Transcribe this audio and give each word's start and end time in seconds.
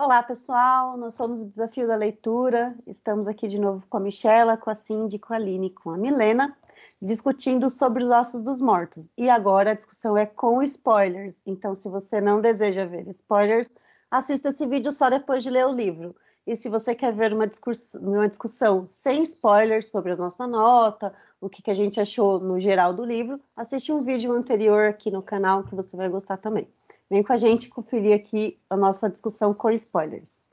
Olá, 0.00 0.22
pessoal. 0.22 0.96
Nós 0.96 1.14
somos 1.14 1.40
o 1.40 1.44
Desafio 1.44 1.88
da 1.88 1.96
Leitura. 1.96 2.72
Estamos 2.86 3.26
aqui 3.26 3.48
de 3.48 3.58
novo 3.58 3.84
com 3.90 3.96
a 3.96 4.00
Michela, 4.00 4.56
com 4.56 4.70
a 4.70 4.74
Cindy, 4.76 5.18
com 5.18 5.32
a 5.32 5.36
Aline, 5.36 5.70
com 5.70 5.90
a 5.90 5.96
Milena, 5.96 6.56
discutindo 7.02 7.68
sobre 7.68 8.04
os 8.04 8.10
ossos 8.10 8.40
dos 8.44 8.60
mortos. 8.60 9.08
E 9.18 9.28
agora 9.28 9.72
a 9.72 9.74
discussão 9.74 10.16
é 10.16 10.24
com 10.24 10.62
spoilers. 10.62 11.42
Então, 11.44 11.74
se 11.74 11.88
você 11.88 12.20
não 12.20 12.40
deseja 12.40 12.84
ver 12.86 13.08
spoilers, 13.08 13.74
assista 14.08 14.50
esse 14.50 14.64
vídeo 14.66 14.92
só 14.92 15.10
depois 15.10 15.42
de 15.42 15.50
ler 15.50 15.66
o 15.66 15.72
livro. 15.72 16.14
E 16.46 16.54
se 16.56 16.68
você 16.68 16.94
quer 16.94 17.12
ver 17.12 17.32
uma 17.32 17.48
discussão, 17.48 18.00
uma 18.00 18.28
discussão 18.28 18.86
sem 18.86 19.24
spoilers 19.24 19.90
sobre 19.90 20.12
a 20.12 20.16
nossa 20.16 20.46
nota, 20.46 21.12
o 21.40 21.48
que, 21.48 21.60
que 21.60 21.72
a 21.72 21.74
gente 21.74 22.00
achou 22.00 22.38
no 22.38 22.60
geral 22.60 22.94
do 22.94 23.04
livro, 23.04 23.40
assiste 23.56 23.90
um 23.90 24.04
vídeo 24.04 24.32
anterior 24.32 24.90
aqui 24.90 25.10
no 25.10 25.22
canal 25.22 25.64
que 25.64 25.74
você 25.74 25.96
vai 25.96 26.08
gostar 26.08 26.36
também. 26.36 26.68
Vem 27.10 27.22
com 27.22 27.32
a 27.32 27.36
gente 27.36 27.68
conferir 27.68 28.14
aqui 28.14 28.60
a 28.68 28.76
nossa 28.76 29.08
discussão 29.08 29.54
com 29.54 29.70
spoilers. 29.70 30.46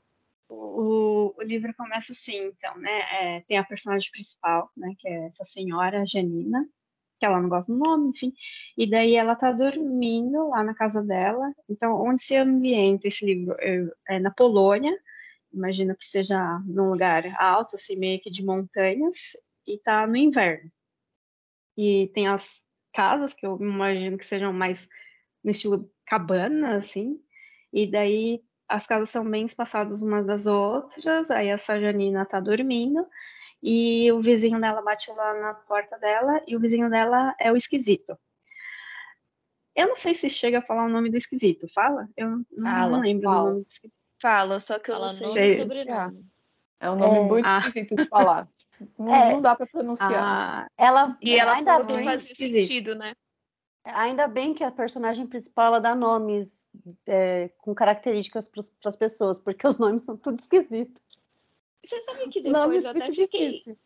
O, 0.48 1.34
o 1.36 1.42
livro 1.42 1.74
começa 1.74 2.12
assim, 2.12 2.46
então, 2.46 2.76
né? 2.78 3.00
É, 3.12 3.40
tem 3.42 3.58
a 3.58 3.64
personagem 3.64 4.10
principal, 4.10 4.70
né? 4.76 4.94
Que 4.98 5.08
é 5.08 5.26
essa 5.26 5.44
senhora 5.44 6.06
Janina, 6.06 6.66
que 7.18 7.26
ela 7.26 7.40
não 7.40 7.48
gosta 7.48 7.72
do 7.72 7.78
nome, 7.78 8.10
enfim. 8.10 8.32
E 8.76 8.88
daí 8.88 9.16
ela 9.16 9.34
tá 9.34 9.52
dormindo 9.52 10.48
lá 10.48 10.62
na 10.62 10.74
casa 10.74 11.02
dela. 11.02 11.52
Então, 11.68 12.00
onde 12.00 12.22
se 12.22 12.36
ambienta 12.36 13.08
esse 13.08 13.24
livro? 13.24 13.56
É, 13.58 14.16
é 14.16 14.18
na 14.18 14.30
Polônia, 14.30 14.96
imagino 15.52 15.96
que 15.96 16.04
seja 16.04 16.58
num 16.66 16.90
lugar 16.90 17.24
alto, 17.38 17.76
assim, 17.76 17.96
meio 17.96 18.20
que 18.20 18.30
de 18.30 18.44
montanhas, 18.44 19.36
e 19.66 19.78
tá 19.78 20.06
no 20.06 20.16
inverno. 20.16 20.70
E 21.76 22.08
tem 22.14 22.28
as 22.28 22.62
casas, 22.92 23.34
que 23.34 23.46
eu 23.46 23.58
imagino 23.60 24.16
que 24.16 24.24
sejam 24.24 24.52
mais 24.52 24.88
no 25.46 25.52
estilo 25.52 25.88
cabana, 26.04 26.76
assim, 26.76 27.20
e 27.72 27.88
daí 27.88 28.42
as 28.68 28.84
casas 28.84 29.10
são 29.10 29.24
bem 29.24 29.46
espaçadas 29.46 30.02
umas 30.02 30.26
das 30.26 30.44
outras, 30.44 31.30
aí 31.30 31.46
essa 31.46 31.80
Janina 31.80 32.26
tá 32.26 32.40
dormindo, 32.40 33.06
e 33.62 34.10
o 34.10 34.20
vizinho 34.20 34.60
dela 34.60 34.82
bate 34.82 35.08
lá 35.12 35.34
na 35.34 35.54
porta 35.54 35.96
dela, 35.98 36.42
e 36.48 36.56
o 36.56 36.60
vizinho 36.60 36.90
dela 36.90 37.32
é 37.38 37.52
o 37.52 37.56
esquisito. 37.56 38.18
Eu 39.72 39.86
não 39.86 39.94
sei 39.94 40.16
se 40.16 40.28
chega 40.28 40.58
a 40.58 40.62
falar 40.62 40.84
o 40.84 40.88
nome 40.88 41.10
do 41.10 41.16
esquisito, 41.16 41.68
fala? 41.72 42.08
Eu 42.16 42.30
não, 42.30 42.44
fala, 42.62 42.90
não 42.90 43.00
lembro 43.00 43.30
fala. 43.30 43.42
o 43.42 43.46
nome 43.50 43.62
do 43.62 43.68
esquisito. 43.68 44.02
Fala, 44.20 44.58
só 44.58 44.78
que 44.80 44.90
eu 44.90 44.94
fala 44.96 45.06
não 45.06 45.32
sei. 45.32 45.58
Nome 45.58 45.76
sobrenome. 45.76 46.26
É 46.80 46.90
um 46.90 46.96
nome 46.96 47.18
é, 47.18 47.22
muito 47.22 47.46
ah. 47.46 47.58
esquisito 47.58 47.94
de 47.94 48.06
falar. 48.06 48.48
não, 48.98 49.14
é, 49.14 49.32
não, 49.32 49.42
dá 49.42 49.54
para 49.54 49.66
pronunciar. 49.66 50.12
Ah, 50.12 50.66
ela, 50.76 51.16
e 51.22 51.38
ela 51.38 51.52
ainda 51.54 51.78
bem 51.84 52.02
faz 52.02 52.22
sentido, 52.22 52.96
né? 52.96 53.14
Ainda 53.94 54.26
bem 54.26 54.52
que 54.52 54.64
a 54.64 54.70
personagem 54.70 55.26
principal 55.26 55.66
ela 55.66 55.78
dá 55.78 55.94
nomes 55.94 56.64
é, 57.06 57.50
com 57.58 57.74
características 57.74 58.48
para 58.48 58.62
as 58.84 58.96
pessoas, 58.96 59.38
porque 59.38 59.66
os 59.66 59.78
nomes 59.78 60.02
são 60.02 60.16
tudo 60.16 60.40
esquisitos. 60.40 61.02
Você 61.84 62.00
sabe 62.02 62.28
que 62.28 62.42
depois 62.42 62.84
eu 62.84 62.90
até 62.90 63.06
fiquei. 63.12 63.52
Difícil. 63.52 63.78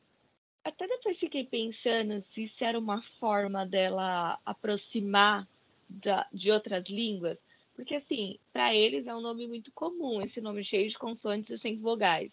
Até 0.65 0.87
depois 0.87 1.19
fiquei 1.19 1.45
pensando 1.45 2.21
se 2.21 2.45
isso 2.45 2.63
era 2.65 2.79
uma 2.79 3.03
forma 3.19 3.67
dela 3.67 4.39
aproximar 4.45 5.47
da, 5.89 6.27
de 6.33 6.51
outras 6.51 6.85
línguas. 6.89 7.39
Porque, 7.75 7.95
assim, 7.95 8.39
para 8.53 8.75
eles 8.75 9.07
é 9.07 9.15
um 9.15 9.21
nome 9.21 9.47
muito 9.47 9.73
comum, 9.73 10.21
esse 10.21 10.41
nome 10.41 10.63
cheio 10.63 10.89
de 10.89 10.99
consoantes 10.99 11.51
e 11.51 11.59
sem 11.59 11.79
vogais. 11.79 12.31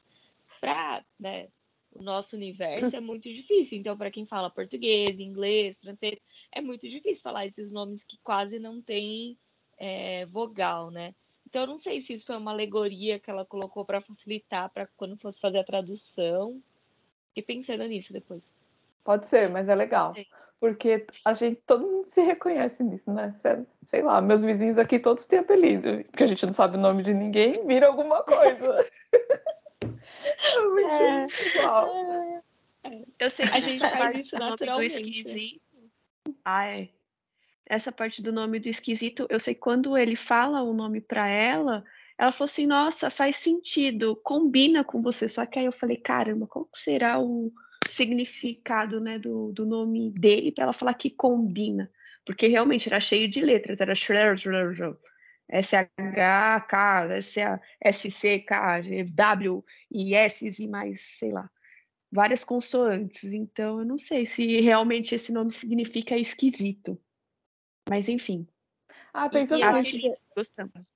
Para 0.59 1.03
né, 1.19 1.47
o 1.93 2.03
nosso 2.03 2.35
universo 2.35 2.95
é 2.95 2.99
muito 2.99 3.23
difícil. 3.33 3.77
Então, 3.77 3.97
para 3.97 4.11
quem 4.11 4.25
fala 4.25 4.49
português, 4.49 5.19
inglês, 5.19 5.77
francês, 5.79 6.19
é 6.51 6.61
muito 6.61 6.87
difícil 6.87 7.21
falar 7.21 7.45
esses 7.45 7.71
nomes 7.71 8.03
que 8.03 8.17
quase 8.23 8.59
não 8.59 8.81
têm 8.81 9.37
é, 9.77 10.25
vogal, 10.25 10.89
né? 10.91 11.13
Então, 11.45 11.61
eu 11.61 11.67
não 11.67 11.79
sei 11.79 12.01
se 12.01 12.13
isso 12.13 12.25
foi 12.25 12.35
uma 12.35 12.51
alegoria 12.51 13.19
que 13.19 13.29
ela 13.29 13.45
colocou 13.45 13.85
para 13.85 14.01
facilitar 14.01 14.69
para 14.69 14.87
quando 14.97 15.17
fosse 15.17 15.39
fazer 15.39 15.59
a 15.59 15.63
tradução. 15.63 16.61
Fiquei 17.29 17.43
pensando 17.43 17.85
nisso 17.85 18.11
depois. 18.11 18.53
Pode 19.03 19.27
ser, 19.27 19.49
mas 19.49 19.69
é 19.69 19.75
legal. 19.75 20.13
Sim 20.13 20.25
porque 20.59 21.05
a 21.23 21.33
gente, 21.33 21.61
todo 21.65 21.85
mundo 21.85 22.03
se 22.03 22.21
reconhece 22.21 22.83
nisso, 22.83 23.11
né? 23.11 23.35
Sei 23.85 24.01
lá, 24.01 24.21
meus 24.21 24.43
vizinhos 24.43 24.77
aqui 24.77 24.99
todos 24.99 25.25
têm 25.25 25.39
apelido, 25.39 26.03
porque 26.05 26.23
a 26.23 26.27
gente 26.27 26.45
não 26.45 26.53
sabe 26.53 26.77
o 26.77 26.79
nome 26.79 27.03
de 27.03 27.13
ninguém, 27.13 27.65
vira 27.65 27.87
alguma 27.87 28.23
coisa. 28.23 28.89
é 29.81 30.61
muito 30.61 30.89
é. 30.89 32.41
É. 32.83 33.03
Eu 33.19 33.29
sei 33.29 33.45
que 33.47 33.53
a 33.53 33.59
gente 33.59 33.79
faz 33.79 34.15
isso 34.15 34.37
naturalmente. 34.37 35.01
Do 35.01 35.07
esquisito. 35.07 35.61
Ai, 36.43 36.91
essa 37.65 37.91
parte 37.91 38.21
do 38.21 38.31
nome 38.31 38.59
do 38.59 38.69
esquisito, 38.69 39.27
eu 39.29 39.39
sei 39.39 39.55
quando 39.55 39.97
ele 39.97 40.15
fala 40.15 40.61
o 40.61 40.73
nome 40.73 41.01
para 41.01 41.27
ela, 41.27 41.83
ela 42.17 42.31
falou 42.31 42.45
assim: 42.45 42.65
"Nossa, 42.65 43.09
faz 43.09 43.37
sentido, 43.37 44.15
combina 44.23 44.83
com 44.83 45.01
você". 45.01 45.27
Só 45.29 45.45
que 45.45 45.59
aí 45.59 45.65
eu 45.65 45.71
falei: 45.71 45.97
"Caramba, 45.97 46.47
qual 46.47 46.69
será 46.73 47.19
o 47.19 47.51
significado 47.89 48.99
né, 48.99 49.17
do, 49.17 49.51
do 49.51 49.65
nome 49.65 50.11
dele 50.11 50.51
para 50.51 50.65
ela 50.65 50.73
falar 50.73 50.93
que 50.93 51.09
combina. 51.09 51.89
Porque 52.25 52.47
realmente 52.47 52.87
era 52.89 52.99
cheio 52.99 53.29
de 53.29 53.41
letras, 53.41 53.79
era 53.79 53.95
S-H-K, 55.49 57.07
S-C-K, 57.81 58.81
W 59.13 59.63
e 59.89 60.13
S 60.13 60.45
e 60.59 60.67
mais, 60.67 61.01
sei 61.17 61.31
lá, 61.31 61.49
várias 62.11 62.43
consoantes. 62.43 63.31
Então 63.31 63.79
eu 63.79 63.85
não 63.85 63.97
sei 63.97 64.25
se 64.27 64.61
realmente 64.61 65.15
esse 65.15 65.31
nome 65.31 65.51
significa 65.51 66.17
esquisito. 66.17 66.99
Mas 67.89 68.09
enfim. 68.09 68.47
Ah, 69.13 69.29
pensando 69.29 69.65
nisso. 69.71 69.97
Que... 69.97 70.13
Gostamos. 70.35 70.87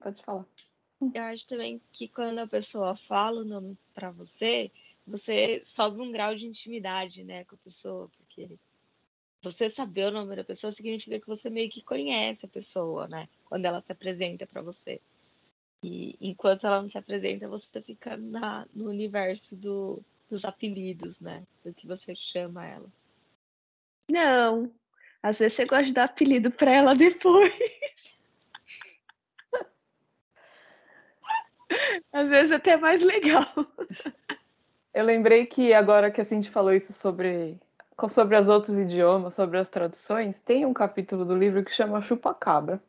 pode 0.00 0.22
falar. 0.22 0.46
Eu 1.14 1.22
acho 1.24 1.46
também 1.48 1.80
que 1.92 2.06
quando 2.06 2.38
a 2.38 2.46
pessoa 2.46 2.94
fala 2.94 3.40
o 3.40 3.44
nome 3.44 3.76
para 3.92 4.10
você, 4.10 4.70
você 5.06 5.60
sobe 5.64 6.00
um 6.00 6.12
grau 6.12 6.34
de 6.34 6.46
intimidade, 6.46 7.24
né, 7.24 7.44
com 7.44 7.56
a 7.56 7.58
pessoa, 7.58 8.08
porque 8.16 8.56
você 9.42 9.68
saber 9.68 10.06
o 10.06 10.10
nome 10.12 10.36
da 10.36 10.44
pessoa 10.44 10.70
significa 10.70 11.18
que 11.18 11.26
você 11.26 11.50
meio 11.50 11.68
que 11.68 11.82
conhece 11.82 12.46
a 12.46 12.48
pessoa, 12.48 13.08
né, 13.08 13.28
quando 13.44 13.64
ela 13.64 13.80
se 13.80 13.90
apresenta 13.90 14.46
para 14.46 14.62
você. 14.62 15.00
E 15.82 16.16
enquanto 16.20 16.64
ela 16.64 16.80
não 16.80 16.88
se 16.88 16.96
apresenta, 16.96 17.48
você 17.48 17.82
fica 17.82 18.16
na, 18.16 18.64
no 18.72 18.88
universo 18.88 19.56
do, 19.56 20.00
dos 20.32 20.44
apelidos, 20.46 21.20
né, 21.20 21.42
do 21.62 21.74
que 21.74 21.86
você 21.86 22.14
chama 22.14 22.66
ela. 22.66 22.86
Não, 24.10 24.72
às 25.22 25.38
vezes 25.38 25.54
você 25.54 25.66
gosta 25.66 25.84
de 25.84 25.92
dar 25.92 26.04
apelido 26.04 26.50
para 26.50 26.70
ela 26.72 26.94
depois. 26.94 27.52
Às 32.12 32.28
vezes 32.28 32.52
até 32.52 32.72
é 32.72 32.76
mais 32.76 33.02
legal. 33.02 33.46
Eu 34.92 35.04
lembrei 35.04 35.46
que 35.46 35.72
agora 35.72 36.10
que 36.10 36.20
a 36.20 36.24
Cindy 36.24 36.50
falou 36.50 36.70
isso 36.72 36.92
sobre, 36.92 37.58
sobre 38.10 38.36
os 38.36 38.46
outros 38.46 38.76
idiomas, 38.76 39.34
sobre 39.34 39.58
as 39.58 39.70
traduções, 39.70 40.38
tem 40.40 40.66
um 40.66 40.74
capítulo 40.74 41.24
do 41.24 41.34
livro 41.34 41.64
que 41.64 41.72
chama 41.72 42.02
Chupa-Cabra. 42.02 42.82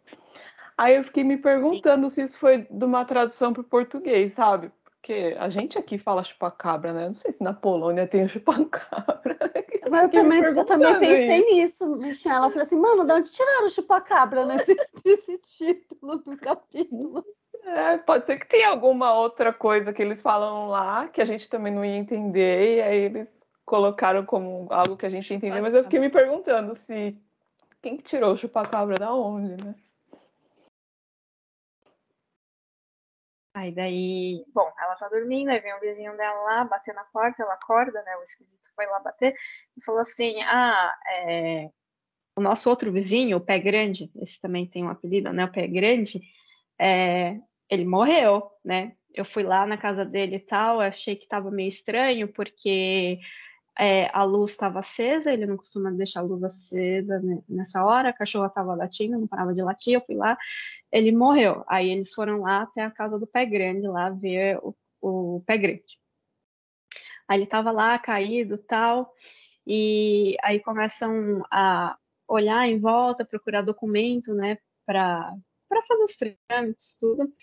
Aí 0.78 0.96
eu 0.98 1.04
fiquei 1.06 1.24
me 1.24 1.38
perguntando 1.38 2.10
Sim. 2.10 2.16
se 2.16 2.24
isso 2.24 2.38
foi 2.38 2.68
de 2.70 2.86
uma 2.86 3.06
tradução 3.06 3.54
para 3.54 3.62
o 3.62 3.66
português, 3.66 4.34
sabe? 4.34 4.70
Porque 5.04 5.36
a 5.38 5.50
gente 5.50 5.78
aqui 5.78 5.98
fala 5.98 6.24
chupacabra, 6.24 6.94
né? 6.94 7.10
Não 7.10 7.16
sei 7.16 7.34
se 7.34 7.44
na 7.44 7.52
Polônia 7.54 8.08
tem 8.08 8.26
chupacabra. 8.26 9.38
Mas 9.92 10.04
eu 10.04 10.10
também, 10.10 10.42
eu 10.42 10.66
também 10.66 10.98
pensei 10.98 11.46
nisso, 11.46 11.98
Michelle. 11.98 12.46
Eu 12.46 12.50
falei 12.50 12.62
assim, 12.66 12.80
mano, 12.80 13.04
de 13.04 13.12
onde 13.12 13.30
tiraram 13.30 13.66
o 13.66 13.70
chupacabra 13.70 14.46
nesse, 14.48 14.74
nesse 15.06 15.38
título 15.40 16.20
do 16.20 16.38
capítulo? 16.38 17.22
É, 17.66 17.98
pode 17.98 18.26
ser 18.26 18.38
que 18.38 18.48
tenha 18.48 18.70
alguma 18.70 19.14
outra 19.14 19.52
coisa 19.52 19.92
que 19.92 20.02
eles 20.02 20.22
falam 20.22 20.70
lá 20.70 21.10
que 21.10 21.22
a 21.22 21.26
gente 21.26 21.50
também 21.50 21.74
não 21.74 21.84
ia 21.84 21.98
entender, 21.98 22.78
e 22.78 22.82
aí 22.82 22.98
eles 23.00 23.28
colocaram 23.66 24.26
como 24.26 24.68
algo 24.70 24.96
que 24.96 25.06
a 25.06 25.10
gente 25.10 25.30
ia 25.30 25.36
entender, 25.36 25.60
mas 25.60 25.74
eu 25.74 25.84
fiquei 25.84 26.00
me 26.00 26.10
perguntando 26.10 26.76
se 26.76 27.18
quem 27.82 27.98
que 27.98 28.04
tirou 28.04 28.34
o 28.34 28.38
chupacabra 28.38 28.98
da 28.98 29.14
onde, 29.14 29.62
né? 29.62 29.76
Aí 33.54 33.72
daí, 33.72 34.44
bom, 34.54 34.72
ela 34.80 34.96
tá 34.96 35.08
dormindo, 35.10 35.50
aí 35.50 35.60
vem 35.60 35.74
o 35.76 35.80
vizinho 35.80 36.18
dela 36.18 36.42
lá, 36.44 36.64
bater 36.64 36.94
na 36.96 37.04
porta, 37.06 37.44
ela 37.44 37.54
acorda, 37.54 38.02
né? 38.04 38.18
O 38.18 38.24
esquisito 38.24 38.70
foi 38.76 38.88
lá 38.88 39.00
bater 39.00 39.36
e 39.78 39.84
falou 39.84 40.02
assim: 40.02 40.42
Ah, 40.44 40.94
é... 41.18 41.70
o 42.36 42.42
nosso 42.42 42.70
outro 42.70 42.92
vizinho, 42.92 43.38
o 43.38 43.42
Pé 43.42 43.60
Grande, 43.60 44.12
esse 44.16 44.40
também 44.42 44.66
tem 44.68 44.84
um 44.84 44.90
apelido, 44.90 45.32
né? 45.32 45.46
O 45.46 45.52
Pé 45.52 45.68
Grande, 45.68 46.22
é 46.80 47.40
ele 47.74 47.86
morreu, 47.86 48.52
né? 48.64 48.96
Eu 49.14 49.26
fui 49.26 49.44
lá 49.44 49.66
na 49.66 49.78
casa 49.78 50.06
dele 50.06 50.38
e 50.38 50.40
tal, 50.40 50.80
achei 50.80 51.16
que 51.16 51.24
estava 51.24 51.50
meio 51.52 51.68
estranho, 51.68 52.28
porque 52.28 53.20
é, 53.78 54.10
a 54.14 54.24
luz 54.24 54.52
estava 54.52 54.80
acesa, 54.80 55.32
ele 55.32 55.46
não 55.46 55.58
costuma 55.58 55.92
deixar 55.92 56.20
a 56.20 56.24
luz 56.24 56.44
acesa 56.44 57.22
nessa 57.50 57.84
hora, 57.84 58.10
a 58.10 58.14
cachorra 58.14 58.48
estava 58.48 58.76
latindo, 58.76 59.20
não 59.20 59.28
parava 59.28 59.54
de 59.54 59.62
latir, 59.64 59.94
eu 59.94 60.02
fui 60.06 60.16
lá, 60.16 60.38
ele 60.92 61.12
morreu. 61.12 61.64
Aí 61.68 61.90
eles 61.90 62.14
foram 62.14 62.42
lá 62.42 62.64
até 62.64 62.84
a 62.84 62.92
casa 62.92 63.18
do 63.20 63.28
pé 63.28 63.46
grande, 63.46 63.88
lá 63.88 64.10
ver 64.10 64.60
o, 64.62 64.76
o 65.02 65.44
pé 65.46 65.58
grande. 65.58 66.00
Aí 67.28 67.38
ele 67.38 67.46
estava 67.46 67.72
lá, 67.72 67.98
caído 67.98 68.58
tal, 68.58 69.12
e 69.66 70.36
aí 70.44 70.60
começam 70.60 71.44
a 71.52 71.98
olhar 72.28 72.68
em 72.68 72.80
volta, 72.80 73.26
procurar 73.26 73.62
documento, 73.62 74.34
né, 74.34 74.58
para 74.86 75.34
para 75.74 75.82
fazer 75.84 76.04
os 76.04 76.16
trâmites, 76.16 76.96
tudo. 77.00 77.34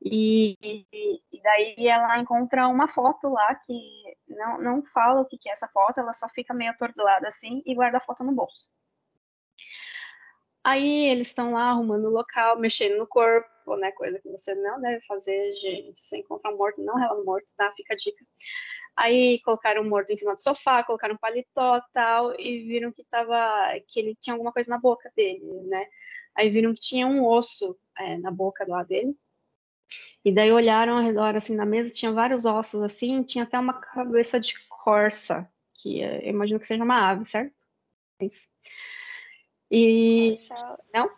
E, 0.00 0.56
e, 0.62 1.42
daí 1.42 1.88
ela 1.88 2.18
encontra 2.18 2.68
uma 2.68 2.86
foto 2.86 3.28
lá 3.28 3.54
que 3.56 3.74
não, 4.28 4.60
não 4.60 4.82
fala 4.84 5.20
o 5.20 5.24
que, 5.26 5.36
que 5.38 5.48
é 5.48 5.52
essa 5.52 5.68
foto, 5.68 5.98
ela 5.98 6.12
só 6.12 6.28
fica 6.28 6.54
meio 6.54 6.70
atordoada 6.70 7.26
assim 7.26 7.62
e 7.66 7.74
guarda 7.74 7.98
a 7.98 8.00
foto 8.00 8.22
no 8.22 8.32
bolso. 8.32 8.70
Aí 10.64 11.06
eles 11.06 11.28
estão 11.28 11.52
lá 11.52 11.70
arrumando 11.70 12.06
o 12.06 12.10
local, 12.10 12.58
mexendo 12.58 12.98
no 12.98 13.06
corpo, 13.06 13.76
né? 13.76 13.90
Coisa 13.92 14.18
que 14.20 14.28
você 14.28 14.54
não 14.54 14.80
deve 14.80 15.04
fazer, 15.06 15.52
gente. 15.52 16.00
Você 16.00 16.18
encontra 16.18 16.50
um 16.52 16.58
morto, 16.58 16.82
não 16.82 16.96
rela 16.96 17.16
no 17.16 17.24
morto, 17.24 17.46
tá? 17.56 17.72
Fica 17.74 17.94
a 17.94 17.96
dica. 17.96 18.24
Aí 18.96 19.40
colocaram 19.42 19.82
o 19.82 19.88
morto 19.88 20.10
em 20.12 20.16
cima 20.16 20.34
do 20.34 20.42
sofá, 20.42 20.84
colocaram 20.84 21.14
um 21.14 21.18
paletó 21.18 21.80
tal, 21.92 22.38
e 22.38 22.64
viram 22.64 22.92
que 22.92 23.04
tava. 23.04 23.34
que 23.88 23.98
ele 23.98 24.16
tinha 24.20 24.34
alguma 24.34 24.52
coisa 24.52 24.68
na 24.70 24.78
boca 24.78 25.10
dele, 25.16 25.42
né? 25.68 25.86
Aí 26.36 26.50
viram 26.50 26.74
que 26.74 26.80
tinha 26.80 27.06
um 27.06 27.24
osso 27.26 27.78
é, 27.98 28.18
na 28.18 28.30
boca 28.30 28.64
lá 28.68 28.82
dele. 28.82 29.16
E 30.24 30.32
daí 30.32 30.52
olharam 30.52 30.96
ao 30.96 31.02
redor, 31.02 31.36
assim, 31.36 31.54
na 31.54 31.64
mesa, 31.64 31.92
tinha 31.92 32.12
vários 32.12 32.44
ossos, 32.44 32.82
assim, 32.82 33.22
tinha 33.22 33.44
até 33.44 33.58
uma 33.58 33.74
cabeça 33.74 34.38
de 34.38 34.54
corça, 34.68 35.48
que 35.74 36.00
eu 36.00 36.20
imagino 36.22 36.58
que 36.58 36.66
seja 36.66 36.82
uma 36.82 37.08
ave, 37.08 37.24
certo? 37.24 37.54
É 38.20 38.26
isso. 38.26 38.48
E. 39.70 40.38
Corsa... 40.48 40.78
Não? 40.94 41.10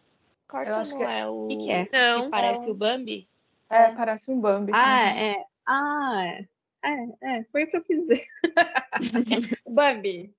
Corsa 0.49 0.85
não 0.85 0.99
que... 0.99 1.05
é 1.05 1.26
o. 1.26 1.47
que, 1.49 1.56
que 1.56 1.70
é? 1.70 1.88
Não. 1.93 2.25
Que 2.25 2.31
parece 2.31 2.69
é 2.69 2.70
o 2.70 2.75
Bambi? 2.75 3.29
É, 3.70 3.82
é, 3.85 3.94
parece 3.94 4.31
um 4.31 4.41
Bambi. 4.41 4.73
Ah, 4.75 5.08
é. 5.08 5.44
Ah, 5.67 6.26
é. 6.26 6.49
É, 6.82 7.37
é, 7.38 7.44
foi 7.44 7.64
o 7.64 7.70
que 7.70 7.76
eu 7.76 7.85
quis 7.85 8.00
dizer. 8.00 8.26
Bambi. 9.69 10.35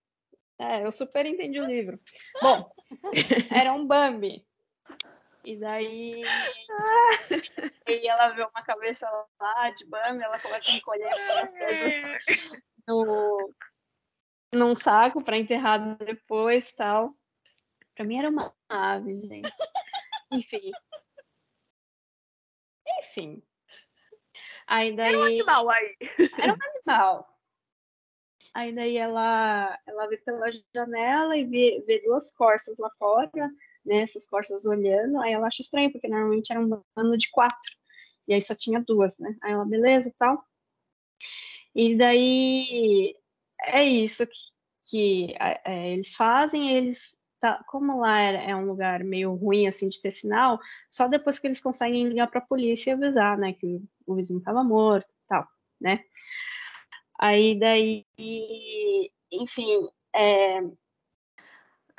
É, 0.59 0.85
eu 0.85 0.91
super 0.91 1.25
entendi 1.25 1.59
o 1.59 1.65
livro. 1.65 1.99
Bom, 2.41 2.71
era 3.49 3.73
um 3.73 3.85
Bambi. 3.85 4.45
E 5.43 5.57
daí 5.57 6.23
e 7.87 8.07
ela 8.07 8.29
vê 8.29 8.43
uma 8.43 8.63
cabeça 8.63 9.09
lá 9.39 9.69
de 9.71 9.85
Bambi, 9.85 10.23
ela 10.23 10.39
começa 10.39 10.69
a 10.69 10.75
encolher 10.75 11.11
as 11.39 11.51
coisas 11.51 12.23
no, 12.87 13.53
num 14.53 14.75
saco 14.75 15.23
para 15.23 15.37
enterrar 15.37 15.97
depois 15.97 16.71
tal. 16.73 17.15
Pra 17.95 18.05
mim 18.05 18.19
era 18.19 18.29
uma 18.29 18.53
ave, 18.69 19.21
gente. 19.21 19.51
Enfim. 20.31 20.71
Enfim. 22.99 23.43
Aí 24.67 24.95
daí... 24.95 25.09
Era 25.09 25.19
um 25.19 25.23
animal 25.23 25.69
aí. 25.69 25.97
Era 26.37 26.53
um 26.53 26.69
animal. 26.75 27.39
Aí 28.53 28.73
daí 28.73 28.97
ela, 28.97 29.79
ela 29.85 30.07
vê 30.07 30.17
pela 30.17 30.47
janela 30.73 31.37
e 31.37 31.45
vê, 31.45 31.83
vê 31.85 32.01
duas 32.01 32.31
corças 32.31 32.77
lá 32.77 32.89
fora, 32.97 33.49
né? 33.85 34.01
Essas 34.01 34.27
corças 34.27 34.65
olhando. 34.65 35.19
Aí 35.21 35.33
ela 35.33 35.47
acha 35.47 35.61
estranho, 35.61 35.91
porque 35.91 36.07
normalmente 36.07 36.51
era 36.51 36.59
um 36.59 36.81
bando 36.95 37.17
de 37.17 37.29
quatro. 37.31 37.71
E 38.27 38.33
aí 38.33 38.41
só 38.41 38.55
tinha 38.55 38.81
duas, 38.81 39.17
né? 39.19 39.35
Aí 39.43 39.51
ela, 39.53 39.65
beleza 39.65 40.13
tal. 40.17 40.43
E 41.75 41.95
daí 41.95 43.15
é 43.63 43.83
isso 43.83 44.25
que, 44.27 44.33
que 44.89 45.35
é, 45.39 45.93
eles 45.93 46.15
fazem, 46.15 46.75
eles 46.75 47.17
tá, 47.39 47.63
como 47.67 47.99
lá 47.99 48.19
é, 48.21 48.51
é, 48.51 48.55
um 48.55 48.65
lugar 48.65 49.03
meio 49.03 49.33
ruim 49.33 49.67
assim 49.67 49.89
de 49.89 50.01
ter 50.01 50.11
sinal, 50.11 50.59
só 50.89 51.07
depois 51.07 51.39
que 51.39 51.47
eles 51.47 51.59
conseguem 51.61 52.07
ligar 52.07 52.27
para 52.27 52.39
a 52.39 52.45
polícia 52.45 52.91
e 52.91 52.93
avisar, 52.93 53.37
né, 53.37 53.53
que 53.53 53.65
o, 53.65 53.83
o 54.05 54.15
vizinho 54.15 54.39
estava 54.39 54.63
morto, 54.63 55.15
tal, 55.27 55.47
né? 55.79 56.03
Aí 57.19 57.59
daí, 57.59 58.05
enfim, 59.31 59.87
é, 60.13 60.61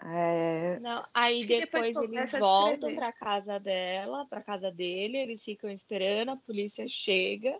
é... 0.04 0.80
Não, 0.80 1.02
aí 1.14 1.44
depois, 1.44 1.86
depois 1.86 2.10
eles 2.10 2.32
voltam 2.32 2.94
para 2.94 3.12
casa 3.12 3.58
dela, 3.58 4.26
para 4.26 4.42
casa 4.42 4.70
dele, 4.70 5.18
eles 5.18 5.42
ficam 5.42 5.70
esperando, 5.70 6.30
a 6.30 6.36
polícia 6.36 6.86
chega. 6.88 7.58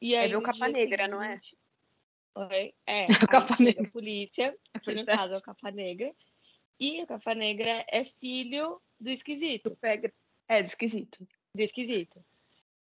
E 0.00 0.14
aí 0.14 0.30
é 0.32 0.36
o 0.36 0.42
capa 0.42 0.68
negra, 0.68 1.04
seguinte... 1.04 1.10
não 1.10 1.22
é? 1.22 1.40
Oi? 2.34 2.74
É, 2.86 3.04
a 3.04 3.26
capa 3.26 3.56
negra. 3.58 3.86
A 3.86 3.90
polícia, 3.90 4.56
que 4.82 4.94
no 4.94 5.06
caso 5.06 5.34
é 5.34 5.36
o 5.38 5.42
capa 5.42 5.70
negra. 5.70 6.12
E 6.78 7.02
o 7.02 7.06
Capa 7.06 7.34
Negra 7.34 7.84
é 7.88 8.04
filho 8.04 8.80
do 9.00 9.10
esquisito. 9.10 9.76
É, 10.46 10.62
do 10.62 10.66
esquisito. 10.66 11.26
Do 11.54 11.60
esquisito. 11.62 12.22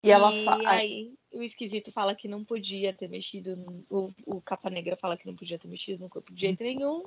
E, 0.01 0.11
ela 0.11 0.33
e 0.33 0.65
aí 0.65 1.13
o 1.31 1.43
esquisito 1.43 1.91
fala 1.91 2.15
que 2.15 2.27
não 2.27 2.43
podia 2.43 2.91
ter 2.91 3.07
mexido. 3.07 3.55
No... 3.55 3.85
O, 3.89 4.11
o 4.25 4.41
Capa 4.41 4.69
Negra 4.69 4.97
fala 4.97 5.15
que 5.15 5.27
não 5.27 5.35
podia 5.35 5.59
ter 5.59 5.67
mexido 5.67 6.03
no 6.03 6.09
corpo 6.09 6.33
de 6.33 6.41
jeito 6.41 6.63
nenhum. 6.63 7.05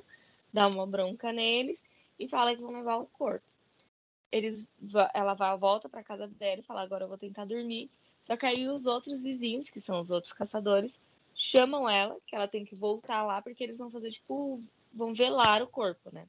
Dá 0.51 0.67
uma 0.67 0.87
bronca 0.87 1.31
neles 1.31 1.79
e 2.19 2.27
fala 2.27 2.55
que 2.55 2.61
vão 2.61 2.71
levar 2.71 2.97
o 2.97 3.07
corpo. 3.07 3.45
Eles, 4.31 4.67
ela 5.13 5.33
vai, 5.33 5.57
volta 5.57 5.87
para 5.87 6.03
casa 6.03 6.27
dela 6.27 6.59
e 6.59 6.63
fala: 6.63 6.81
agora 6.81 7.05
eu 7.05 7.07
vou 7.07 7.17
tentar 7.17 7.45
dormir. 7.45 7.89
Só 8.21 8.35
que 8.35 8.45
aí 8.45 8.67
os 8.67 8.85
outros 8.85 9.21
vizinhos, 9.21 9.69
que 9.69 9.79
são 9.79 10.01
os 10.01 10.09
outros 10.09 10.33
caçadores, 10.33 10.99
chamam 11.33 11.87
ela, 11.87 12.17
que 12.25 12.35
ela 12.35 12.47
tem 12.47 12.65
que 12.65 12.75
voltar 12.75 13.23
lá, 13.23 13.41
porque 13.41 13.63
eles 13.63 13.77
vão 13.77 13.89
fazer, 13.89 14.11
tipo, 14.11 14.61
vão 14.93 15.13
velar 15.13 15.61
o 15.61 15.67
corpo, 15.67 16.09
né? 16.11 16.27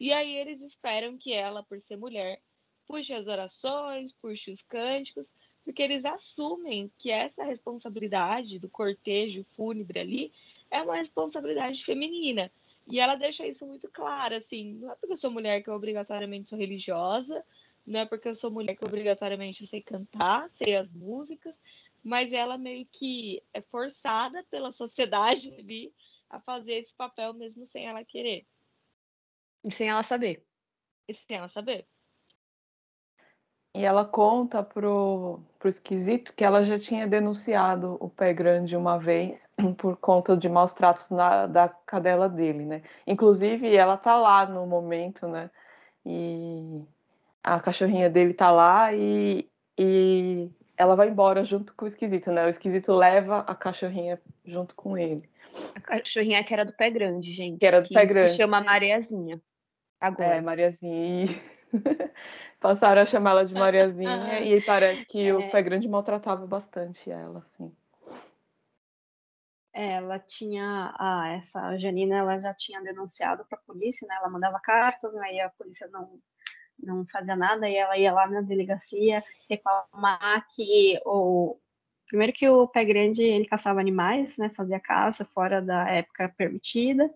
E 0.00 0.12
aí 0.12 0.34
eles 0.36 0.60
esperam 0.62 1.18
que 1.18 1.32
ela, 1.32 1.62
por 1.62 1.78
ser 1.80 1.96
mulher, 1.96 2.40
puxe 2.86 3.12
as 3.12 3.26
orações, 3.26 4.12
puxe 4.12 4.50
os 4.50 4.62
cânticos, 4.62 5.30
porque 5.64 5.82
eles 5.82 6.04
assumem 6.04 6.90
que 6.98 7.10
essa 7.10 7.42
responsabilidade 7.42 8.58
do 8.58 8.68
cortejo 8.68 9.44
fúnebre 9.56 9.98
ali 9.98 10.32
é 10.70 10.82
uma 10.82 10.96
responsabilidade 10.96 11.84
feminina. 11.84 12.50
E 12.86 13.00
ela 13.00 13.14
deixa 13.14 13.46
isso 13.46 13.66
muito 13.66 13.88
claro, 13.90 14.34
assim, 14.34 14.74
não 14.74 14.92
é 14.92 14.94
porque 14.94 15.12
eu 15.12 15.16
sou 15.16 15.30
mulher 15.30 15.62
que 15.62 15.70
eu 15.70 15.74
obrigatoriamente 15.74 16.50
sou 16.50 16.58
religiosa, 16.58 17.42
não 17.86 18.00
é 18.00 18.06
porque 18.06 18.28
eu 18.28 18.34
sou 18.34 18.50
mulher 18.50 18.76
que 18.76 18.84
eu 18.84 18.88
obrigatoriamente 18.88 19.66
sei 19.66 19.82
cantar, 19.82 20.50
sei 20.50 20.76
as 20.76 20.90
músicas, 20.90 21.54
mas 22.02 22.32
ela 22.32 22.58
meio 22.58 22.86
que 22.86 23.42
é 23.54 23.62
forçada 23.62 24.44
pela 24.50 24.70
sociedade 24.70 25.52
ali 25.58 25.94
a 26.28 26.38
fazer 26.40 26.74
esse 26.74 26.92
papel 26.94 27.32
mesmo 27.32 27.66
sem 27.66 27.86
ela 27.86 28.04
querer. 28.04 28.46
E 29.64 29.70
sem 29.70 29.88
ela 29.88 30.02
saber. 30.02 30.44
E 31.08 31.14
sem 31.14 31.36
ela 31.38 31.48
saber. 31.48 31.86
E 33.74 33.82
ela 33.82 34.04
conta 34.04 34.62
pro, 34.62 35.40
pro 35.64 35.70
esquisito 35.70 36.34
que 36.34 36.44
ela 36.44 36.62
já 36.62 36.78
tinha 36.78 37.06
denunciado 37.06 37.96
o 37.98 38.10
pé 38.10 38.34
grande 38.34 38.76
uma 38.76 38.98
vez 38.98 39.48
por 39.78 39.96
conta 39.96 40.36
de 40.36 40.46
maus 40.46 40.74
tratos 40.74 41.08
na, 41.08 41.46
da 41.46 41.70
cadela 41.70 42.28
dele, 42.28 42.66
né? 42.66 42.82
Inclusive, 43.06 43.74
ela 43.74 43.96
tá 43.96 44.14
lá 44.14 44.44
no 44.44 44.66
momento, 44.66 45.26
né? 45.26 45.50
E 46.04 46.82
a 47.42 47.58
cachorrinha 47.60 48.10
dele 48.10 48.34
tá 48.34 48.50
lá 48.50 48.92
e, 48.92 49.48
e 49.78 50.50
ela 50.76 50.94
vai 50.94 51.08
embora 51.08 51.42
junto 51.42 51.72
com 51.74 51.86
o 51.86 51.88
esquisito, 51.88 52.30
né? 52.30 52.44
O 52.44 52.50
esquisito 52.50 52.92
leva 52.92 53.38
a 53.38 53.54
cachorrinha 53.54 54.20
junto 54.44 54.74
com 54.74 54.98
ele. 54.98 55.26
A 55.74 55.80
cachorrinha 55.80 56.44
que 56.44 56.52
era 56.52 56.66
do 56.66 56.74
pé 56.74 56.90
grande, 56.90 57.32
gente. 57.32 57.58
Que 57.58 57.66
era 57.66 57.80
do 57.80 57.88
que 57.88 57.94
pé 57.94 58.04
grande. 58.04 58.32
Se 58.32 58.36
chama 58.36 58.60
Mariazinha. 58.60 59.40
Agora. 59.98 60.34
É, 60.34 60.40
Mariazinha. 60.42 61.26
Passaram 62.60 63.02
a 63.02 63.06
chamá-la 63.06 63.44
de 63.44 63.54
Mariazinha 63.54 64.40
e 64.40 64.60
parece 64.62 65.04
que 65.04 65.28
é. 65.28 65.34
o 65.34 65.50
pé 65.50 65.62
grande 65.62 65.88
maltratava 65.88 66.46
bastante 66.46 67.10
ela, 67.10 67.40
assim. 67.40 67.74
É, 69.72 69.94
ela 69.94 70.20
tinha, 70.20 70.94
ah, 70.98 71.34
essa 71.36 71.76
Janina, 71.76 72.16
ela 72.16 72.38
já 72.38 72.54
tinha 72.54 72.80
denunciado 72.80 73.44
para 73.44 73.58
a 73.58 73.62
polícia, 73.62 74.06
né? 74.06 74.14
Ela 74.20 74.30
mandava 74.30 74.60
cartas, 74.60 75.12
né? 75.14 75.34
E 75.34 75.40
a 75.40 75.50
polícia 75.50 75.88
não 75.88 76.20
não 76.76 77.06
fazia 77.06 77.36
nada 77.36 77.68
e 77.68 77.76
ela 77.76 77.96
ia 77.96 78.12
lá 78.12 78.26
na 78.26 78.40
delegacia 78.40 79.22
reclamar 79.48 80.44
que 80.54 81.00
o 81.04 81.56
primeiro 82.08 82.32
que 82.32 82.48
o 82.48 82.66
pé 82.68 82.84
grande 82.84 83.22
ele 83.22 83.46
caçava 83.46 83.80
animais, 83.80 84.36
né? 84.38 84.50
Fazia 84.50 84.80
caça 84.80 85.24
fora 85.24 85.60
da 85.62 85.88
época 85.88 86.28
permitida 86.36 87.12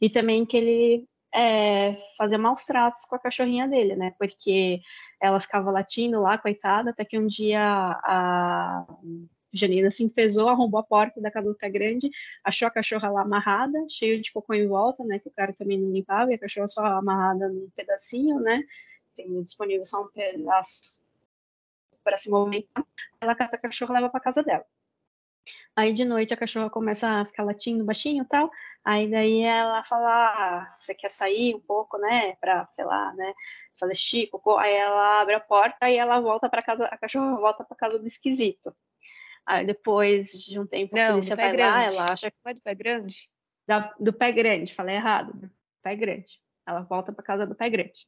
e 0.00 0.08
também 0.10 0.44
que 0.46 0.56
ele 0.56 1.08
é, 1.34 1.96
fazer 2.16 2.36
maus 2.36 2.64
tratos 2.64 3.04
com 3.04 3.14
a 3.16 3.18
cachorrinha 3.18 3.66
dele, 3.66 3.96
né? 3.96 4.14
Porque 4.18 4.80
ela 5.20 5.40
ficava 5.40 5.70
latindo 5.70 6.20
lá, 6.20 6.36
coitada, 6.36 6.90
até 6.90 7.04
que 7.04 7.18
um 7.18 7.26
dia 7.26 7.60
a 7.62 8.86
Janina 9.52 9.90
se 9.90 10.04
enfesou, 10.04 10.48
arrombou 10.48 10.80
a 10.80 10.82
porta 10.82 11.20
da 11.20 11.30
casa 11.30 11.48
do 11.48 11.56
pé 11.56 11.70
grande, 11.70 12.10
achou 12.44 12.68
a 12.68 12.70
cachorra 12.70 13.10
lá 13.10 13.22
amarrada, 13.22 13.78
cheio 13.88 14.20
de 14.20 14.32
cocô 14.32 14.54
em 14.54 14.66
volta, 14.66 15.04
né? 15.04 15.18
Que 15.18 15.28
o 15.28 15.32
cara 15.32 15.52
também 15.52 15.78
não 15.78 15.90
limpava, 15.90 16.30
e 16.30 16.34
a 16.34 16.38
cachorra 16.38 16.68
só 16.68 16.84
amarrada 16.84 17.48
num 17.48 17.68
pedacinho, 17.74 18.38
né? 18.40 18.62
Tem 19.16 19.42
disponível 19.42 19.86
só 19.86 20.02
um 20.02 20.08
pedaço 20.08 21.00
para 22.04 22.16
se 22.16 22.28
movimentar. 22.30 22.84
Ela 23.20 23.34
cata 23.34 23.56
a 23.56 23.58
cachorra 23.58 23.92
e 23.92 23.96
leva 23.96 24.10
para 24.10 24.20
casa 24.20 24.42
dela. 24.42 24.64
Aí 25.74 25.92
de 25.92 26.04
noite 26.04 26.32
a 26.32 26.36
cachorra 26.36 26.70
começa 26.70 27.08
a 27.08 27.24
ficar 27.24 27.44
latindo 27.44 27.84
baixinho 27.84 28.22
e 28.22 28.26
tal. 28.26 28.50
Aí 28.84 29.10
daí 29.10 29.42
ela 29.42 29.84
fala: 29.84 30.64
ah, 30.64 30.68
você 30.68 30.94
quer 30.94 31.10
sair 31.10 31.54
um 31.54 31.60
pouco, 31.60 31.98
né? 31.98 32.34
Pra, 32.36 32.68
sei 32.72 32.84
lá, 32.84 33.12
né? 33.14 33.32
Fazer 33.78 33.94
cocô. 34.30 34.58
Aí 34.58 34.74
ela 34.74 35.20
abre 35.20 35.34
a 35.34 35.40
porta 35.40 35.88
e 35.88 35.96
ela 35.96 36.20
volta 36.20 36.48
para 36.48 36.62
casa, 36.62 36.84
a 36.86 36.96
cachorra 36.98 37.36
volta 37.36 37.64
para 37.64 37.76
casa 37.76 37.98
do 37.98 38.06
esquisito. 38.06 38.74
Aí 39.46 39.66
depois 39.66 40.32
de 40.32 40.58
um 40.58 40.66
tempo 40.66 40.94
Não, 40.94 41.02
a 41.02 41.06
polícia 41.12 41.36
vai 41.36 41.52
grande. 41.52 41.72
lá, 41.72 41.82
ela 41.84 42.12
acha 42.12 42.30
que 42.30 42.36
vai 42.42 42.54
do 42.54 42.60
pé 42.60 42.74
grande. 42.74 43.28
Da, 43.66 43.94
do 43.98 44.12
pé 44.12 44.32
grande, 44.32 44.74
falei 44.74 44.96
errado, 44.96 45.32
do 45.32 45.50
pé 45.82 45.94
grande. 45.94 46.40
Ela 46.66 46.82
volta 46.82 47.12
para 47.12 47.24
casa 47.24 47.46
do 47.46 47.54
pé 47.54 47.70
grande. 47.70 48.06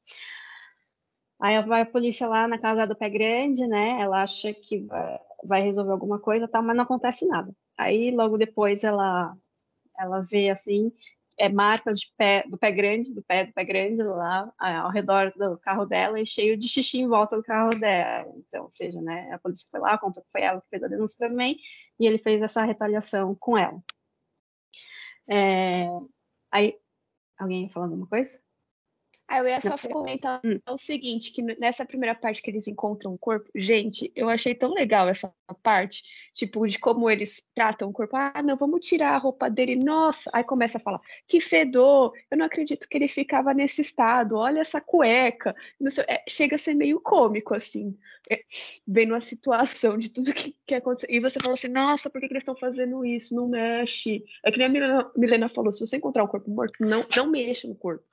Aí 1.40 1.61
vai 1.62 1.83
a 1.83 1.87
polícia 1.87 2.26
lá 2.26 2.47
na 2.49 2.59
casa 2.59 2.87
do 2.87 2.97
pé 2.97 3.09
grande, 3.11 3.66
né? 3.66 4.00
Ela 4.00 4.23
acha 4.23 4.52
que 4.54 4.87
vai 5.45 5.62
resolver 5.62 5.93
alguma 5.93 6.19
coisa, 6.19 6.49
tal, 6.49 6.62
mas 6.62 6.76
não 6.76 6.85
acontece 6.85 7.26
nada. 7.26 7.52
Aí 7.76 8.11
logo 8.11 8.38
depois 8.38 8.83
ela 8.85 9.37
ela 9.98 10.20
vê 10.20 10.50
assim 10.50 10.92
é, 11.38 11.48
marcas 11.48 12.00
de 12.00 12.12
pé, 12.16 12.44
do 12.48 12.56
pé 12.56 12.70
grande, 12.70 13.12
do 13.12 13.22
pé 13.22 13.46
do 13.46 13.52
pé 13.52 13.64
grande 13.64 14.02
lá 14.02 14.52
ao 14.58 14.90
redor 14.90 15.32
do 15.36 15.58
carro 15.58 15.84
dela 15.84 16.20
e 16.20 16.26
cheio 16.26 16.56
de 16.56 16.68
xixi 16.68 16.98
em 16.98 17.08
volta 17.08 17.36
do 17.36 17.42
carro 17.42 17.78
dela. 17.78 18.32
Então, 18.36 18.64
ou 18.64 18.70
seja, 18.70 19.00
né, 19.00 19.32
a 19.32 19.38
polícia 19.38 19.66
foi 19.70 19.80
lá, 19.80 19.98
contou 19.98 20.22
que 20.22 20.30
foi 20.30 20.42
ela 20.42 20.60
que 20.60 20.68
fez 20.68 20.82
a 20.82 20.88
denúncia 20.88 21.28
também, 21.28 21.58
e 21.98 22.06
ele 22.06 22.18
fez 22.18 22.40
essa 22.42 22.62
retaliação 22.64 23.34
com 23.34 23.58
ela. 23.58 23.82
É, 25.28 25.86
aí, 26.50 26.78
alguém 27.38 27.68
falando 27.68 27.92
alguma 27.92 28.08
coisa? 28.08 28.40
Ah, 29.35 29.38
eu 29.38 29.49
ia 29.49 29.61
só 29.61 29.76
comentar 29.88 30.41
hum. 30.45 30.61
o 30.71 30.79
seguinte, 30.79 31.33
que 31.33 31.43
nessa 31.43 31.85
primeira 31.85 32.14
parte 32.14 32.41
que 32.41 32.49
eles 32.49 32.69
encontram 32.69 33.12
o 33.14 33.19
corpo, 33.19 33.50
gente, 33.53 34.12
eu 34.14 34.29
achei 34.29 34.55
tão 34.55 34.73
legal 34.73 35.09
essa 35.09 35.33
parte, 35.61 36.05
tipo, 36.33 36.64
de 36.69 36.79
como 36.79 37.11
eles 37.11 37.43
tratam 37.53 37.88
o 37.88 37.93
corpo. 37.93 38.17
Ah, 38.17 38.41
não, 38.45 38.57
vamos 38.57 38.87
tirar 38.87 39.14
a 39.14 39.19
roupa 39.19 39.50
dele. 39.50 39.75
Nossa, 39.75 40.31
aí 40.33 40.45
começa 40.45 40.79
a 40.79 40.81
falar, 40.81 41.00
que 41.26 41.41
fedor, 41.41 42.12
eu 42.31 42.38
não 42.38 42.47
acredito 42.47 42.88
que 42.88 42.97
ele 42.97 43.09
ficava 43.09 43.53
nesse 43.53 43.83
estado, 43.83 44.37
olha 44.37 44.61
essa 44.61 44.81
cueca. 44.81 45.55
É, 46.07 46.23
chega 46.29 46.55
a 46.55 46.59
ser 46.59 46.75
meio 46.75 47.00
cômico, 47.00 47.55
assim, 47.55 47.99
vendo 48.87 49.14
a 49.14 49.21
situação 49.21 49.99
de 49.99 50.09
tudo 50.09 50.33
que, 50.33 50.54
que 50.66 50.75
aconteceu. 50.75 51.09
E 51.11 51.21
você 51.21 51.38
fala 51.40 51.54
assim, 51.54 51.69
nossa, 51.69 52.11
por 52.11 52.21
que, 52.21 52.28
que 52.28 52.35
eles 52.35 52.43
estão 52.43 52.57
fazendo 52.57 53.04
isso? 53.04 53.35
Não 53.35 53.49
mexe. 53.49 54.25
É 54.45 54.50
que 54.50 54.59
nem 54.59 54.66
a 54.66 54.71
Milena, 54.71 55.11
Milena 55.16 55.49
falou, 55.49 55.73
se 55.73 55.81
você 55.81 55.97
encontrar 55.97 56.25
um 56.25 56.28
corpo 56.28 56.50
morto, 56.50 56.75
não, 56.81 57.04
não 57.16 57.26
mexa 57.26 57.69
no 57.69 57.75
corpo. 57.75 58.04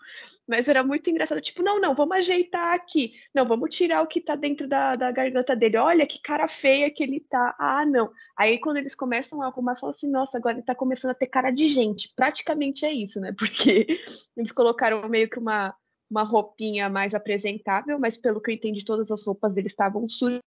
Mas 0.47 0.67
era 0.67 0.83
muito 0.83 1.09
engraçado, 1.09 1.39
tipo, 1.39 1.63
não, 1.63 1.79
não, 1.79 1.95
vamos 1.95 2.17
ajeitar 2.17 2.73
aqui. 2.73 3.13
Não, 3.33 3.47
vamos 3.47 3.73
tirar 3.73 4.01
o 4.01 4.07
que 4.07 4.19
tá 4.19 4.35
dentro 4.35 4.67
da, 4.67 4.95
da 4.95 5.11
garganta 5.11 5.55
dele. 5.55 5.77
Olha 5.77 6.05
que 6.05 6.21
cara 6.21 6.47
feia 6.47 6.91
que 6.91 7.03
ele 7.03 7.21
tá. 7.21 7.55
Ah, 7.57 7.85
não. 7.85 8.11
Aí 8.35 8.59
quando 8.59 8.77
eles 8.77 8.95
começam 8.95 9.41
a 9.41 9.47
arrumar, 9.47 9.77
falam 9.77 9.91
assim, 9.91 10.09
nossa, 10.09 10.37
agora 10.37 10.55
ele 10.55 10.65
tá 10.65 10.75
começando 10.75 11.11
a 11.11 11.15
ter 11.15 11.27
cara 11.27 11.51
de 11.51 11.67
gente. 11.67 12.11
Praticamente 12.15 12.85
é 12.85 12.91
isso, 12.91 13.19
né? 13.21 13.33
Porque 13.37 13.87
eles 14.35 14.51
colocaram 14.51 15.07
meio 15.07 15.29
que 15.29 15.39
uma, 15.39 15.73
uma 16.11 16.23
roupinha 16.23 16.89
mais 16.89 17.15
apresentável, 17.15 17.97
mas 17.97 18.17
pelo 18.17 18.41
que 18.41 18.51
eu 18.51 18.55
entendi, 18.55 18.83
todas 18.83 19.09
as 19.09 19.23
roupas 19.23 19.53
dele 19.53 19.67
estavam 19.67 20.07
sujas. 20.09 20.41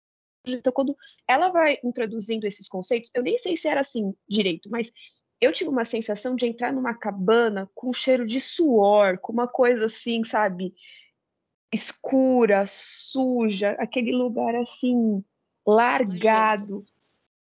Então, 0.45 0.73
quando 0.73 0.95
ela 1.25 1.49
vai 1.49 1.79
introduzindo 1.81 2.45
esses 2.45 2.67
conceitos, 2.67 3.09
eu 3.15 3.23
nem 3.23 3.37
sei 3.37 3.55
se 3.55 3.69
era 3.69 3.79
assim 3.79 4.13
direito, 4.27 4.69
mas 4.69 4.91
eu 5.39 5.53
tive 5.53 5.69
uma 5.69 5.85
sensação 5.85 6.35
de 6.35 6.45
entrar 6.45 6.73
numa 6.73 6.93
cabana 6.93 7.69
com 7.73 7.93
cheiro 7.93 8.27
de 8.27 8.41
suor, 8.41 9.17
com 9.19 9.31
uma 9.31 9.47
coisa 9.47 9.85
assim, 9.85 10.23
sabe? 10.25 10.75
Escura, 11.71 12.65
suja, 12.67 13.71
aquele 13.79 14.11
lugar 14.11 14.53
assim, 14.55 15.23
largado, 15.65 16.85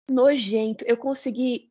nojento. 0.10 0.86
Eu 0.88 0.96
consegui 0.96 1.70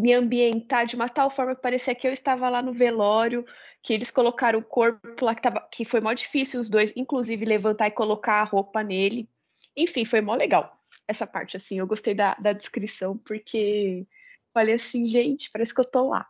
me 0.00 0.12
ambientar 0.12 0.86
de 0.86 0.96
uma 0.96 1.08
tal 1.08 1.30
forma 1.30 1.54
que 1.54 1.62
parecia 1.62 1.94
que 1.94 2.06
eu 2.06 2.12
estava 2.12 2.48
lá 2.48 2.62
no 2.62 2.72
velório, 2.72 3.44
que 3.82 3.92
eles 3.92 4.10
colocaram 4.10 4.58
o 4.58 4.64
corpo 4.64 5.24
lá, 5.24 5.34
que, 5.34 5.42
tava, 5.42 5.60
que 5.70 5.84
foi 5.84 6.00
mó 6.00 6.12
difícil 6.12 6.60
os 6.60 6.68
dois, 6.68 6.92
inclusive, 6.96 7.44
levantar 7.44 7.88
e 7.88 7.90
colocar 7.90 8.40
a 8.40 8.44
roupa 8.44 8.82
nele. 8.82 9.28
Enfim, 9.76 10.04
foi 10.04 10.20
mó 10.20 10.34
legal 10.34 10.78
essa 11.06 11.26
parte, 11.26 11.56
assim. 11.56 11.78
Eu 11.78 11.86
gostei 11.86 12.14
da, 12.14 12.34
da 12.34 12.52
descrição, 12.52 13.16
porque 13.18 14.06
Falei 14.52 14.74
assim, 14.74 15.06
gente, 15.06 15.50
parece 15.50 15.74
que 15.74 15.80
eu 15.80 15.84
tô 15.84 16.08
lá. 16.08 16.28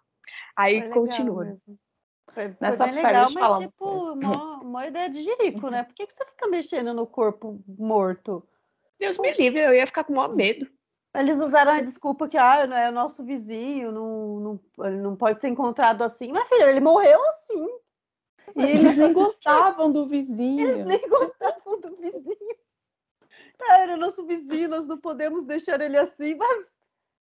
Aí 0.57 0.89
continua. 0.91 1.59
Foi, 2.33 2.57
Nessa 2.61 2.85
foi 2.85 2.95
bem 2.95 3.05
legal, 3.05 3.31
mas 3.33 3.59
tipo, 3.59 4.13
uma, 4.13 4.61
uma 4.61 4.87
ideia 4.87 5.11
de 5.11 5.23
jirico, 5.23 5.69
né? 5.69 5.83
Por 5.83 5.95
que, 5.95 6.07
que 6.07 6.13
você 6.13 6.25
fica 6.25 6.49
mexendo 6.49 6.95
no 6.95 7.07
corpo 7.07 7.63
morto? 7.67 8.47
Deus 8.99 9.19
me 9.19 9.33
livre, 9.33 9.61
eu 9.61 9.75
ia 9.75 9.87
ficar 9.87 10.05
com 10.05 10.13
o 10.13 10.17
maior 10.17 10.35
medo. 10.35 10.71
Eles 11.15 11.39
usaram 11.41 11.73
a 11.73 11.81
desculpa 11.81 12.29
que 12.29 12.39
ah, 12.39 12.61
é 12.61 12.91
nosso 12.91 13.23
vizinho, 13.23 13.93
não, 13.93 14.41
não, 14.41 14.87
ele 14.87 14.97
não 14.97 15.15
pode 15.15 15.41
ser 15.41 15.49
encontrado 15.49 16.03
assim. 16.03 16.33
Mas, 16.33 16.49
filha, 16.49 16.71
ele 16.71 16.81
morreu 16.81 17.21
assim. 17.31 17.69
E 18.57 18.63
eles 18.63 18.97
nem 18.97 19.13
gostavam 19.13 19.93
do 19.93 20.07
vizinho. 20.07 20.69
Eles 20.69 20.85
nem 20.87 21.09
gostavam 21.09 21.81
do 21.81 21.97
vizinho. 21.97 22.57
Ah, 23.61 23.79
era 23.79 23.97
nosso 23.97 24.25
vizinho, 24.27 24.69
nós 24.69 24.87
não 24.87 24.99
podemos 24.99 25.45
deixar 25.45 25.81
ele 25.81 25.99
assim. 25.99 26.35
Mas 26.35 26.67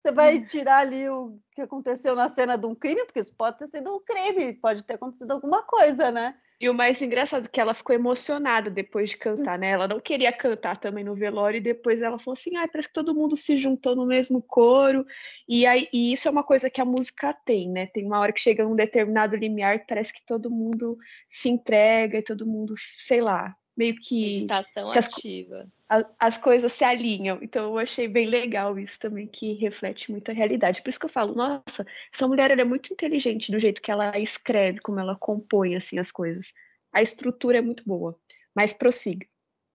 você 0.03 0.13
vai 0.13 0.39
hum. 0.39 0.45
tirar 0.45 0.79
ali 0.79 1.09
o 1.09 1.39
que 1.53 1.61
aconteceu 1.61 2.15
na 2.15 2.29
cena 2.29 2.57
de 2.57 2.67
um 2.67 2.75
crime, 2.75 3.05
porque 3.05 3.21
isso 3.21 3.35
pode 3.35 3.59
ter 3.59 3.69
sido 3.69 3.95
um 3.95 4.01
crime, 4.01 4.55
pode 4.55 4.83
ter 4.83 4.95
acontecido 4.95 5.31
alguma 5.31 5.63
coisa, 5.63 6.11
né? 6.11 6.37
E 6.61 6.69
o 6.69 6.75
mais 6.75 7.03
engraçado 7.03 7.47
é 7.47 7.49
que 7.49 7.61
ela 7.61 7.75
ficou 7.75 7.95
emocionada 7.95 8.71
depois 8.71 9.11
de 9.11 9.17
cantar, 9.17 9.59
né? 9.59 9.71
Ela 9.71 9.89
não 9.89 10.01
queria 10.01 10.33
cantar 10.33 10.77
também 10.79 11.05
no 11.05 11.15
velório, 11.15 11.59
e 11.59 11.61
depois 11.61 12.01
ela 12.01 12.19
falou 12.19 12.35
assim: 12.39 12.57
ah, 12.57 12.69
parece 12.69 12.89
que 12.89 12.95
todo 12.95 13.15
mundo 13.15 13.37
se 13.37 13.59
juntou 13.59 13.97
no 13.97 14.07
mesmo 14.07 14.41
coro. 14.43 15.05
E, 15.49 15.67
aí, 15.67 15.89
e 15.93 16.13
isso 16.13 16.29
é 16.29 16.31
uma 16.31 16.45
coisa 16.45 16.71
que 16.71 16.81
a 16.81 16.85
música 16.85 17.33
tem, 17.45 17.71
né? 17.71 17.87
Tem 17.87 18.05
uma 18.07 18.21
hora 18.21 18.33
que 18.33 18.41
chega 18.41 18.67
um 18.67 18.77
determinado 18.77 19.37
limiar 19.37 19.81
que 19.81 19.87
parece 19.87 20.13
que 20.13 20.25
todo 20.25 20.51
mundo 20.51 20.97
se 21.31 21.49
entrega 21.49 22.19
e 22.19 22.23
todo 22.23 22.47
mundo, 22.47 22.75
sei 22.99 23.21
lá, 23.21 23.55
meio 23.77 23.97
que. 23.97 24.35
Meditação 24.41 24.93
que 24.93 24.99
ativa. 24.99 25.67
As, 25.89 26.05
as, 26.19 26.39
coisas 26.39 26.73
se 26.73 26.85
alinham. 26.85 27.39
Então 27.43 27.65
eu 27.65 27.79
achei 27.79 28.09
bem 28.09 28.27
legal 28.27 28.79
isso 28.79 28.99
também, 28.99 29.27
que 29.27 29.55
reflete 29.55 30.11
muito 30.11 30.31
a 30.31 30.35
realidade. 30.35 30.83
Por 30.83 30.91
isso 30.91 30.99
que 30.99 31.07
eu 31.07 31.11
falo, 31.11 31.35
nossa, 31.35 31.87
essa 32.13 32.27
mulher 32.27 32.51
ela 32.51 32.61
é 32.61 32.65
muito 32.65 32.93
inteligente 32.93 33.53
do 33.53 33.61
jeito 33.61 33.83
que 33.83 33.91
ela 33.91 34.19
escreve, 34.19 34.81
como 34.81 35.01
ela 35.01 35.17
compõe 35.17 35.77
assim 35.77 35.99
as 35.99 36.11
coisas. 36.11 36.53
A 36.93 37.03
estrutura 37.03 37.59
é 37.59 37.63
muito 37.63 37.85
boa. 37.85 38.17
Mas 38.55 38.73
prossiga. 38.73 39.27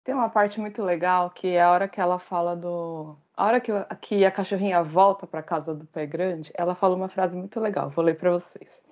Tem 0.05 0.15
uma 0.15 0.29
parte 0.29 0.61
muito 0.61 0.83
legal 0.85 1.31
que 1.31 1.49
é 1.49 1.63
a 1.63 1.71
hora 1.73 1.89
que 1.89 2.01
ela 2.01 2.19
fala 2.19 2.55
do. 2.55 3.17
A 3.37 3.45
hora 3.45 3.61
que, 3.61 3.73
que 4.01 4.25
a 4.25 4.31
cachorrinha 4.31 4.83
volta 4.83 5.27
para 5.27 5.43
casa 5.43 5.75
do 5.75 5.85
pé 5.87 6.07
grande, 6.07 6.53
ela 6.55 6.75
fala 6.75 6.95
uma 6.95 7.09
frase 7.09 7.37
muito 7.37 7.59
legal. 7.59 7.91
Vou 7.91 8.05
ler 8.05 8.17
para 8.17 8.31
vocês. 8.31 8.83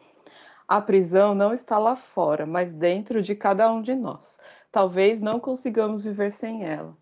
A 0.66 0.80
prisão 0.80 1.34
não 1.34 1.52
está 1.52 1.78
lá 1.78 1.94
fora, 1.94 2.46
mas 2.46 2.72
dentro 2.72 3.22
de 3.22 3.34
cada 3.34 3.70
um 3.70 3.82
de 3.82 3.94
nós 3.94 4.38
talvez 4.74 5.20
não 5.20 5.38
consigamos 5.38 6.02
viver 6.02 6.32
sem 6.32 6.64
ela. 6.66 6.96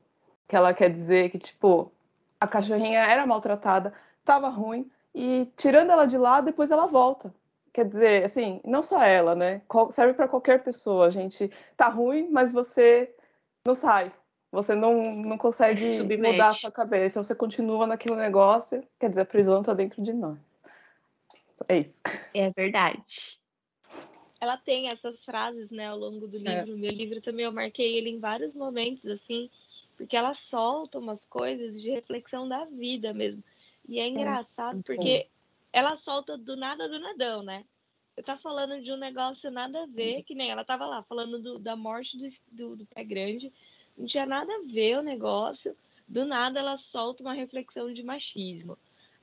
Que 0.46 0.54
ela 0.54 0.74
quer 0.74 0.90
dizer 0.90 1.30
que, 1.30 1.38
tipo, 1.38 1.90
a 2.38 2.46
cachorrinha 2.46 3.00
era 3.00 3.26
maltratada, 3.26 3.94
estava 4.20 4.50
ruim, 4.50 4.90
e 5.14 5.50
tirando 5.56 5.90
ela 5.90 6.04
de 6.04 6.18
lá, 6.18 6.42
depois 6.42 6.70
ela 6.70 6.86
volta. 6.86 7.34
Quer 7.72 7.86
dizer, 7.86 8.24
assim, 8.24 8.60
não 8.62 8.82
só 8.82 9.02
ela, 9.02 9.34
né? 9.34 9.62
Serve 9.90 10.12
para 10.12 10.28
qualquer 10.28 10.62
pessoa. 10.62 11.06
A 11.06 11.10
gente 11.10 11.50
tá 11.74 11.88
ruim, 11.88 12.28
mas 12.30 12.52
você 12.52 13.10
não 13.64 13.74
sai. 13.74 14.12
Você 14.50 14.74
não, 14.74 15.14
não 15.14 15.38
consegue 15.38 16.02
mudar 16.20 16.50
a 16.50 16.52
sua 16.52 16.70
cabeça. 16.70 17.24
Você 17.24 17.34
continua 17.34 17.86
naquele 17.86 18.16
negócio. 18.16 18.86
Quer 19.00 19.08
dizer, 19.08 19.22
a 19.22 19.24
prisão 19.24 19.62
tá 19.62 19.72
dentro 19.72 20.02
de 20.02 20.12
nós. 20.12 20.38
É 21.66 21.78
isso. 21.78 22.02
É 22.34 22.50
verdade 22.50 23.40
ela 24.42 24.56
tem 24.56 24.88
essas 24.88 25.24
frases, 25.24 25.70
né, 25.70 25.86
ao 25.86 25.96
longo 25.96 26.26
do 26.26 26.36
é. 26.36 26.40
livro. 26.40 26.72
É. 26.72 26.76
Meu 26.76 26.90
livro 26.90 27.20
também 27.20 27.44
eu 27.44 27.52
marquei 27.52 27.96
ele 27.96 28.10
em 28.10 28.18
vários 28.18 28.56
momentos, 28.56 29.06
assim, 29.06 29.48
porque 29.96 30.16
ela 30.16 30.34
solta 30.34 30.98
umas 30.98 31.24
coisas 31.24 31.80
de 31.80 31.90
reflexão 31.90 32.48
da 32.48 32.64
vida 32.64 33.14
mesmo. 33.14 33.40
E 33.88 34.00
é, 34.00 34.02
é 34.02 34.08
engraçado 34.08 34.80
é. 34.80 34.82
porque 34.82 35.28
ela 35.72 35.94
solta 35.94 36.36
do 36.36 36.56
nada 36.56 36.88
do 36.88 36.98
nadão, 36.98 37.44
né? 37.44 37.64
Você 38.12 38.22
tá 38.24 38.36
falando 38.36 38.82
de 38.82 38.90
um 38.90 38.96
negócio 38.96 39.48
nada 39.48 39.84
a 39.84 39.86
ver, 39.86 40.16
uhum. 40.16 40.22
que 40.24 40.34
nem 40.34 40.50
ela 40.50 40.64
tava 40.64 40.86
lá 40.86 41.04
falando 41.04 41.40
do, 41.40 41.58
da 41.60 41.76
morte 41.76 42.18
do, 42.18 42.28
do, 42.50 42.76
do 42.78 42.86
pé 42.86 43.04
grande, 43.04 43.52
não 43.96 44.06
tinha 44.06 44.26
nada 44.26 44.52
a 44.52 44.62
ver 44.66 44.98
o 44.98 45.02
negócio. 45.02 45.76
Do 46.08 46.24
nada 46.24 46.58
ela 46.58 46.76
solta 46.76 47.22
uma 47.22 47.32
reflexão 47.32 47.94
de 47.94 48.02
machismo. 48.02 48.76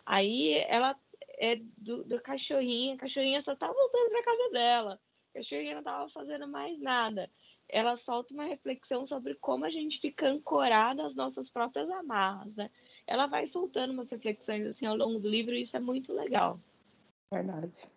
Aí 0.05 0.53
ela 0.69 0.97
é 1.37 1.57
do, 1.77 2.05
do 2.05 2.21
cachorrinho, 2.21 2.95
a 2.95 2.97
cachorrinha 2.97 3.41
só 3.41 3.53
tá 3.53 3.67
voltando 3.67 4.09
pra 4.11 4.23
casa 4.23 4.49
dela. 4.51 4.99
A 5.35 5.41
Shirley 5.43 5.71
não 5.71 5.79
estava 5.79 6.09
fazendo 6.09 6.47
mais 6.47 6.79
nada. 6.79 7.29
Ela 7.67 7.95
solta 7.95 8.33
uma 8.33 8.45
reflexão 8.45 9.05
sobre 9.05 9.35
como 9.35 9.65
a 9.65 9.69
gente 9.69 9.99
fica 9.99 10.27
ancorada 10.27 11.05
às 11.05 11.15
nossas 11.15 11.49
próprias 11.49 11.89
amarras, 11.89 12.55
né? 12.55 12.69
Ela 13.05 13.27
vai 13.27 13.45
soltando 13.45 13.93
umas 13.93 14.09
reflexões 14.09 14.65
assim 14.65 14.85
ao 14.85 14.95
longo 14.95 15.19
do 15.19 15.29
livro 15.29 15.53
e 15.53 15.61
isso 15.61 15.77
é 15.77 15.79
muito 15.79 16.11
legal. 16.13 16.59
Verdade. 17.31 17.87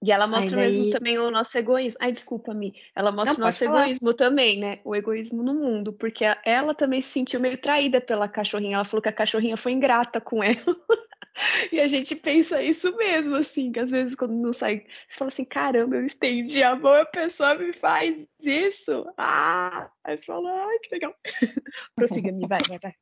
E 0.00 0.12
ela 0.12 0.28
mostra 0.28 0.56
daí... 0.56 0.66
mesmo 0.68 0.90
também 0.92 1.18
o 1.18 1.30
nosso 1.30 1.58
egoísmo. 1.58 1.98
Ai, 2.00 2.12
desculpa-me. 2.12 2.72
Ela 2.94 3.10
mostra 3.10 3.34
Não, 3.34 3.40
o 3.40 3.46
nosso 3.46 3.64
egoísmo 3.64 4.14
também, 4.14 4.58
né? 4.58 4.80
O 4.84 4.94
egoísmo 4.94 5.42
no 5.42 5.54
mundo. 5.54 5.92
Porque 5.92 6.24
ela 6.44 6.72
também 6.72 7.02
se 7.02 7.10
sentiu 7.10 7.40
meio 7.40 7.58
traída 7.58 8.00
pela 8.00 8.28
cachorrinha. 8.28 8.76
Ela 8.76 8.84
falou 8.84 9.02
que 9.02 9.08
a 9.08 9.12
cachorrinha 9.12 9.56
foi 9.56 9.72
ingrata 9.72 10.20
com 10.20 10.42
ela. 10.42 10.56
E 11.72 11.80
a 11.80 11.88
gente 11.88 12.14
pensa 12.16 12.62
isso 12.62 12.94
mesmo, 12.96 13.36
assim, 13.36 13.72
que 13.72 13.80
às 13.80 13.90
vezes 13.90 14.14
quando 14.14 14.34
não 14.34 14.52
sai, 14.52 14.84
você 15.08 15.16
fala 15.16 15.28
assim, 15.30 15.44
caramba, 15.44 15.96
eu 15.96 16.06
estendi 16.06 16.62
a 16.62 16.74
mão, 16.74 16.94
a 16.94 17.04
pessoa 17.04 17.54
me 17.54 17.72
faz 17.72 18.16
isso. 18.40 19.06
Ah! 19.16 19.90
Aí 20.04 20.16
você 20.16 20.24
fala, 20.24 20.50
ai, 20.50 20.78
que 20.80 20.94
legal. 20.94 21.14
Prossiga-me, 21.94 22.46
vai, 22.46 22.60
vai, 22.68 22.78
vai. 22.78 22.94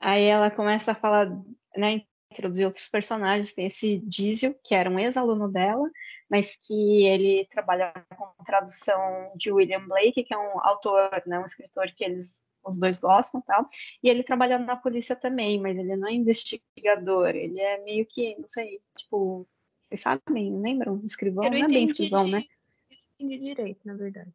Aí 0.00 0.24
ela 0.24 0.50
começa 0.50 0.92
a 0.92 0.94
falar, 0.94 1.30
né? 1.76 2.02
introduzir 2.32 2.66
outros 2.66 2.88
personagens. 2.88 3.52
Tem 3.52 3.66
esse 3.66 3.98
Diesel, 3.98 4.54
que 4.64 4.74
era 4.74 4.90
um 4.90 4.98
ex-aluno 4.98 5.48
dela, 5.48 5.88
mas 6.30 6.56
que 6.56 7.04
ele 7.04 7.46
trabalha 7.50 7.92
com 8.16 8.32
tradução 8.44 9.32
de 9.36 9.52
William 9.52 9.86
Blake, 9.86 10.24
que 10.24 10.34
é 10.34 10.38
um 10.38 10.58
autor, 10.60 11.10
né, 11.26 11.38
um 11.38 11.44
escritor 11.44 11.86
que 11.94 12.02
eles 12.02 12.44
os 12.64 12.78
dois 12.78 12.98
gostam 12.98 13.40
tal. 13.40 13.68
E 14.02 14.08
ele 14.08 14.22
trabalha 14.22 14.58
na 14.58 14.76
polícia 14.76 15.16
também, 15.16 15.60
mas 15.60 15.76
ele 15.76 15.96
não 15.96 16.08
é 16.08 16.12
investigador, 16.12 17.30
ele 17.30 17.60
é 17.60 17.82
meio 17.82 18.06
que, 18.06 18.36
não 18.38 18.48
sei, 18.48 18.80
tipo, 18.96 19.46
vocês 19.88 20.00
sabem, 20.00 20.50
não 20.50 20.62
lembram? 20.62 21.00
Escrivão, 21.04 21.44
não 21.44 21.56
é 21.56 21.66
bem 21.66 21.84
escrivão, 21.84 22.26
né? 22.26 22.44
Eu 22.90 22.96
entendi 23.26 23.38
direito, 23.38 23.80
na 23.84 23.94
verdade. 23.94 24.32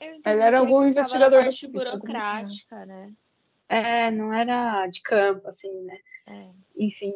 Ele 0.00 0.42
era 0.42 0.58
algum 0.58 0.86
investigador 0.86 1.30
da 1.30 1.42
parte 1.42 1.66
burocrática, 1.66 2.86
né? 2.86 3.12
É, 3.68 4.10
não 4.10 4.32
era 4.32 4.86
de 4.86 5.00
campo, 5.00 5.48
assim, 5.48 5.72
né? 5.82 5.98
É. 6.26 6.50
Enfim. 6.76 7.12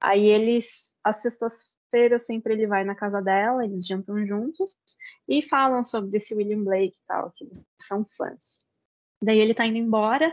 Aí 0.00 0.26
eles, 0.26 0.96
às 1.04 1.16
sextas-feiras, 1.16 2.26
sempre 2.26 2.54
ele 2.54 2.66
vai 2.66 2.82
na 2.82 2.94
casa 2.94 3.22
dela, 3.22 3.64
eles 3.64 3.86
jantam 3.86 4.26
juntos 4.26 4.76
e 5.28 5.42
falam 5.42 5.84
sobre 5.84 6.16
esse 6.16 6.34
William 6.34 6.64
Blake 6.64 6.96
e 6.96 7.06
tal, 7.06 7.30
que 7.30 7.44
eles 7.44 7.60
são 7.78 8.04
fãs. 8.16 8.63
Daí 9.22 9.38
ele 9.38 9.54
tá 9.54 9.66
indo 9.66 9.78
embora, 9.78 10.32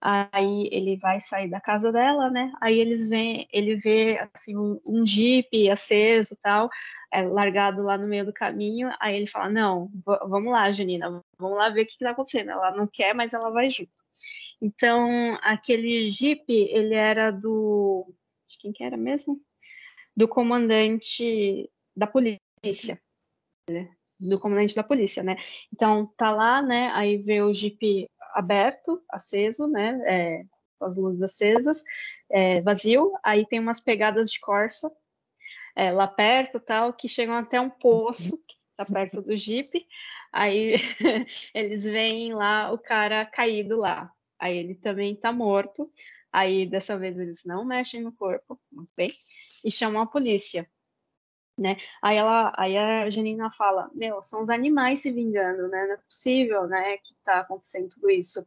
aí 0.00 0.68
ele 0.72 0.96
vai 0.98 1.20
sair 1.20 1.48
da 1.48 1.60
casa 1.60 1.90
dela, 1.92 2.30
né? 2.30 2.52
Aí 2.60 2.78
eles 2.78 3.08
vê, 3.08 3.46
ele 3.52 3.76
vê 3.76 4.18
assim 4.34 4.56
um, 4.56 4.80
um 4.86 5.06
jeep 5.06 5.70
aceso, 5.70 6.36
tal, 6.42 6.68
é, 7.12 7.22
largado 7.22 7.82
lá 7.82 7.96
no 7.96 8.06
meio 8.06 8.26
do 8.26 8.32
caminho. 8.32 8.90
Aí 9.00 9.16
ele 9.16 9.26
fala: 9.26 9.48
"Não, 9.50 9.90
vamos 10.04 10.52
lá, 10.52 10.70
Janina, 10.72 11.22
vamos 11.38 11.58
lá 11.58 11.70
ver 11.70 11.82
o 11.82 11.86
que, 11.86 11.92
que 11.96 12.04
tá 12.04 12.10
acontecendo". 12.10 12.50
Ela 12.50 12.72
não 12.72 12.86
quer, 12.86 13.14
mas 13.14 13.32
ela 13.34 13.50
vai 13.50 13.70
junto. 13.70 13.92
Então, 14.60 15.38
aquele 15.42 16.10
jeep, 16.10 16.44
ele 16.48 16.94
era 16.94 17.30
do 17.30 18.06
de 18.46 18.58
quem 18.58 18.72
que 18.72 18.84
era 18.84 18.96
mesmo? 18.96 19.40
Do 20.16 20.28
comandante 20.28 21.70
da 21.96 22.06
polícia. 22.06 23.00
Do 24.20 24.38
comandante 24.38 24.74
da 24.74 24.84
polícia, 24.84 25.22
né? 25.22 25.36
Então, 25.72 26.06
tá 26.16 26.30
lá, 26.30 26.62
né? 26.62 26.90
Aí 26.94 27.18
vê 27.18 27.42
o 27.42 27.52
jeep 27.52 28.08
aberto, 28.34 29.02
aceso, 29.10 29.66
né? 29.66 30.00
É, 30.06 30.44
com 30.78 30.84
as 30.84 30.96
luzes 30.96 31.22
acesas, 31.22 31.82
é, 32.30 32.60
vazio. 32.60 33.12
Aí 33.22 33.46
tem 33.46 33.60
umas 33.60 33.80
pegadas 33.80 34.30
de 34.30 34.40
corsa 34.40 34.90
é, 35.76 35.90
lá 35.90 36.06
perto, 36.06 36.60
tal, 36.60 36.92
que 36.92 37.08
chegam 37.08 37.34
até 37.36 37.60
um 37.60 37.70
poço 37.70 38.36
que 38.46 38.56
tá 38.76 38.84
perto 38.84 39.22
do 39.22 39.36
Jeep. 39.36 39.86
Aí 40.32 40.74
eles 41.54 41.84
veem 41.84 42.34
lá 42.34 42.72
o 42.72 42.78
cara 42.78 43.24
caído 43.24 43.78
lá. 43.78 44.10
Aí 44.38 44.56
ele 44.56 44.74
também 44.74 45.14
tá 45.16 45.32
morto. 45.32 45.90
Aí 46.32 46.66
dessa 46.66 46.98
vez 46.98 47.18
eles 47.18 47.44
não 47.44 47.64
mexem 47.64 48.02
no 48.02 48.12
corpo, 48.12 48.60
muito 48.70 48.90
bem, 48.96 49.12
e 49.64 49.70
chamam 49.70 50.02
a 50.02 50.06
polícia 50.06 50.68
né? 51.56 51.76
Aí 52.02 52.16
ela, 52.16 52.52
aí 52.56 52.76
a 52.76 53.08
Janina 53.10 53.50
fala, 53.52 53.90
meu, 53.94 54.22
são 54.22 54.42
os 54.42 54.50
animais 54.50 55.00
se 55.00 55.10
vingando, 55.12 55.68
né? 55.68 55.86
Não 55.86 55.94
é 55.94 55.96
possível, 55.98 56.66
né, 56.66 56.96
que 56.98 57.14
tá 57.24 57.40
acontecendo 57.40 57.88
tudo 57.88 58.10
isso. 58.10 58.46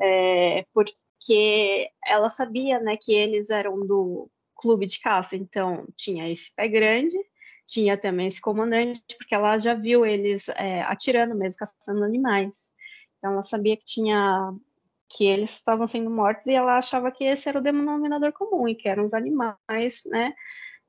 É, 0.00 0.64
porque 0.72 1.90
ela 2.04 2.28
sabia, 2.30 2.80
né, 2.80 2.96
que 2.96 3.12
eles 3.12 3.50
eram 3.50 3.86
do 3.86 4.30
clube 4.54 4.86
de 4.86 5.00
caça, 5.00 5.36
então 5.36 5.86
tinha 5.96 6.30
esse 6.30 6.54
pé 6.54 6.68
grande, 6.68 7.16
tinha 7.66 7.96
também 7.96 8.28
esse 8.28 8.40
comandante, 8.40 9.02
porque 9.18 9.34
ela 9.34 9.58
já 9.58 9.74
viu 9.74 10.04
eles 10.04 10.48
é, 10.50 10.82
atirando 10.82 11.34
mesmo, 11.34 11.58
caçando 11.58 12.04
animais. 12.04 12.74
Então 13.18 13.32
ela 13.32 13.42
sabia 13.42 13.76
que 13.76 13.84
tinha 13.84 14.52
que 15.08 15.24
eles 15.24 15.50
estavam 15.50 15.86
sendo 15.88 16.08
mortos 16.08 16.46
e 16.46 16.54
ela 16.54 16.78
achava 16.78 17.10
que 17.10 17.24
esse 17.24 17.48
era 17.48 17.58
o 17.58 17.62
denominador 17.62 18.32
comum 18.32 18.68
e 18.68 18.76
que 18.76 18.88
eram 18.88 19.04
os 19.04 19.12
animais, 19.12 20.02
né, 20.06 20.32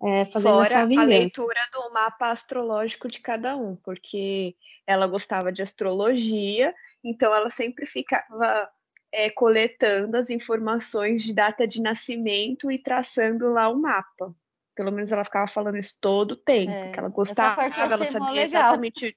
é, 0.04 0.26
fazendo 0.26 0.54
Fora 0.54 0.66
essa 0.66 0.80
a 0.82 1.04
leitura 1.04 1.60
do 1.72 1.94
mapa 1.94 2.32
astrológico 2.32 3.08
de 3.08 3.20
cada 3.20 3.56
um, 3.56 3.76
porque 3.76 4.56
ela 4.88 5.06
gostava 5.06 5.52
de 5.52 5.62
astrologia, 5.62 6.74
então 7.04 7.34
ela 7.34 7.50
sempre 7.50 7.86
ficava 7.86 8.70
é, 9.12 9.30
coletando 9.30 10.18
as 10.18 10.30
informações 10.30 11.24
de 11.24 11.34
data 11.34 11.68
de 11.68 11.82
nascimento 11.82 12.72
e 12.72 12.80
traçando 12.80 13.52
lá 13.52 13.70
o 13.70 13.76
mapa. 13.76 14.34
Pelo 14.76 14.92
menos 14.92 15.12
ela 15.12 15.24
ficava 15.24 15.48
falando 15.48 15.78
isso 15.78 15.98
todo 16.02 16.32
o 16.32 16.38
tempo, 16.38 16.72
É, 16.72 16.92
que 16.92 17.00
ela 17.00 17.10
gostava, 17.10 17.64
ela 17.64 18.06
sabia 18.06 18.44
exatamente. 18.44 19.16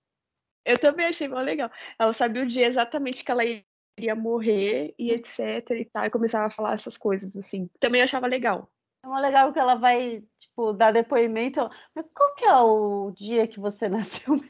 Eu 0.66 0.79
também 0.79 1.07
achei 1.07 1.29
mó 1.29 1.40
legal. 1.40 1.70
Ela 1.99 2.12
sabia 2.12 2.42
o 2.42 2.47
dia 2.47 2.66
exatamente 2.66 3.25
que 3.25 3.31
ela 3.31 3.44
iria 3.44 4.14
morrer 4.14 4.94
e 4.99 5.12
etc 5.12 5.70
e 5.70 5.85
tal, 5.85 6.05
e 6.07 6.11
começava 6.11 6.47
a 6.47 6.51
falar 6.51 6.75
essas 6.75 6.97
coisas 6.97 7.35
assim. 7.37 7.70
Também 7.79 8.03
achava 8.03 8.27
legal. 8.27 8.70
É 9.05 9.07
uma 9.07 9.21
legal 9.21 9.53
que 9.53 9.59
ela 9.59 9.75
vai, 9.75 10.25
tipo, 10.38 10.73
dar 10.73 10.90
depoimento. 10.90 11.69
Mas 11.95 12.07
qual 12.14 12.35
que 12.35 12.45
é 12.47 12.57
o 12.57 13.11
dia 13.11 13.47
que 13.47 13.61
você 13.61 13.87
nasceu? 13.90 14.40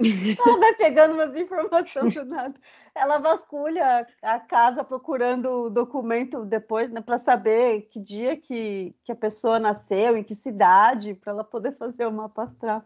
Ela 0.00 0.58
vai 0.58 0.74
pegando 0.74 1.12
umas 1.12 1.36
informações 1.36 2.14
do 2.14 2.24
nada. 2.24 2.58
Ela 2.94 3.18
vasculha 3.18 4.06
a 4.22 4.40
casa 4.40 4.82
procurando 4.82 5.64
o 5.64 5.70
documento 5.70 6.44
depois, 6.46 6.88
né, 6.88 7.02
para 7.02 7.18
saber 7.18 7.82
que 7.82 8.00
dia 8.00 8.34
que, 8.34 8.96
que 9.04 9.12
a 9.12 9.16
pessoa 9.16 9.60
nasceu, 9.60 10.16
em 10.16 10.24
que 10.24 10.34
cidade, 10.34 11.14
para 11.14 11.32
ela 11.32 11.44
poder 11.44 11.76
fazer 11.76 12.06
o 12.06 12.12
mapa 12.12 12.44
astral. 12.44 12.82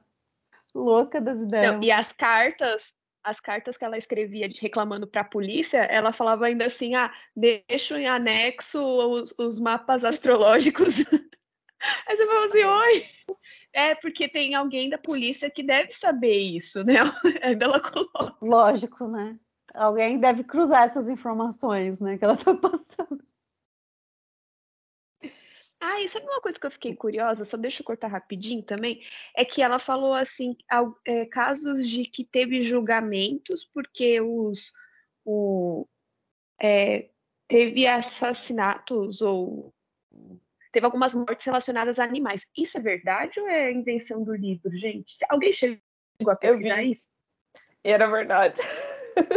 Louca 0.75 1.21
das 1.21 1.41
ideias. 1.41 1.73
Não, 1.73 1.83
e 1.83 1.91
as 1.91 2.13
cartas, 2.13 2.93
as 3.27 3.41
cartas 3.41 3.77
que 3.77 3.85
ela 3.85 3.99
escrevia 3.99 4.49
de- 4.49 4.61
reclamando 4.61 5.07
para 5.07 5.23
a 5.23 5.25
polícia, 5.25 5.79
ela 5.79 6.13
falava 6.13 6.47
ainda 6.47 6.67
assim: 6.67 6.95
ah, 6.95 7.13
deixo 7.35 7.97
em 7.97 8.07
anexo 8.07 8.81
os, 8.81 9.35
os 9.37 9.59
mapas 9.59 10.05
astrológicos. 10.05 10.95
Aí 12.07 12.17
você 12.17 12.27
fala 12.27 12.47
assim, 12.47 12.65
oi. 12.65 13.07
É, 13.73 13.95
porque 13.97 14.29
tem 14.29 14.55
alguém 14.55 14.89
da 14.89 14.97
polícia 14.97 15.51
que 15.51 15.63
deve 15.63 15.93
saber 15.93 16.39
isso, 16.39 16.83
né? 16.85 16.95
Ainda 17.43 17.67
ela 17.67 17.81
coloca. 17.81 18.35
Lógico, 18.41 19.07
né? 19.09 19.37
Alguém 19.75 20.19
deve 20.19 20.43
cruzar 20.43 20.85
essas 20.85 21.11
informações, 21.11 22.01
né, 22.01 22.17
que 22.17 22.25
ela 22.25 22.37
tá 22.37 22.55
passando. 22.57 23.26
Ah, 25.81 26.01
e 26.01 26.09
sabe 26.09 26.27
uma 26.27 26.41
coisa 26.41 26.59
que 26.59 26.67
eu 26.67 26.71
fiquei 26.71 26.95
curiosa? 26.95 27.45
Só 27.45 27.57
deixa 27.57 27.83
eu 27.83 27.87
cortar 27.87 28.09
rapidinho 28.09 28.63
também. 28.63 29.03
É 29.35 29.45
que 29.45 29.61
ela 29.61 29.79
falou 29.79 30.15
assim, 30.15 30.57
é, 31.07 31.27
casos 31.27 31.89
de 31.89 32.05
que 32.07 32.25
teve 32.25 32.63
julgamentos 32.63 33.65
porque 33.65 34.21
os 34.21 34.73
o, 35.25 35.87
é, 36.61 37.11
teve 37.49 37.87
assassinatos 37.87 39.21
ou 39.21 39.75
teve 40.73 40.87
algumas 40.87 41.15
mortes 41.15 41.45
relacionadas 41.45 41.99
a 41.99 42.05
animais. 42.05 42.47
Isso 42.57 42.79
é 42.79 42.81
verdade 42.81 43.39
ou 43.41 43.49
é 43.49 43.73
invenção 43.73 44.23
do 44.23 44.35
livro, 44.35 44.77
gente? 44.77 45.17
Alguém 45.29 45.53
chegou 45.53 45.81
a 46.29 46.37
pesquisar 46.37 46.83
isso? 46.83 47.09
E 47.85 47.91
era 47.91 48.07
verdade. 48.07 48.61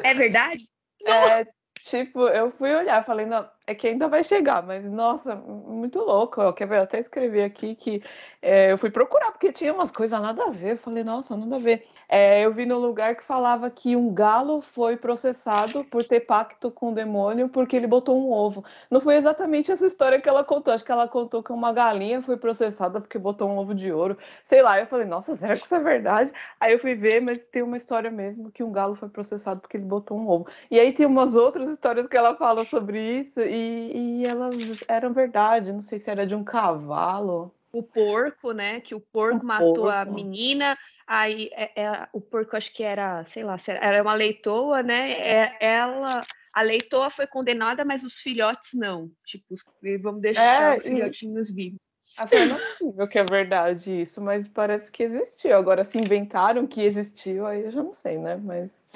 É 0.04 0.14
verdade? 0.14 0.64
É, 1.08 1.48
tipo, 1.80 2.28
eu 2.28 2.52
fui 2.52 2.76
olhar, 2.76 3.06
falei, 3.06 3.26
não, 3.26 3.50
é 3.70 3.76
que 3.76 3.88
ainda 3.88 4.08
vai 4.08 4.24
chegar, 4.24 4.64
mas 4.64 4.84
nossa, 4.84 5.36
muito 5.36 6.00
louco. 6.00 6.42
Eu 6.42 6.82
até 6.82 7.00
escrevi 7.00 7.42
aqui 7.44 7.76
que 7.76 8.02
é, 8.42 8.72
eu 8.72 8.78
fui 8.80 8.90
procurar, 8.90 9.32
porque 9.32 9.52
tinha 9.52 9.72
umas 9.72 9.92
coisas 9.92 10.20
nada 10.20 10.46
a 10.46 10.50
ver. 10.50 10.72
Eu 10.72 10.78
falei, 10.78 11.04
nossa, 11.04 11.38
nada 11.38 11.58
a 11.58 11.60
ver. 11.60 11.86
É, 12.12 12.42
eu 12.44 12.52
vi 12.52 12.66
no 12.66 12.80
lugar 12.80 13.16
que 13.16 13.24
falava 13.24 13.70
que 13.70 13.96
um 13.96 14.12
galo 14.12 14.62
foi 14.62 14.98
processado 14.98 15.84
por 15.84 16.04
ter 16.04 16.22
pacto 16.22 16.72
com 16.72 16.92
o 16.92 16.96
demônio 16.96 17.48
porque 17.50 17.76
ele 17.76 17.86
botou 17.86 18.20
um 18.20 18.32
ovo. 18.32 18.64
Não 18.90 19.00
foi 19.00 19.16
exatamente 19.18 19.72
essa 19.72 19.86
história 19.86 20.20
que 20.20 20.28
ela 20.28 20.44
contou. 20.44 20.74
Acho 20.74 20.84
que 20.84 20.92
ela 20.92 21.08
contou 21.08 21.44
que 21.44 21.52
uma 21.52 21.72
galinha 21.72 22.24
foi 22.24 22.38
processada 22.38 23.00
porque 23.00 23.20
botou 23.20 23.48
um 23.48 23.58
ovo 23.60 23.76
de 23.76 23.92
ouro. 23.92 24.18
Sei 24.44 24.64
lá, 24.64 24.80
eu 24.80 24.88
falei, 24.88 25.06
nossa, 25.06 25.36
será 25.36 25.56
que 25.56 25.66
isso 25.66 25.76
é 25.76 25.80
verdade? 25.80 26.32
Aí 26.60 26.74
eu 26.74 26.80
fui 26.80 26.96
ver, 26.96 27.22
mas 27.22 27.48
tem 27.48 27.62
uma 27.62 27.78
história 27.78 28.10
mesmo 28.10 28.52
que 28.52 28.64
um 28.64 28.72
galo 28.72 28.96
foi 28.96 29.10
processado 29.10 29.62
porque 29.62 29.78
ele 29.78 29.86
botou 29.86 30.18
um 30.18 30.28
ovo. 30.28 30.48
E 30.72 30.80
aí 30.80 30.92
tem 30.92 31.06
umas 31.06 31.36
outras 31.36 31.70
histórias 31.70 32.08
que 32.08 32.18
ela 32.18 32.36
fala 32.36 32.66
sobre 32.66 33.00
isso 33.20 33.40
e, 33.42 33.59
e 33.60 34.26
elas 34.26 34.56
eram 34.88 35.14
verdade. 35.14 35.72
Não 35.72 35.82
sei 35.82 36.00
se 36.00 36.10
era 36.10 36.26
de 36.26 36.36
um 36.36 36.44
cavalo. 36.44 37.54
o 37.72 37.84
porco, 37.84 38.52
né? 38.52 38.82
Que 38.82 38.96
o 38.96 39.00
porco 39.00 39.44
O 39.44 39.48
matou 39.48 39.88
a 39.88 40.04
porco. 40.04 40.12
menina, 40.16 40.76
aí 41.06 41.50
é- 41.54 41.82
é- 41.84 42.08
o 42.12 42.20
porco 42.20 42.58
acho 42.58 42.74
que 42.74 42.82
era, 42.84 43.24
sei 43.26 43.44
lá, 43.44 43.58
era 43.68 44.02
uma 44.02 44.16
leitoa, 44.16 44.82
né? 44.82 45.12
É, 45.12 45.58
ela, 45.60 46.22
a 46.52 46.62
leitoa 46.64 47.12
foi 47.12 47.28
condenada, 47.28 47.86
mas 47.86 48.04
os 48.04 48.16
filhotes 48.16 48.72
não. 48.74 49.12
Tipo, 49.24 49.46
os- 49.54 49.64
vamos 50.02 50.20
deixar 50.22 50.74
É, 50.74 50.78
os 50.80 50.86
e- 50.86 50.90
filhotinhos 50.90 51.52
vivos. 51.52 51.78
Eu 52.20 52.28
falei, 52.28 52.46
não 52.48 52.56
é 52.56 52.60
possível 52.60 53.08
que 53.08 53.20
é 53.20 53.24
verdade 53.24 54.02
isso, 54.02 54.20
mas 54.20 54.48
parece 54.48 54.92
que 54.92 55.04
existiu. 55.04 55.56
Agora, 55.56 55.84
se 55.86 55.98
inventaram 56.00 56.66
que 56.68 56.82
existiu, 56.82 57.46
aí 57.46 57.66
eu 57.66 57.72
já 57.72 57.84
não 57.84 57.94
sei, 57.94 58.18
né? 58.18 58.36
Mas. 58.36 58.90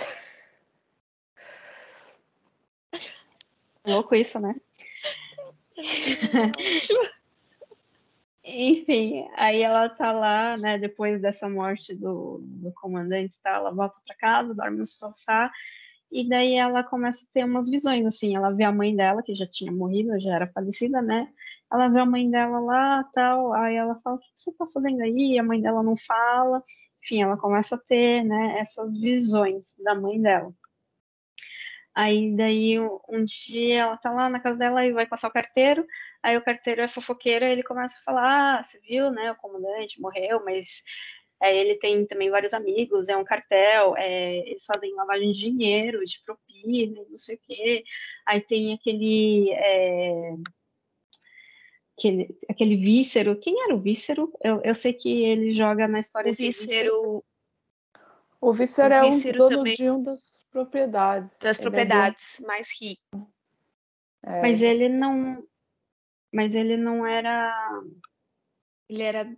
Louco 3.85 4.15
isso, 4.15 4.39
né? 4.39 4.55
Enfim, 8.45 9.25
aí 9.37 9.61
ela 9.61 9.87
tá 9.89 10.11
lá, 10.11 10.57
né, 10.57 10.77
depois 10.77 11.21
dessa 11.21 11.47
morte 11.47 11.95
do, 11.95 12.41
do 12.43 12.73
comandante, 12.73 13.39
tá, 13.41 13.51
ela 13.51 13.71
volta 13.71 13.95
pra 14.05 14.15
casa, 14.15 14.53
dorme 14.53 14.79
no 14.79 14.85
sofá, 14.85 15.49
e 16.11 16.27
daí 16.27 16.55
ela 16.55 16.83
começa 16.83 17.23
a 17.23 17.27
ter 17.33 17.45
umas 17.45 17.69
visões, 17.69 18.05
assim, 18.05 18.35
ela 18.35 18.51
vê 18.51 18.65
a 18.65 18.71
mãe 18.71 18.93
dela, 18.93 19.23
que 19.23 19.33
já 19.33 19.47
tinha 19.47 19.71
morrido, 19.71 20.19
já 20.19 20.35
era 20.35 20.51
falecida, 20.51 21.01
né, 21.01 21.29
ela 21.71 21.87
vê 21.87 21.99
a 21.99 22.05
mãe 22.05 22.29
dela 22.29 22.59
lá, 22.59 23.03
tal, 23.13 23.53
aí 23.53 23.75
ela 23.75 23.95
fala, 24.03 24.17
o 24.17 24.19
que 24.19 24.25
você 24.35 24.51
tá 24.53 24.67
fazendo 24.73 25.01
aí? 25.01 25.39
A 25.39 25.43
mãe 25.43 25.61
dela 25.61 25.81
não 25.81 25.95
fala, 25.97 26.61
enfim, 27.01 27.23
ela 27.23 27.37
começa 27.37 27.75
a 27.75 27.79
ter, 27.79 28.23
né, 28.25 28.59
essas 28.59 28.95
visões 28.99 29.73
da 29.79 29.95
mãe 29.95 30.21
dela. 30.21 30.53
Aí 31.95 32.35
daí 32.35 32.79
um 32.79 33.23
dia 33.25 33.81
ela 33.81 33.97
tá 33.97 34.11
lá 34.11 34.27
na 34.29 34.39
casa 34.39 34.57
dela 34.57 34.85
e 34.85 34.91
vai 34.91 35.05
passar 35.05 35.27
o 35.27 35.33
carteiro, 35.33 35.85
aí 36.23 36.35
o 36.35 36.43
carteiro 36.43 36.81
é 36.81 36.87
fofoqueiro, 36.87 37.45
ele 37.45 37.61
começa 37.61 37.97
a 37.99 38.03
falar, 38.03 38.59
ah, 38.59 38.63
você 38.63 38.79
viu, 38.79 39.11
né, 39.11 39.31
o 39.31 39.35
comandante 39.35 40.01
morreu, 40.01 40.43
mas 40.43 40.81
é, 41.43 41.55
ele 41.55 41.75
tem 41.75 42.05
também 42.07 42.29
vários 42.29 42.53
amigos, 42.53 43.09
é 43.09 43.17
um 43.17 43.23
cartel, 43.23 43.95
é, 43.97 44.37
eles 44.49 44.65
fazem 44.65 44.95
lavagem 44.95 45.33
de 45.33 45.39
dinheiro, 45.39 46.03
de 46.05 46.19
propina, 46.23 47.01
não 47.09 47.17
sei 47.17 47.35
o 47.35 47.39
quê. 47.45 47.83
Aí 48.25 48.41
tem 48.41 48.73
aquele, 48.73 49.51
é, 49.51 50.33
aquele, 51.97 52.37
aquele 52.49 52.77
víscero. 52.77 53.35
Quem 53.39 53.61
era 53.61 53.75
o 53.75 53.81
víscero? 53.81 54.31
Eu, 54.41 54.61
eu 54.63 54.73
sei 54.73 54.93
que 54.93 55.09
ele 55.23 55.53
joga 55.53 55.87
na 55.87 55.99
história. 55.99 56.31
O 56.31 56.35
víscero. 56.35 57.23
O 58.43 58.51
víscero 58.51 58.93
é 58.93 59.01
um 59.03 59.17
dono 59.17 59.47
também. 59.47 59.73
de 59.73 59.89
uma 59.89 60.03
das 60.03 60.45
propriedades. 60.51 61.37
Das 61.39 61.57
ele 61.57 61.63
propriedades 61.63 62.41
é 62.41 62.45
mais 62.45 62.69
rico. 62.77 63.33
É, 64.21 64.41
mas 64.41 64.61
ele 64.61 64.89
não. 64.89 65.47
Mas 66.29 66.53
ele 66.53 66.75
não 66.75 67.05
era. 67.07 67.53
Ele 68.89 69.01
era 69.01 69.33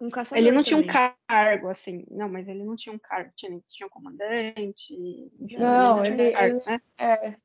um 0.00 0.10
caçador 0.10 0.38
ele 0.38 0.50
não 0.50 0.64
também. 0.64 0.82
tinha 0.82 1.00
um 1.00 1.16
cargo, 1.28 1.68
assim. 1.68 2.04
Não, 2.10 2.28
mas 2.28 2.48
ele 2.48 2.64
não 2.64 2.74
tinha 2.74 2.92
um 2.92 2.98
cargo. 2.98 3.30
Tinha, 3.36 3.60
tinha 3.68 3.86
um 3.86 3.90
comandante. 3.90 5.30
Não, 5.56 6.04
ele, 6.04 6.20
ele, 6.20 6.32
cargo, 6.32 6.56
ele 6.56 6.66
né? 6.66 6.80
é. 6.98 7.36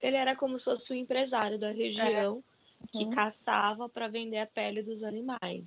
Ele 0.00 0.16
era 0.16 0.34
como 0.34 0.58
se 0.58 0.64
fosse 0.64 0.90
um 0.90 0.96
empresário 0.96 1.58
da 1.58 1.70
região 1.70 2.42
é. 2.82 2.86
que 2.86 3.04
uhum. 3.04 3.10
caçava 3.10 3.90
para 3.90 4.08
vender 4.08 4.38
a 4.38 4.46
pele 4.46 4.82
dos 4.82 5.02
animais. 5.02 5.66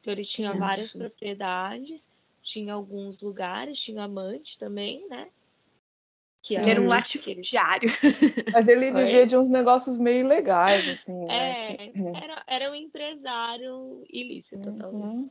Então 0.00 0.14
ele 0.14 0.24
tinha 0.24 0.54
várias 0.54 0.94
propriedades, 0.94 2.08
tinha 2.44 2.74
alguns 2.74 3.20
lugares, 3.20 3.80
tinha 3.80 4.04
amante 4.04 4.58
também, 4.58 5.08
né? 5.08 5.28
Que 6.42 6.56
ele 6.56 6.70
era 6.70 6.80
um 6.80 6.86
latifundiário. 6.86 7.88
Mas 8.52 8.68
ele 8.68 8.92
vivia 8.92 9.26
de 9.26 9.34
uns 9.34 9.48
negócios 9.48 9.96
meio 9.96 10.28
legais, 10.28 10.86
assim. 10.86 11.24
Né? 11.24 11.74
É, 11.74 11.92
né? 11.98 12.12
era, 12.22 12.44
era 12.46 12.70
um 12.70 12.74
empresário 12.74 14.04
ilícito, 14.10 14.68
uhum. 14.68 14.76
talvez. 14.76 15.26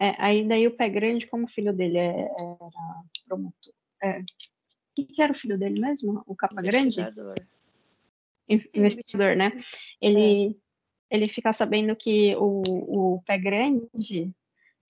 É, 0.00 0.14
aí 0.18 0.46
daí 0.46 0.66
o 0.68 0.76
pé 0.76 0.88
grande, 0.88 1.26
como 1.26 1.44
o 1.44 1.48
filho 1.48 1.72
dele 1.72 1.98
é, 1.98 2.22
era 2.22 3.04
promotor. 3.26 3.74
É, 4.00 4.20
o 4.20 4.24
que, 4.94 5.04
que, 5.04 5.22
era 5.22 5.32
o 5.32 5.36
filho 5.36 5.58
dele 5.58 5.80
mesmo? 5.80 6.22
O 6.26 6.36
capa 6.36 6.62
grande? 6.62 6.98
Investidor, 8.48 9.34
né? 9.34 9.52
Ele, 10.00 10.56
é. 11.10 11.16
ele 11.16 11.28
fica 11.28 11.52
sabendo 11.52 11.96
que 11.96 12.36
o, 12.36 12.62
o 13.16 13.22
pé 13.22 13.38
grande 13.38 14.32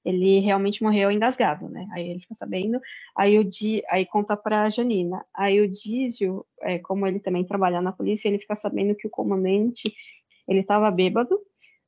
ele 0.05 0.41
realmente 0.41 0.83
morreu 0.83 1.11
engasgado, 1.11 1.69
né? 1.69 1.87
Aí 1.93 2.09
ele 2.09 2.21
fica 2.21 2.35
sabendo, 2.35 2.81
aí 3.17 3.39
o 3.39 3.45
Di, 3.45 3.83
aí 3.89 4.05
conta 4.05 4.37
para 4.37 4.71
Janina. 4.71 5.25
Aí 5.35 5.61
o 5.61 5.69
Dízio, 5.69 6.45
é, 6.61 6.79
como 6.79 7.07
ele 7.07 7.21
também 7.21 7.45
trabalha 7.45 7.81
na 7.81 7.93
polícia, 7.93 8.29
ele 8.29 8.39
fica 8.39 8.57
sabendo 8.57 8.95
que 8.95 9.07
o 9.07 9.11
comandante 9.11 9.95
ele 10.49 10.61
estava 10.61 10.91
bêbado 10.91 11.39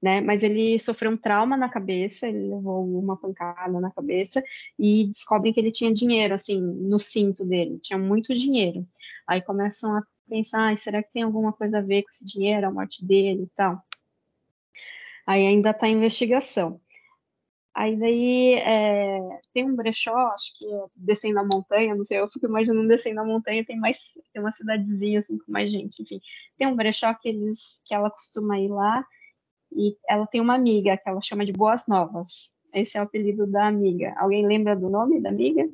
né? 0.05 0.21
Mas 0.21 0.43
ele 0.43 0.79
sofreu 0.79 1.13
um 1.13 1.17
trauma 1.17 1.57
na 1.57 1.67
cabeça, 1.67 2.29
ele 2.29 2.51
levou 2.51 2.87
uma 2.87 3.17
pancada 3.17 3.81
na 3.81 3.91
cabeça 3.91 4.45
e 4.79 5.07
descobrem 5.07 5.51
que 5.51 5.59
ele 5.59 5.73
tinha 5.73 5.91
dinheiro, 5.91 6.35
assim, 6.35 6.61
no 6.61 6.99
cinto 6.99 7.43
dele, 7.43 7.79
tinha 7.79 7.99
muito 7.99 8.37
dinheiro. 8.37 8.87
Aí 9.27 9.41
começam 9.41 9.97
a 9.97 10.03
pensar, 10.29 10.71
ah, 10.71 10.77
será 10.77 11.03
que 11.03 11.11
tem 11.11 11.23
alguma 11.23 11.55
coisa 11.55 11.79
a 11.79 11.81
ver 11.81 12.03
com 12.03 12.11
esse 12.11 12.23
dinheiro, 12.23 12.67
a 12.67 12.71
morte 12.71 13.03
dele 13.03 13.45
e 13.45 13.51
tal? 13.57 13.83
Aí 15.27 15.47
ainda 15.47 15.71
está 15.71 15.89
investigação. 15.89 16.79
Aí 17.75 17.97
daí 17.97 18.55
é, 18.55 19.41
tem 19.53 19.65
um 19.65 19.75
brechó, 19.75 20.15
acho 20.29 20.57
que 20.57 20.65
é 20.65 20.85
descendo 20.95 21.41
a 21.41 21.45
montanha, 21.45 21.95
não 21.95 22.05
sei, 22.05 22.21
eu 22.21 22.31
fico 22.31 22.47
imaginando 22.47 22.87
descendo 22.87 23.21
a 23.21 23.25
montanha, 23.25 23.65
tem 23.65 23.77
mais, 23.77 23.99
tem 24.33 24.41
uma 24.41 24.53
cidadezinha 24.53 25.21
assim 25.21 25.37
com 25.37 25.51
mais 25.51 25.73
gente, 25.73 26.01
enfim. 26.01 26.21
Tem 26.57 26.69
um 26.69 26.77
brechó 26.77 27.13
que 27.15 27.29
eles 27.29 27.81
que 27.85 27.93
ela 27.93 28.11
costuma 28.11 28.61
ir 28.61 28.69
lá 28.69 29.05
e 29.73 29.97
ela 30.09 30.25
tem 30.25 30.41
uma 30.41 30.55
amiga 30.55 30.97
que 30.97 31.09
ela 31.09 31.21
chama 31.21 31.45
de 31.45 31.53
Boas 31.53 31.85
Novas. 31.89 32.53
Esse 32.73 32.97
é 32.97 33.01
o 33.01 33.05
apelido 33.05 33.45
da 33.45 33.67
amiga. 33.67 34.15
Alguém 34.19 34.47
lembra 34.47 34.77
do 34.77 34.89
nome 34.89 35.21
da 35.21 35.31
amiga? 35.31 35.69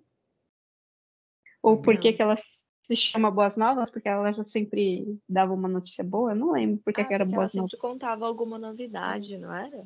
Ou 1.63 1.83
por 1.83 1.99
que, 1.99 2.15
que 2.15 2.23
ela 2.23 2.37
se 2.37 2.97
chama 2.97 3.31
Boas 3.31 3.59
Novas? 3.59 3.91
Porque 3.91 4.09
ela 4.09 4.33
já 4.33 4.43
sempre 4.43 5.19
dava 5.29 5.53
uma 5.53 5.69
notícia 5.69 6.03
boa? 6.03 6.33
Eu 6.33 6.37
não 6.37 6.53
lembro 6.53 6.79
por 6.83 6.95
que, 6.95 7.03
ah, 7.03 7.05
que 7.05 7.13
era 7.13 7.27
Boas 7.27 7.53
ela 7.55 7.63
Novas. 7.63 7.75
Ela 7.75 7.93
contava 7.93 8.27
alguma 8.27 8.59
novidade, 8.59 9.37
não 9.37 9.55
era? 9.55 9.85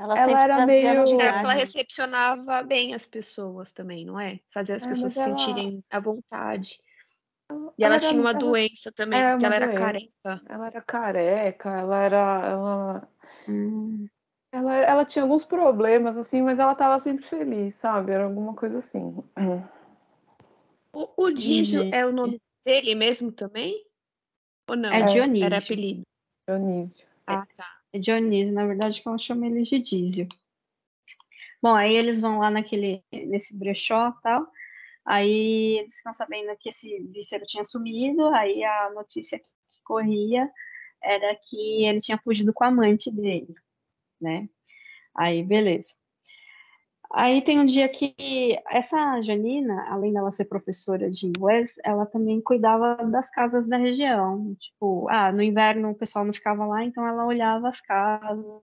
Ela, 0.00 0.18
ela 0.18 0.42
era 0.42 0.66
meio. 0.66 1.20
Ela 1.20 1.52
recepcionava 1.52 2.62
bem 2.62 2.94
as 2.94 3.04
pessoas 3.04 3.70
também, 3.70 4.06
não 4.06 4.18
é? 4.18 4.40
Fazer 4.50 4.72
as 4.72 4.82
é, 4.82 4.88
pessoas 4.88 5.12
se 5.12 5.20
ela... 5.20 5.36
sentirem 5.36 5.84
à 5.90 6.00
vontade. 6.00 6.80
E 7.76 7.84
ela, 7.84 7.96
ela 7.96 8.00
tinha 8.00 8.18
uma 8.18 8.30
ela, 8.30 8.38
doença 8.38 8.90
também, 8.90 9.20
é, 9.20 9.36
que 9.36 9.44
ela 9.44 9.58
doença. 9.58 9.72
era 9.72 9.78
careca. 9.78 10.42
Ela 10.48 10.66
era 10.68 10.80
careca, 10.80 11.70
ela 11.70 12.02
era. 12.02 12.48
Ela, 12.48 13.08
hum. 13.46 14.08
ela, 14.50 14.76
ela 14.76 15.04
tinha 15.04 15.22
alguns 15.22 15.44
problemas, 15.44 16.16
assim, 16.16 16.40
mas 16.40 16.58
ela 16.58 16.72
estava 16.72 16.98
sempre 16.98 17.26
feliz, 17.26 17.74
sabe? 17.74 18.12
Era 18.12 18.24
alguma 18.24 18.54
coisa 18.54 18.78
assim. 18.78 19.22
O, 20.92 21.26
o 21.26 21.30
Dísio 21.30 21.88
é 21.94 22.04
o 22.04 22.10
nome 22.10 22.42
dele 22.64 22.96
mesmo 22.96 23.30
também? 23.30 23.80
Ou 24.68 24.76
não? 24.76 24.92
É 24.92 25.06
Dionísio. 25.06 25.46
Era 25.46 25.58
apelido. 25.58 26.02
Dionísio. 26.48 27.06
Ah, 27.28 27.46
tá. 27.56 27.79
É 27.92 27.98
Dionísio, 27.98 28.54
na 28.54 28.66
verdade, 28.66 29.00
que 29.02 29.08
ela 29.08 29.18
chama 29.18 29.46
ele 29.46 29.62
de 29.62 29.80
Dísio. 29.80 30.28
Bom, 31.62 31.74
aí 31.74 31.94
eles 31.94 32.20
vão 32.20 32.38
lá 32.38 32.50
naquele, 32.50 33.04
nesse 33.12 33.54
brechó 33.56 34.12
tal. 34.22 34.46
Aí 35.04 35.78
eles 35.78 35.96
ficam 35.96 36.12
sabendo 36.12 36.56
que 36.58 36.68
esse 36.70 37.00
víscero 37.08 37.44
tinha 37.46 37.64
sumido, 37.64 38.26
aí 38.28 38.62
a 38.64 38.90
notícia 38.90 39.38
que 39.38 39.82
corria 39.84 40.50
era 41.02 41.34
que 41.36 41.84
ele 41.84 42.00
tinha 42.00 42.18
fugido 42.18 42.52
com 42.54 42.64
a 42.64 42.68
amante 42.68 43.10
dele, 43.10 43.54
né? 44.20 44.48
Aí, 45.16 45.42
beleza. 45.44 45.94
Aí 47.12 47.42
tem 47.42 47.58
um 47.58 47.64
dia 47.64 47.88
que 47.88 48.14
essa 48.70 49.20
Janina, 49.22 49.84
além 49.90 50.12
dela 50.12 50.30
ser 50.30 50.44
professora 50.44 51.10
de 51.10 51.26
inglês, 51.26 51.74
ela 51.84 52.06
também 52.06 52.40
cuidava 52.40 52.96
das 53.06 53.28
casas 53.30 53.66
da 53.66 53.76
região. 53.76 54.54
Tipo, 54.60 55.08
ah, 55.10 55.32
no 55.32 55.42
inverno 55.42 55.90
o 55.90 55.94
pessoal 55.94 56.24
não 56.24 56.32
ficava 56.32 56.64
lá, 56.66 56.84
então 56.84 57.04
ela 57.06 57.26
olhava 57.26 57.68
as 57.68 57.80
casas, 57.80 58.62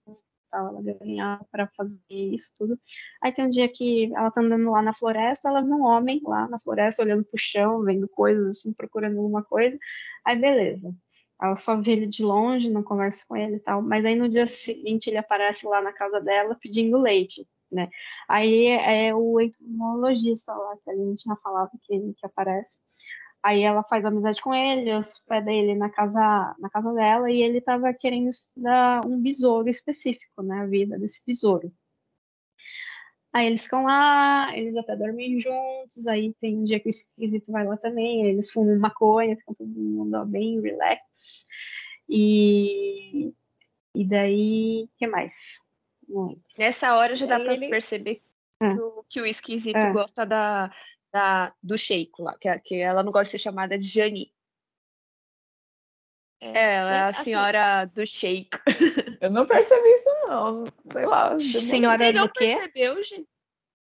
ela 0.53 0.81
ganhava 0.81 1.45
para 1.51 1.67
fazer 1.75 1.99
isso 2.09 2.53
tudo. 2.57 2.79
Aí 3.21 3.33
tem 3.33 3.45
um 3.45 3.49
dia 3.49 3.67
que 3.67 4.13
ela 4.15 4.31
tá 4.31 4.39
andando 4.41 4.71
lá 4.71 4.81
na 4.81 4.93
floresta, 4.93 5.49
ela 5.49 5.61
vê 5.61 5.71
um 5.73 5.83
homem 5.83 6.21
lá 6.23 6.47
na 6.47 6.59
floresta 6.59 7.03
olhando 7.03 7.25
pro 7.25 7.37
chão, 7.37 7.83
vendo 7.83 8.07
coisas 8.07 8.57
assim, 8.57 8.71
procurando 8.73 9.17
alguma 9.17 9.43
coisa. 9.43 9.77
Aí 10.25 10.37
beleza. 10.37 10.93
Ela 11.41 11.55
só 11.57 11.75
vê 11.79 11.91
ele 11.91 12.07
de 12.07 12.23
longe, 12.23 12.69
não 12.69 12.81
conversa 12.83 13.23
com 13.27 13.35
ele 13.35 13.57
e 13.57 13.59
tal. 13.59 13.81
Mas 13.81 14.05
aí 14.05 14.15
no 14.15 14.29
dia 14.29 14.47
seguinte 14.47 15.09
ele 15.09 15.17
aparece 15.17 15.67
lá 15.67 15.81
na 15.81 15.93
casa 15.93 16.19
dela 16.21 16.55
pedindo 16.59 16.97
leite, 16.97 17.45
né? 17.71 17.89
Aí 18.27 18.67
é 18.67 19.13
o 19.15 19.39
entomologista 19.39 20.53
lá 20.53 20.77
que 20.83 20.89
a 20.91 20.95
gente 20.95 21.23
já 21.23 21.35
falava 21.37 21.71
que, 21.83 22.13
que 22.13 22.25
aparece. 22.25 22.79
Aí 23.43 23.63
ela 23.63 23.83
faz 23.83 24.03
amizade 24.05 24.41
com 24.41 24.53
ele, 24.53 24.93
hospeda 24.93 25.51
ele 25.51 25.75
na 25.75 25.89
casa, 25.89 26.55
na 26.59 26.69
casa 26.69 26.93
dela 26.93 27.31
e 27.31 27.41
ele 27.41 27.59
estava 27.59 27.93
querendo 27.93 28.29
estudar 28.29 29.05
um 29.05 29.21
besouro 29.21 29.69
específico, 29.69 30.43
né? 30.43 30.61
A 30.61 30.65
vida 30.65 30.99
desse 30.99 31.21
besouro. 31.25 31.71
Aí 33.33 33.45
eles 33.47 33.63
ficam 33.63 33.83
lá, 33.83 34.57
eles 34.57 34.75
até 34.75 34.95
dormem 34.95 35.39
juntos, 35.39 36.07
aí 36.07 36.33
tem 36.41 36.57
um 36.57 36.63
dia 36.63 36.79
que 36.79 36.87
o 36.87 36.89
esquisito 36.89 37.51
vai 37.51 37.65
lá 37.65 37.77
também, 37.77 38.25
eles 38.25 38.49
fumam 38.51 38.79
maconha, 38.79 39.37
ficam 39.37 39.53
todo 39.53 39.69
mundo 39.69 40.25
bem 40.25 40.59
relax. 40.59 41.45
E, 42.09 43.33
e 43.93 44.05
daí, 44.07 44.85
o 44.85 44.89
que 44.97 45.07
mais? 45.07 45.66
Nessa 46.57 46.95
hora 46.95 47.15
já 47.15 47.25
dá 47.25 47.39
para 47.39 47.53
ele... 47.53 47.69
perceber 47.69 48.21
é. 48.61 48.69
que, 48.69 48.79
o, 48.79 49.05
que 49.09 49.21
o 49.21 49.25
esquisito 49.25 49.77
é. 49.77 49.91
gosta 49.91 50.25
da, 50.25 50.71
da, 51.11 51.53
do 51.61 51.77
Sheiko 51.77 52.23
lá, 52.23 52.37
que, 52.37 52.59
que 52.59 52.75
ela 52.75 53.03
não 53.03 53.11
gosta 53.11 53.25
de 53.25 53.31
ser 53.31 53.39
chamada 53.39 53.77
de 53.77 53.87
Jani. 53.87 54.33
É, 56.39 56.47
é 56.47 56.73
ela 56.75 56.95
é 56.95 56.99
a 56.99 57.07
assim, 57.09 57.23
senhora 57.23 57.85
do 57.85 58.05
Sheiko. 58.05 58.57
Eu 59.19 59.31
não 59.31 59.45
percebi 59.45 59.87
isso, 59.95 60.09
não. 60.27 60.63
Sei 60.91 61.05
lá. 61.05 61.37
Senhora 61.39 61.97
Você 61.97 62.13
não 62.13 62.29
percebeu, 62.29 63.03
gente? 63.03 63.27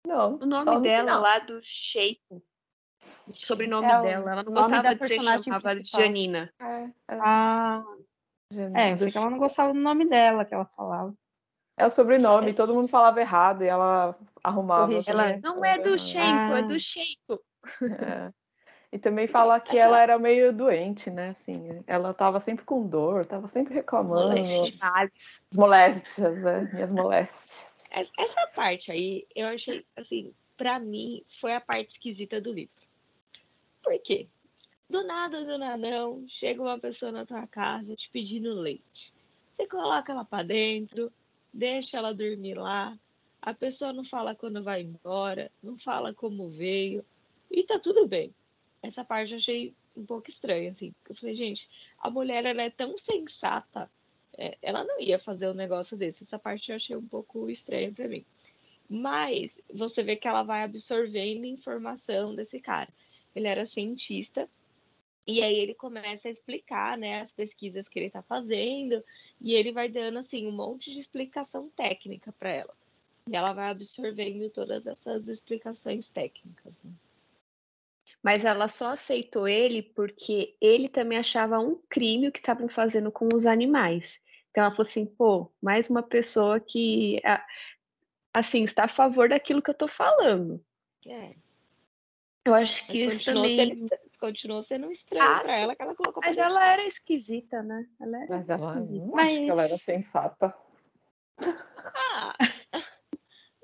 Não. 0.07 0.37
O 0.37 0.47
nome 0.47 0.81
dela 0.83 1.09
final. 1.09 1.23
lá 1.23 1.39
do 1.41 1.61
Sheiko. 1.61 2.43
O 3.27 3.35
sobrenome 3.35 3.87
é 3.87 4.03
dela. 4.03 4.33
Ela 4.33 4.43
não 4.43 4.53
gostava 4.53 4.95
de 4.95 5.09
ser 5.09 5.21
chamada 5.21 5.81
de 5.81 5.91
Janina. 5.91 6.53
É, 6.61 6.65
é. 6.65 7.19
Ah. 7.21 7.85
é, 8.75 8.93
eu 8.93 8.99
sei 8.99 9.11
que 9.11 9.19
ela 9.19 9.31
não 9.31 9.39
gostava 9.39 9.73
do 9.73 9.81
nome 9.81 10.07
dela 10.09 10.45
que 10.45 10.55
ela 10.55 10.67
falava. 10.67 11.15
É 11.77 11.87
o 11.87 11.91
sobrenome, 11.91 12.51
é. 12.51 12.55
todo 12.55 12.75
mundo 12.75 12.89
falava 12.89 13.21
errado 13.21 13.65
e 13.65 13.67
ela 13.67 14.17
arrumava. 14.43 14.93
Ela, 15.07 15.37
não 15.39 15.65
é 15.65 15.79
do 15.79 15.99
Sheiko, 15.99 16.29
ah. 16.29 16.59
é 16.59 16.63
do 16.63 16.79
Sheiko. 16.79 17.41
É. 17.83 18.33
E 18.93 18.99
também 18.99 19.27
fala 19.27 19.59
que 19.59 19.77
ela 19.77 20.01
era 20.01 20.17
meio 20.21 20.53
doente, 20.53 21.11
né? 21.11 21.31
Assim, 21.31 21.83
ela 21.85 22.15
tava 22.15 22.39
sempre 22.39 22.65
com 22.65 22.87
dor, 22.87 23.27
tava 23.27 23.49
sempre 23.49 23.75
reclamando. 23.75 24.41
As 24.81 25.57
moléstias, 25.57 26.45
é, 26.45 26.61
minhas 26.73 26.93
moléstias. 26.93 27.67
Essa 27.91 28.47
parte 28.55 28.93
aí, 28.93 29.27
eu 29.35 29.49
achei, 29.49 29.85
assim, 29.97 30.33
para 30.57 30.79
mim, 30.79 31.25
foi 31.41 31.55
a 31.57 31.61
parte 31.61 31.95
esquisita 31.95 32.41
do 32.41 32.53
livro. 32.53 32.85
Por 33.83 33.99
quê? 34.01 34.29
Do 34.89 35.05
nada, 35.05 35.45
do 35.45 35.59
nada 35.59 35.77
não, 35.77 36.25
chega 36.29 36.63
uma 36.63 36.79
pessoa 36.79 37.11
na 37.11 37.27
tua 37.27 37.49
casa 37.49 37.97
te 37.97 38.09
pedindo 38.13 38.55
leite. 38.55 39.13
Você 39.53 39.67
coloca 39.67 40.13
ela 40.13 40.25
para 40.25 40.45
dentro, 40.45 41.13
deixa 41.55 41.97
ela 41.97 42.13
dormir 42.13 42.55
lá. 42.55 42.99
A 43.41 43.55
pessoa 43.55 43.93
não 43.93 44.05
fala 44.05 44.35
quando 44.35 44.63
vai 44.63 44.83
embora, 44.83 45.51
não 45.63 45.79
fala 45.79 46.13
como 46.13 46.49
veio, 46.51 47.05
e 47.51 47.63
tá 47.63 47.79
tudo 47.79 48.07
bem 48.07 48.35
essa 48.87 49.05
parte 49.05 49.33
eu 49.33 49.39
achei 49.39 49.75
um 49.97 50.05
pouco 50.05 50.29
estranha, 50.29 50.71
assim. 50.71 50.95
Eu 51.09 51.15
falei, 51.15 51.35
gente, 51.35 51.69
a 51.99 52.11
mulher 52.11 52.45
ela 52.45 52.63
é 52.63 52.71
tão 52.71 52.97
sensata, 52.99 53.91
é, 54.37 54.59
ela 54.61 54.85
não 54.85 55.01
ia 55.01 55.19
fazer 55.19 55.49
um 55.49 55.55
negócio 55.55 55.97
desse. 55.97 56.25
Essa 56.25 56.39
parte 56.39 56.71
eu 56.71 56.77
achei 56.77 56.95
um 56.97 57.07
pouco 57.07 57.49
estranha 57.49 57.93
para 57.93 58.09
mim. 58.09 58.25
Mas 58.89 59.51
você 59.73 60.03
vê 60.03 60.17
que 60.17 60.29
ela 60.29 60.43
vai 60.43 60.63
absorvendo 60.63 61.47
informação 61.47 62.35
desse 62.35 62.61
cara. 62.61 62.91
Ele 63.35 63.49
era 63.49 63.65
cientista, 63.65 64.49
e 65.27 65.43
aí 65.43 65.57
ele 65.57 65.75
começa 65.75 66.29
a 66.29 66.31
explicar, 66.31 66.99
né, 66.99 67.23
as 67.23 67.33
pesquisas 67.33 67.89
que 67.89 67.99
ele 67.99 68.07
está 68.07 68.23
fazendo, 68.23 69.03
e 69.41 69.55
ele 69.55 69.73
vai 69.73 69.89
dando 69.89 70.19
assim 70.19 70.47
um 70.47 70.53
monte 70.53 70.93
de 70.93 70.99
explicação 70.99 71.71
técnica 71.71 72.33
para 72.33 72.51
ela. 72.51 72.75
E 73.29 73.35
ela 73.35 73.55
vai 73.55 73.71
absorvendo 73.71 74.51
todas 74.51 74.87
essas 74.87 75.29
explicações 75.29 76.11
técnicas. 76.11 76.83
Né? 76.83 76.93
Mas 78.23 78.45
ela 78.45 78.69
só 78.69 78.89
aceitou 78.89 79.49
ele 79.49 79.83
porque 79.83 80.57
ele 80.61 80.89
também 80.89 81.19
achava 81.19 81.59
um 81.59 81.77
crime 81.89 82.29
o 82.29 82.33
que 82.33 82.39
estavam 82.39 82.69
fazendo 82.69 83.11
com 83.11 83.29
os 83.35 83.47
animais. 83.47 84.21
Então 84.51 84.65
ela 84.65 84.71
falou 84.71 84.89
assim, 84.89 85.07
pô, 85.07 85.51
mais 85.61 85.89
uma 85.89 86.03
pessoa 86.03 86.61
que 86.61 87.21
assim 88.33 88.65
está 88.65 88.85
a 88.85 88.89
favor 88.89 89.29
daquilo 89.29 89.63
que 89.63 89.71
eu 89.71 89.75
tô 89.75 89.89
falando. 89.89 90.63
É. 91.07 91.35
Eu 92.45 92.55
acho 92.55 92.87
que 92.87 92.99
isso 92.99 93.25
também 93.25 93.57
sendo, 93.57 93.89
continuou 94.17 94.63
sendo 94.63 94.91
estranho 94.91 95.25
ah, 95.25 95.41
pra 95.41 95.57
ela 95.57 95.77
que 95.77 95.83
ela 95.83 95.95
colocou. 95.95 96.23
Mas 96.25 96.37
ela 96.37 96.67
era 96.67 96.85
esquisita, 96.85 97.63
né? 97.63 97.87
Ela 98.01 98.23
era 98.23 98.37
mas 98.37 98.49
ela, 98.49 98.75
esquisita. 98.75 99.07
Mas... 99.07 99.49
ela 99.49 99.65
era 99.65 99.79
sensata. 99.79 100.55
Ah. 101.39 102.35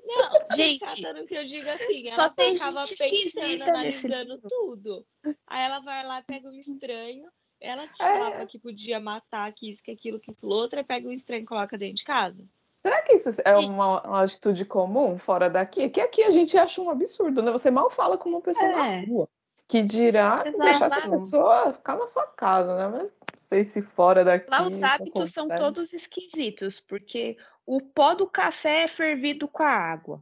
Não, 0.03 0.57
gente, 0.57 1.01
no 1.13 1.25
que 1.25 1.35
eu 1.35 1.45
digo 1.45 1.69
assim, 1.69 2.05
só 2.07 2.23
ela 2.23 2.29
tem 2.31 2.53
ficava 2.53 2.83
pensando, 2.83 3.63
analisando 3.63 4.41
tudo. 4.41 5.05
Aí 5.47 5.63
ela 5.63 5.79
vai 5.79 6.05
lá, 6.05 6.21
pega 6.21 6.49
um 6.49 6.53
estranho, 6.53 7.29
ela 7.61 7.87
te 7.87 8.01
é. 8.01 8.05
falava 8.05 8.45
que 8.45 8.59
podia 8.59 8.99
matar, 8.99 9.53
que 9.53 9.69
isso, 9.69 9.81
que 9.81 9.91
aquilo, 9.91 10.19
que 10.19 10.31
aquilo 10.31 10.51
outro, 10.51 10.79
e 10.79 10.83
pega 10.83 11.07
um 11.07 11.13
estranho 11.13 11.43
e 11.43 11.45
coloca 11.45 11.77
dentro 11.77 11.95
de 11.95 12.03
casa. 12.03 12.43
Será 12.81 13.01
que 13.03 13.13
isso 13.13 13.29
é 13.45 13.55
uma, 13.55 14.01
uma, 14.01 14.23
atitude 14.23 14.65
comum 14.65 15.17
fora 15.17 15.49
daqui? 15.49 15.87
Que 15.87 16.01
aqui 16.01 16.23
a 16.23 16.31
gente 16.31 16.57
acha 16.57 16.81
um 16.81 16.89
absurdo, 16.89 17.43
né? 17.43 17.51
Você 17.51 17.69
mal 17.69 17.91
fala 17.91 18.17
com 18.17 18.27
uma 18.27 18.41
pessoa 18.41 18.65
é. 18.65 18.75
na 18.75 19.05
rua. 19.05 19.29
Que 19.71 19.81
dirá 19.81 20.43
Exato. 20.45 20.59
deixar 20.59 20.85
essa 20.87 21.09
pessoa 21.09 21.71
ficar 21.71 21.95
na 21.95 22.05
sua 22.05 22.27
casa, 22.27 22.75
né? 22.75 22.89
Mas 22.89 23.15
não 23.21 23.39
sei 23.41 23.63
se 23.63 23.81
fora 23.81 24.21
daqui. 24.21 24.51
Lá 24.51 24.67
os 24.67 24.83
hábitos 24.83 25.31
são 25.31 25.47
todos 25.47 25.93
esquisitos, 25.93 26.77
porque 26.77 27.37
o 27.65 27.79
pó 27.79 28.13
do 28.13 28.27
café 28.27 28.83
é 28.83 28.87
fervido 28.89 29.47
com 29.47 29.63
a 29.63 29.69
água. 29.69 30.21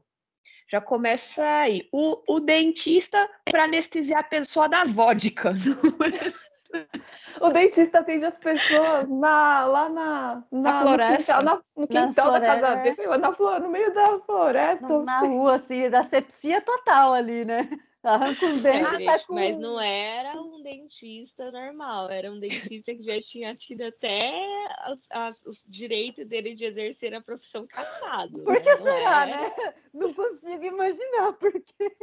Já 0.68 0.80
começa 0.80 1.44
aí. 1.44 1.90
O, 1.92 2.22
o 2.28 2.40
dentista 2.40 3.28
para 3.44 3.64
anestesiar 3.64 4.20
a 4.20 4.24
pessoa 4.24 4.70
da 4.70 4.84
vodka. 4.84 5.56
o 7.42 7.50
dentista 7.50 8.02
atende 8.02 8.26
as 8.26 8.38
pessoas 8.38 9.10
na, 9.10 9.66
lá 9.66 9.90
na, 9.90 10.44
na, 10.52 10.62
na 10.62 10.82
floresta, 10.84 11.18
no 11.18 11.18
quintal, 11.18 11.44
na, 11.44 11.62
no 11.76 11.88
quintal 11.88 12.32
da 12.34 12.40
casa 12.40 12.76
dele, 12.76 13.18
na, 13.18 13.60
no 13.60 13.70
meio 13.70 13.92
da 13.96 14.20
floresta. 14.20 14.88
Na, 14.88 15.02
na 15.02 15.20
rua, 15.22 15.56
assim, 15.56 15.90
da 15.90 16.04
sepsia 16.04 16.62
total 16.62 17.14
ali, 17.14 17.44
né? 17.44 17.68
Arranca 18.02 18.46
os 18.46 18.62
dentes 18.62 19.00
e 19.00 19.04
sai 19.06 19.20
com... 19.26 19.36
Mas 19.36 19.60
não 19.60 19.80
era 19.80 20.42
um 20.42 20.62
dentista 20.64 21.52
normal, 21.52 22.10
era 22.10 22.32
um 22.32 22.40
dentista 22.40 22.96
que 22.96 23.04
já 23.04 23.22
tinha 23.22 23.54
tido 23.56 23.82
até 23.82 24.32
as, 24.80 25.00
as, 25.10 25.46
os 25.46 25.64
direitos 25.68 26.26
dele 26.26 26.56
de 26.56 26.66
exercer 26.66 27.14
a 27.14 27.22
profissão 27.22 27.68
caçado. 27.68 28.42
Por 28.44 28.62
que 28.62 28.70
né? 28.70 28.78
será, 28.78 29.26
né? 29.26 29.74
Não 29.94 30.14
consigo 30.14 30.64
imaginar 30.64 31.34
por 31.34 31.52
quê. 31.52 31.96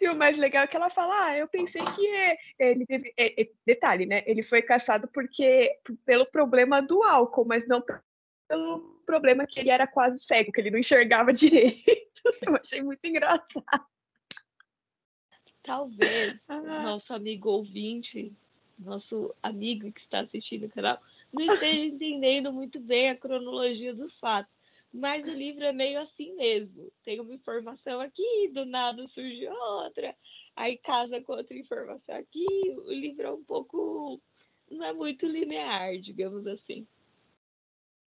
E 0.00 0.08
o 0.08 0.16
mais 0.16 0.36
legal 0.36 0.64
é 0.64 0.66
que 0.66 0.76
ela 0.76 0.90
fala: 0.90 1.26
Ah, 1.26 1.38
eu 1.38 1.48
pensei 1.48 1.82
que 1.82 2.36
ele 2.58 2.84
teve. 2.84 3.12
É, 3.16 3.42
é, 3.42 3.48
detalhe, 3.64 4.06
né? 4.06 4.22
Ele 4.26 4.42
foi 4.42 4.60
caçado 4.60 5.08
porque 5.08 5.78
pelo 6.04 6.26
problema 6.26 6.80
do 6.82 7.02
álcool, 7.02 7.44
mas 7.44 7.66
não 7.68 7.82
pelo 8.48 9.00
problema 9.06 9.46
que 9.46 9.60
ele 9.60 9.70
era 9.70 9.86
quase 9.86 10.22
cego, 10.24 10.52
que 10.52 10.60
ele 10.60 10.70
não 10.70 10.78
enxergava 10.78 11.32
direito. 11.32 12.11
Eu 12.46 12.56
achei 12.56 12.82
muito 12.82 13.04
engraçado. 13.04 13.86
Talvez 15.62 16.42
ah. 16.48 16.60
nosso 16.60 17.14
amigo 17.14 17.50
ouvinte, 17.50 18.34
nosso 18.78 19.34
amigo 19.42 19.92
que 19.92 20.00
está 20.00 20.20
assistindo 20.20 20.66
o 20.66 20.70
canal, 20.70 21.00
não 21.32 21.54
esteja 21.54 21.84
entendendo 21.84 22.52
muito 22.52 22.80
bem 22.80 23.10
a 23.10 23.16
cronologia 23.16 23.94
dos 23.94 24.18
fatos. 24.18 24.52
Mas 24.92 25.26
o 25.26 25.30
livro 25.30 25.64
é 25.64 25.72
meio 25.72 26.00
assim 26.00 26.34
mesmo. 26.34 26.92
Tem 27.02 27.18
uma 27.18 27.32
informação 27.32 27.98
aqui, 28.00 28.50
do 28.52 28.66
nada 28.66 29.06
surge 29.08 29.48
outra, 29.48 30.14
aí 30.54 30.76
casa 30.76 31.20
com 31.22 31.32
outra 31.32 31.56
informação 31.56 32.14
aqui. 32.14 32.46
O 32.84 32.92
livro 32.92 33.26
é 33.26 33.32
um 33.32 33.42
pouco. 33.42 34.20
não 34.70 34.84
é 34.84 34.92
muito 34.92 35.26
linear, 35.26 35.96
digamos 35.98 36.46
assim. 36.46 36.86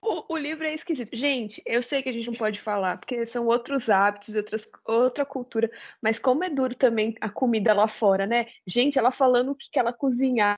O, 0.02 0.34
o, 0.34 0.38
livro 0.38 0.66
é 0.66 0.74
esquisito. 0.74 1.16
Gente, 1.16 1.62
eu 1.66 1.82
sei 1.82 2.04
que 2.04 2.10
a 2.10 2.12
gente 2.12 2.28
não 2.28 2.36
pode 2.38 2.62
falar, 2.62 2.98
porque 2.98 3.26
são 3.26 3.48
outros 3.48 3.90
hábitos, 3.90 4.36
outras, 4.36 4.70
outra 4.86 5.26
cultura, 5.26 5.70
mas 6.02 6.20
como 6.20 6.44
é 6.44 6.50
duro 6.50 6.76
também 6.76 7.16
a 7.20 7.30
comida 7.30 7.74
lá 7.74 7.88
fora, 7.88 8.28
né? 8.28 8.48
Gente, 8.68 9.00
ela 9.00 9.12
falando 9.12 9.52
o 9.52 9.56
que, 9.56 9.70
que 9.70 9.80
ela 9.80 9.92
cozinhava 9.92 10.58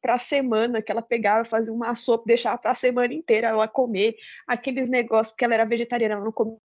para 0.00 0.14
a 0.14 0.18
semana, 0.18 0.82
que 0.82 0.90
ela 0.92 1.02
pegava, 1.02 1.44
fazia 1.44 1.72
uma 1.72 1.94
sopa, 1.94 2.24
deixava 2.26 2.58
para 2.58 2.72
a 2.72 2.74
semana 2.74 3.12
inteira 3.12 3.48
ela 3.48 3.68
comer, 3.68 4.16
aqueles 4.46 4.88
negócios, 4.88 5.30
porque 5.30 5.44
ela 5.44 5.54
era 5.54 5.64
vegetariana, 5.64 6.14
ela 6.14 6.24
não 6.24 6.32
comia 6.32 6.58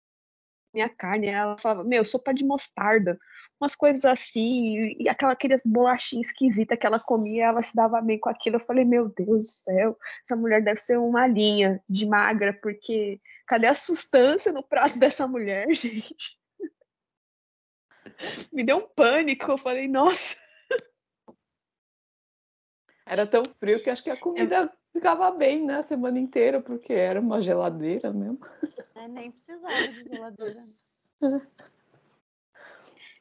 minha 0.76 0.88
carne. 0.90 1.28
Ela 1.28 1.56
falava, 1.58 1.82
meu, 1.82 2.04
sopa 2.04 2.34
de 2.34 2.44
mostarda, 2.44 3.18
umas 3.58 3.74
coisas 3.74 4.04
assim, 4.04 4.94
e 5.00 5.08
aquela, 5.08 5.32
aqueles 5.32 5.62
bolachinhos 5.64 6.28
esquisitas 6.28 6.78
que 6.78 6.86
ela 6.86 7.00
comia, 7.00 7.46
ela 7.46 7.62
se 7.62 7.74
dava 7.74 8.00
bem 8.02 8.18
com 8.18 8.28
aquilo. 8.28 8.56
Eu 8.56 8.60
falei, 8.60 8.84
meu 8.84 9.08
Deus 9.08 9.44
do 9.44 9.48
céu, 9.48 9.98
essa 10.22 10.36
mulher 10.36 10.62
deve 10.62 10.78
ser 10.78 10.98
uma 10.98 11.26
linha 11.26 11.82
de 11.88 12.06
magra, 12.06 12.52
porque 12.52 13.18
cadê 13.46 13.66
a 13.66 13.74
sustância 13.74 14.52
no 14.52 14.62
prato 14.62 14.98
dessa 14.98 15.26
mulher, 15.26 15.66
gente? 15.74 16.38
Me 18.52 18.62
deu 18.62 18.78
um 18.78 18.88
pânico, 18.88 19.50
eu 19.50 19.58
falei, 19.58 19.88
nossa. 19.88 20.36
Era 23.06 23.26
tão 23.26 23.44
frio 23.58 23.82
que 23.82 23.88
acho 23.88 24.02
que 24.02 24.10
a 24.10 24.16
comida 24.16 24.70
ficava 24.96 25.30
bem, 25.30 25.64
né, 25.64 25.76
a 25.76 25.82
semana 25.82 26.18
inteira, 26.18 26.60
porque 26.60 26.92
era 26.92 27.20
uma 27.20 27.40
geladeira 27.40 28.12
mesmo. 28.12 28.40
É, 28.94 29.06
nem 29.06 29.30
precisava 29.30 29.88
de 29.88 30.08
geladeira. 30.08 30.66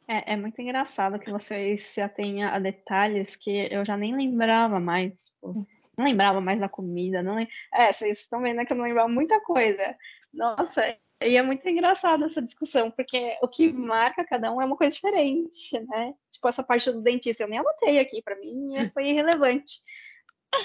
É, 0.08 0.34
é 0.34 0.38
muito 0.38 0.60
engraçado 0.62 1.20
que 1.20 1.32
vocês 1.32 1.82
se 1.82 2.00
atenham 2.00 2.50
a 2.50 2.60
detalhes 2.60 3.36
que 3.36 3.68
eu 3.72 3.84
já 3.84 3.98
nem 3.98 4.16
lembrava 4.16 4.80
mais. 4.80 5.26
Tipo, 5.26 5.68
não 5.98 6.06
lembrava 6.06 6.40
mais 6.40 6.60
da 6.60 6.70
comida. 6.70 7.22
Não 7.22 7.36
lem... 7.36 7.50
É, 7.74 7.92
vocês 7.92 8.20
estão 8.20 8.42
vendo 8.42 8.66
que 8.66 8.72
eu 8.72 8.78
não 8.78 8.86
lembrava 8.86 9.10
muita 9.10 9.42
coisa. 9.42 9.98
Nossa, 10.32 10.96
e 11.22 11.36
é 11.36 11.42
muito 11.42 11.68
engraçado 11.68 12.24
essa 12.26 12.42
discussão, 12.42 12.92
porque 12.92 13.38
o 13.42 13.48
que 13.48 13.74
marca 13.74 14.24
cada 14.24 14.52
um 14.54 14.62
é 14.62 14.66
uma 14.66 14.78
coisa 14.78 14.96
diferente, 14.96 15.80
né? 15.80 16.14
Tipo, 16.30 16.48
essa 16.48 16.64
parte 16.64 16.92
do 16.92 17.02
dentista, 17.02 17.44
eu 17.44 17.48
nem 17.48 17.60
anotei 17.60 18.00
aqui, 18.00 18.22
para 18.22 18.40
mim 18.40 18.74
foi 18.94 19.10
irrelevante 19.10 19.80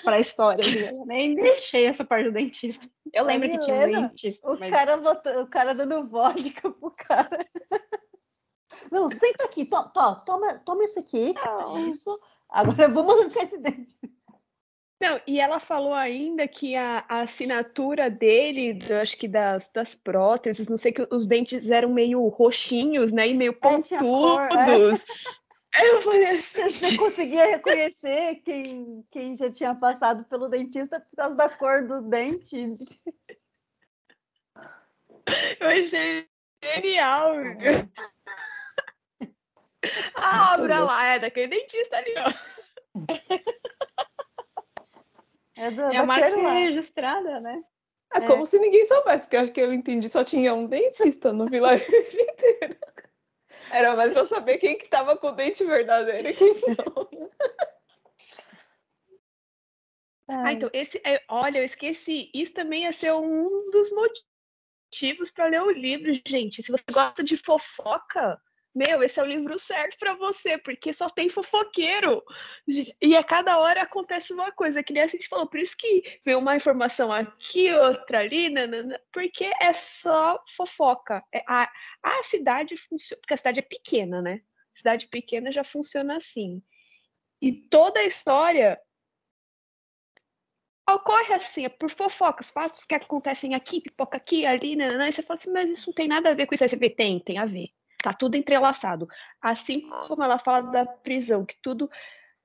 para 0.02 0.16
a 0.16 0.20
história. 0.20 0.62
Eu 0.90 1.04
nem 1.06 1.34
deixei 1.34 1.86
essa 1.86 2.04
parte 2.04 2.24
do 2.24 2.32
dentista. 2.32 2.86
Eu 3.12 3.24
lembro 3.24 3.48
que 3.50 3.58
tinha 3.58 3.76
um 3.76 4.02
dentista. 4.08 4.50
O, 4.50 4.58
mas... 4.58 4.70
cara 4.70 4.96
botou, 4.96 5.42
o 5.42 5.46
cara 5.46 5.74
dando 5.74 6.06
vodka 6.08 6.70
pro 6.70 6.90
cara. 6.92 7.46
Não, 8.90 9.08
senta 9.08 9.44
aqui, 9.44 9.64
to, 9.64 9.82
to, 9.92 10.16
toma, 10.24 10.54
toma 10.64 10.84
isso 10.84 10.98
aqui. 10.98 11.34
Não. 11.34 11.88
Isso. 11.88 12.18
Agora 12.48 12.88
vamos 12.88 13.20
arrancar 13.20 13.44
esse 13.44 13.58
dente. 13.58 13.94
Não, 15.00 15.18
e 15.26 15.40
ela 15.40 15.58
falou 15.58 15.94
ainda 15.94 16.46
que 16.46 16.76
a, 16.76 17.04
a 17.08 17.22
assinatura 17.22 18.10
dele, 18.10 18.78
acho 19.00 19.16
que 19.16 19.26
das, 19.26 19.66
das 19.72 19.94
próteses, 19.94 20.68
não 20.68 20.76
sei 20.76 20.92
que 20.92 21.08
os 21.10 21.26
dentes 21.26 21.70
eram 21.70 21.88
meio 21.88 22.28
roxinhos, 22.28 23.10
né? 23.10 23.28
E 23.28 23.34
meio 23.34 23.54
pontudos. 23.54 23.98
É, 23.98 25.30
eu 25.74 26.02
falei 26.02 26.30
assim. 26.30 26.62
Você 26.70 26.96
conseguia 26.96 27.46
reconhecer 27.46 28.36
quem, 28.44 29.04
quem 29.10 29.36
já 29.36 29.50
tinha 29.50 29.74
passado 29.74 30.24
pelo 30.24 30.48
dentista 30.48 31.00
por 31.00 31.16
causa 31.16 31.36
da 31.36 31.48
cor 31.48 31.86
do 31.86 32.02
dente. 32.02 32.76
Eu 35.60 35.68
achei 35.68 36.28
genial. 36.62 37.34
cabra 40.14 40.80
lá, 40.80 41.06
é 41.06 41.18
daquele 41.18 41.48
dentista 41.48 41.96
ali, 41.96 42.14
ó. 42.18 42.32
É, 45.56 45.70
do, 45.70 45.82
é 45.82 45.96
a 45.96 46.06
marca 46.06 46.36
lá. 46.36 46.52
registrada, 46.54 47.40
né? 47.40 47.62
É, 48.14 48.18
é, 48.18 48.26
como 48.26 48.46
se 48.46 48.58
ninguém 48.58 48.86
soubesse, 48.86 49.24
porque 49.24 49.36
acho 49.36 49.52
que 49.52 49.60
eu 49.60 49.72
entendi, 49.72 50.08
só 50.08 50.24
tinha 50.24 50.52
um 50.54 50.66
dentista 50.66 51.32
no 51.32 51.46
vilarejo 51.46 51.86
inteiro. 52.18 52.76
Era 53.70 53.96
mais 53.96 54.12
pra 54.12 54.24
saber 54.24 54.58
quem 54.58 54.76
que 54.76 54.88
tava 54.88 55.16
com 55.16 55.28
o 55.28 55.32
dente 55.32 55.64
verdadeiro 55.64 56.28
e 56.28 56.34
quem 56.34 56.52
não. 56.68 57.08
Ah, 60.32 60.52
então, 60.52 60.70
esse, 60.72 61.02
é, 61.04 61.20
olha, 61.28 61.58
eu 61.58 61.64
esqueci. 61.64 62.30
Isso 62.32 62.54
também 62.54 62.84
ia 62.84 62.92
ser 62.92 63.12
um 63.12 63.68
dos 63.70 63.90
motivos 63.90 65.28
para 65.28 65.46
ler 65.46 65.60
o 65.60 65.72
livro, 65.72 66.12
gente. 66.24 66.62
Se 66.62 66.70
você 66.70 66.84
gosta 66.88 67.24
de 67.24 67.36
fofoca, 67.36 68.40
meu, 68.74 69.02
esse 69.02 69.18
é 69.18 69.22
o 69.22 69.26
livro 69.26 69.58
certo 69.58 69.98
para 69.98 70.14
você, 70.14 70.56
porque 70.56 70.92
só 70.92 71.08
tem 71.08 71.28
fofoqueiro. 71.28 72.22
E 73.00 73.16
a 73.16 73.24
cada 73.24 73.58
hora 73.58 73.82
acontece 73.82 74.32
uma 74.32 74.52
coisa, 74.52 74.82
que 74.82 74.92
nem 74.92 75.02
a 75.02 75.08
gente 75.08 75.26
falou, 75.28 75.46
por 75.48 75.58
isso 75.58 75.76
que 75.76 76.20
vem 76.24 76.36
uma 76.36 76.56
informação 76.56 77.12
aqui, 77.12 77.72
outra 77.72 78.20
ali, 78.20 78.48
nanana, 78.48 79.00
porque 79.12 79.50
é 79.60 79.72
só 79.72 80.42
fofoca. 80.56 81.22
É, 81.34 81.42
a, 81.48 81.68
a 82.02 82.22
cidade 82.22 82.76
funciona, 82.76 83.20
porque 83.20 83.34
a 83.34 83.36
cidade 83.36 83.58
é 83.58 83.62
pequena, 83.62 84.22
né? 84.22 84.40
Cidade 84.74 85.08
pequena 85.08 85.50
já 85.50 85.64
funciona 85.64 86.16
assim. 86.16 86.62
E 87.42 87.52
toda 87.52 88.00
a 88.00 88.04
história 88.04 88.80
ocorre 90.88 91.34
assim, 91.34 91.64
é 91.64 91.68
por 91.68 91.90
fofocas, 91.90 92.50
fatos 92.50 92.84
que 92.84 92.94
acontecem 92.94 93.54
aqui, 93.54 93.80
pipoca 93.80 94.16
aqui, 94.16 94.46
ali, 94.46 94.76
nanana, 94.76 95.08
e 95.08 95.12
você 95.12 95.22
fala 95.22 95.38
assim, 95.38 95.52
mas 95.52 95.68
isso 95.70 95.88
não 95.88 95.94
tem 95.94 96.08
nada 96.08 96.30
a 96.30 96.34
ver 96.34 96.46
com 96.46 96.54
isso. 96.54 96.64
Aí 96.64 96.70
você 96.70 96.76
vê, 96.76 96.90
tem, 96.90 97.18
tem 97.20 97.38
a 97.38 97.46
ver. 97.46 97.70
Tá 98.02 98.12
tudo 98.12 98.36
entrelaçado. 98.36 99.08
Assim 99.40 99.88
como 100.08 100.22
ela 100.22 100.38
fala 100.38 100.62
da 100.62 100.86
prisão, 100.86 101.44
que 101.44 101.56
tudo 101.60 101.90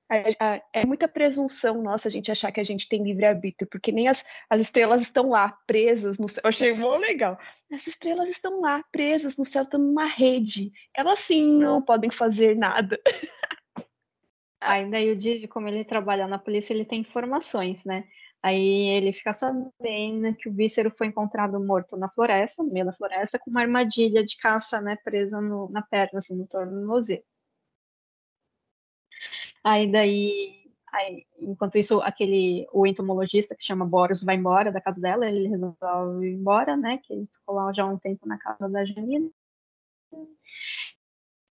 é, 0.08 0.86
muita 0.86 1.08
presunção 1.08 1.82
nossa 1.82 2.08
a 2.08 2.10
gente 2.10 2.30
achar 2.30 2.52
que 2.52 2.60
a 2.60 2.64
gente 2.64 2.88
tem 2.88 3.02
livre-arbítrio, 3.02 3.68
porque 3.68 3.90
nem 3.90 4.06
as, 4.06 4.24
as 4.48 4.60
estrelas 4.60 5.02
estão 5.02 5.30
lá, 5.30 5.58
presas 5.66 6.18
no 6.18 6.28
céu. 6.28 6.42
Eu 6.44 6.48
achei 6.48 6.72
muito 6.72 7.00
legal. 7.00 7.38
As 7.72 7.86
estrelas 7.86 8.28
estão 8.28 8.60
lá, 8.60 8.84
presas 8.92 9.36
no 9.36 9.44
céu, 9.44 9.62
estão 9.62 9.80
numa 9.80 10.06
rede. 10.06 10.70
Elas 10.94 11.18
sim 11.20 11.58
não 11.58 11.82
podem 11.82 12.10
fazer 12.10 12.56
nada. 12.56 13.00
Ainda 14.60 14.96
aí 14.96 15.10
o 15.10 15.16
Didi, 15.16 15.48
como 15.48 15.68
ele 15.68 15.84
trabalha 15.84 16.28
na 16.28 16.38
polícia, 16.38 16.72
ele 16.72 16.84
tem 16.84 17.00
informações, 17.00 17.84
né? 17.84 18.04
Aí 18.46 18.90
ele 18.90 19.12
fica 19.12 19.34
sabendo 19.34 20.32
que 20.36 20.48
o 20.48 20.52
víscero 20.54 20.88
foi 20.96 21.08
encontrado 21.08 21.58
morto 21.58 21.96
na 21.96 22.08
floresta, 22.08 22.62
no 22.62 22.72
meio 22.72 22.86
da 22.86 22.92
floresta, 22.92 23.40
com 23.40 23.50
uma 23.50 23.62
armadilha 23.62 24.22
de 24.24 24.36
caça, 24.36 24.80
né, 24.80 24.94
presa 25.02 25.40
no, 25.40 25.68
na 25.68 25.82
perna, 25.82 26.20
assim, 26.20 26.36
no 26.36 26.46
tornozelo. 26.46 27.24
Aí 29.64 29.90
daí, 29.90 30.70
aí, 30.92 31.26
enquanto 31.40 31.76
isso, 31.76 32.00
aquele, 32.02 32.68
o 32.72 32.86
entomologista 32.86 33.56
que 33.56 33.64
chama 33.64 33.84
Boros 33.84 34.22
vai 34.22 34.36
embora 34.36 34.70
da 34.70 34.80
casa 34.80 35.00
dela, 35.00 35.26
ele 35.28 35.48
resolve 35.48 36.26
ir 36.28 36.34
embora, 36.34 36.76
né, 36.76 36.98
que 36.98 37.12
ele 37.12 37.26
ficou 37.26 37.56
lá 37.56 37.72
já 37.72 37.82
há 37.82 37.86
um 37.86 37.98
tempo 37.98 38.28
na 38.28 38.38
casa 38.38 38.68
da 38.68 38.84
Janina 38.84 39.28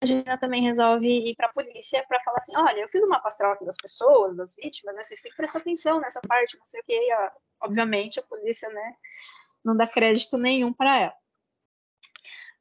a 0.05 0.07
Gina 0.07 0.39
também 0.39 0.63
resolve 0.63 1.07
ir 1.07 1.35
para 1.35 1.47
a 1.47 1.53
polícia 1.53 2.05
para 2.07 2.21
falar 2.21 2.39
assim: 2.39 2.57
olha, 2.57 2.81
eu 2.81 2.89
fiz 2.89 3.03
uma 3.03 3.21
astral 3.25 3.57
das 3.65 3.77
pessoas, 3.77 4.37
das 4.37 4.55
vítimas, 4.55 4.95
né? 4.95 5.03
Vocês 5.03 5.21
têm 5.21 5.31
que 5.31 5.37
prestar 5.37 5.59
atenção 5.59 6.01
nessa 6.01 6.21
parte, 6.21 6.57
não 6.59 6.65
sei 6.65 6.81
o 6.81 6.85
que. 6.85 6.93
E, 6.93 7.31
obviamente, 7.61 8.21
a 8.21 8.23
polícia, 8.23 8.69
né, 8.69 8.95
não 9.65 9.77
dá 9.77 9.87
crédito 9.87 10.37
nenhum 10.37 10.73
para 10.73 11.01
ela. 11.01 11.15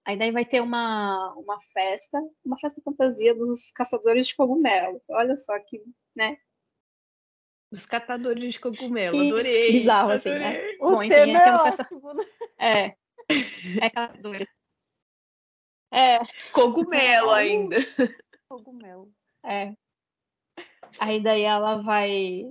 Aí 0.06 0.18
daí 0.18 0.32
vai 0.32 0.44
ter 0.44 0.62
uma, 0.62 1.34
uma 1.36 1.62
festa, 1.74 2.20
uma 2.44 2.58
festa 2.60 2.82
fantasia 2.82 3.34
dos 3.34 3.72
caçadores 3.72 4.28
de 4.28 4.36
cogumelos. 4.36 5.02
Olha 5.10 5.36
só 5.38 5.58
que, 5.60 5.82
né? 6.16 6.38
Dos 7.72 7.86
catadores 7.86 8.54
de 8.54 8.60
cogumelo, 8.60 9.20
adorei. 9.20 9.72
Bizarro, 9.72 10.12
assim, 10.12 10.30
né? 10.30 10.62
O 10.80 10.92
Bom, 10.92 11.04
enfim, 11.04 11.16
tema 11.16 11.40
é, 11.40 11.48
é 11.48 11.56
ótimo, 11.56 12.14
né? 12.14 12.26
É. 12.60 12.96
É 13.82 13.90
catadores. 13.90 14.54
É. 15.94 16.20
Cogumelo 16.52 17.30
ainda. 17.30 17.78
Cogumelo. 18.50 19.12
É. 19.46 19.74
Aí 21.00 21.22
daí 21.22 21.44
ela 21.44 21.84
vai. 21.84 22.44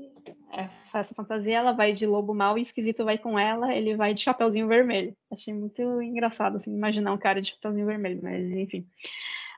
É, 0.52 0.68
faz 0.92 1.06
essa 1.06 1.14
fantasia, 1.14 1.58
ela 1.58 1.72
vai 1.72 1.92
de 1.92 2.06
lobo 2.06 2.32
mal 2.32 2.56
e 2.56 2.62
esquisito 2.62 3.04
vai 3.04 3.18
com 3.18 3.38
ela, 3.38 3.74
ele 3.74 3.96
vai 3.96 4.14
de 4.14 4.20
chapeuzinho 4.20 4.68
vermelho. 4.68 5.16
Achei 5.30 5.52
muito 5.52 5.82
engraçado, 6.00 6.56
assim, 6.56 6.72
imaginar 6.72 7.12
um 7.12 7.18
cara 7.18 7.42
de 7.42 7.50
chapeuzinho 7.50 7.86
vermelho, 7.86 8.20
mas 8.22 8.48
enfim. 8.52 8.86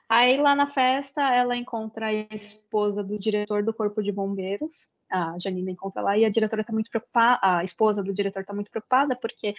Aí 0.08 0.36
lá 0.36 0.54
na 0.54 0.66
festa 0.66 1.34
ela 1.34 1.56
encontra 1.56 2.06
a 2.06 2.12
esposa 2.12 3.02
do 3.02 3.18
diretor 3.18 3.62
do 3.62 3.74
Corpo 3.74 4.02
de 4.02 4.12
Bombeiros, 4.12 4.88
a 5.10 5.36
Janina 5.38 5.70
encontra 5.70 6.00
lá, 6.02 6.16
e 6.16 6.24
a 6.24 6.30
diretora 6.30 6.62
está 6.62 6.72
muito 6.72 6.90
preocupada, 6.90 7.38
a 7.42 7.64
esposa 7.64 8.02
do 8.02 8.14
diretor 8.14 8.40
está 8.40 8.54
muito 8.54 8.70
preocupada, 8.70 9.16
porque 9.16 9.54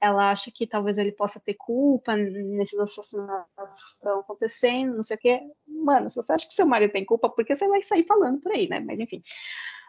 ela 0.00 0.30
acha 0.30 0.50
que 0.50 0.66
talvez 0.66 0.96
ele 0.96 1.12
possa 1.12 1.38
ter 1.38 1.54
culpa 1.54 2.16
nesses 2.16 2.78
assassinatos 2.78 3.84
que 3.84 3.94
estão 3.96 4.20
acontecendo, 4.20 4.96
não 4.96 5.02
sei 5.02 5.16
o 5.16 5.20
quê. 5.20 5.42
Mano, 5.66 6.08
se 6.08 6.16
você 6.16 6.32
acha 6.32 6.48
que 6.48 6.54
seu 6.54 6.66
marido 6.66 6.92
tem 6.92 7.04
culpa, 7.04 7.28
por 7.28 7.44
que 7.44 7.54
você 7.54 7.68
vai 7.68 7.82
sair 7.82 8.04
falando 8.04 8.40
por 8.40 8.52
aí, 8.52 8.68
né? 8.68 8.80
Mas 8.80 8.98
enfim. 8.98 9.22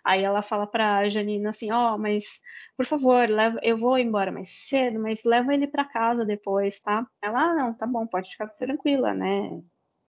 Aí 0.03 0.23
ela 0.23 0.41
fala 0.41 0.65
pra 0.67 1.07
Janina 1.09 1.51
assim, 1.51 1.71
ó, 1.71 1.95
oh, 1.95 1.97
mas 1.97 2.41
por 2.75 2.85
favor, 2.85 3.29
leva, 3.29 3.59
eu 3.61 3.77
vou 3.77 3.97
embora 3.97 4.31
mais 4.31 4.49
cedo, 4.49 4.99
mas 4.99 5.23
leva 5.23 5.53
ele 5.53 5.67
para 5.67 5.85
casa 5.85 6.25
depois, 6.25 6.79
tá? 6.79 7.07
Ela, 7.21 7.51
ah, 7.51 7.55
não, 7.55 7.73
tá 7.73 7.85
bom, 7.85 8.05
pode 8.07 8.31
ficar 8.31 8.47
tranquila, 8.47 9.13
né? 9.13 9.61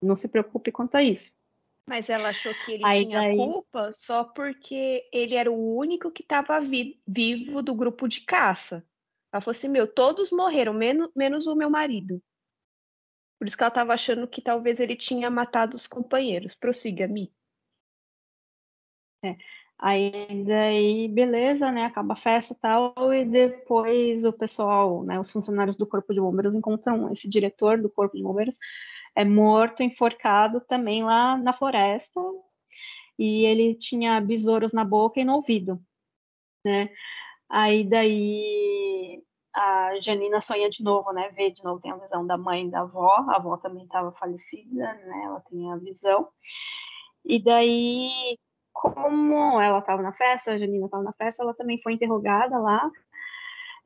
Não 0.02 0.16
se 0.16 0.28
preocupe 0.30 0.72
quanto 0.72 0.96
a 0.96 1.04
isso. 1.04 1.32
Mas 1.88 2.08
ela 2.08 2.30
achou 2.30 2.54
que 2.54 2.74
ele 2.74 2.86
Aí, 2.86 3.06
tinha 3.06 3.20
daí... 3.20 3.36
culpa 3.36 3.92
só 3.92 4.24
porque 4.24 5.10
ele 5.12 5.34
era 5.34 5.52
o 5.52 5.76
único 5.76 6.12
que 6.12 6.22
estava 6.22 6.62
vi 6.62 7.02
vivo 7.08 7.64
do 7.64 7.74
grupo 7.74 8.08
de 8.08 8.22
caça. 8.22 8.86
Ela 9.32 9.42
falou 9.42 9.52
assim: 9.52 9.68
meu, 9.70 9.88
todos 9.88 10.32
morreram, 10.32 10.74
menos, 10.74 11.10
menos 11.16 11.48
o 11.48 11.56
meu 11.56 11.70
marido. 11.70 12.22
Por 13.40 13.48
isso 13.48 13.56
que 13.56 13.64
ela 13.64 13.70
estava 13.70 13.94
achando 13.94 14.28
que 14.28 14.42
talvez 14.42 14.80
ele 14.80 14.96
tinha 14.96 15.30
matado 15.30 15.76
os 15.76 15.88
companheiros. 15.88 16.56
Prossiga, 16.56 17.08
Mi. 17.08 17.32
É. 19.24 19.38
Aí 19.78 20.44
daí, 20.46 21.08
beleza, 21.08 21.72
né? 21.72 21.86
Acaba 21.86 22.14
a 22.14 22.18
festa 22.18 22.54
e 22.54 22.58
tal, 22.58 23.14
e 23.14 23.24
depois 23.26 24.26
o 24.26 24.34
pessoal, 24.34 25.04
né, 25.06 25.18
os 25.18 25.32
funcionários 25.32 25.78
do 25.78 25.88
Corpo 25.88 26.14
de 26.14 26.20
Bombeiros 26.20 26.54
encontram 26.54 27.10
esse 27.12 27.30
diretor 27.30 27.82
do 27.82 27.90
Corpo 27.90 28.18
de 28.18 28.24
Bombeiros 28.24 28.58
é 29.16 29.26
morto, 29.26 29.84
enforcado 29.84 30.62
também 30.62 31.04
lá 31.04 31.38
na 31.38 31.54
floresta, 31.54 32.20
e 33.18 33.46
ele 33.46 33.76
tinha 33.76 34.20
besouros 34.22 34.74
na 34.74 34.84
boca 34.86 35.20
e 35.20 35.26
no 35.26 35.36
ouvido, 35.36 35.82
né? 36.66 36.90
Aí 37.50 37.84
daí 37.84 39.24
a 39.54 40.00
Janina 40.00 40.42
sonha 40.42 40.70
de 40.70 40.84
novo, 40.84 41.12
né? 41.12 41.30
Vê 41.36 41.50
de 41.52 41.64
novo, 41.64 41.82
tem 41.82 41.92
a 41.92 41.98
visão 41.98 42.26
da 42.26 42.38
mãe 42.38 42.70
da 42.70 42.82
avó. 42.82 43.26
A 43.30 43.38
avó 43.38 43.58
também 43.58 43.84
estava 43.84 44.12
falecida, 44.12 44.94
né? 44.94 45.24
Ela 45.26 45.42
tem 45.50 45.72
a 45.72 45.78
visão. 45.78 46.28
E 47.26 47.42
daí, 47.44 48.38
como 48.74 49.60
ela 49.62 49.80
estava 49.80 50.02
na 50.02 50.14
festa, 50.14 50.54
a 50.54 50.58
Janina 50.58 50.86
estava 50.86 51.04
na 51.04 51.14
festa, 51.14 51.44
ela 51.44 51.54
também 51.54 51.82
foi 51.82 51.94
interrogada 51.94 52.58
lá. 52.60 52.90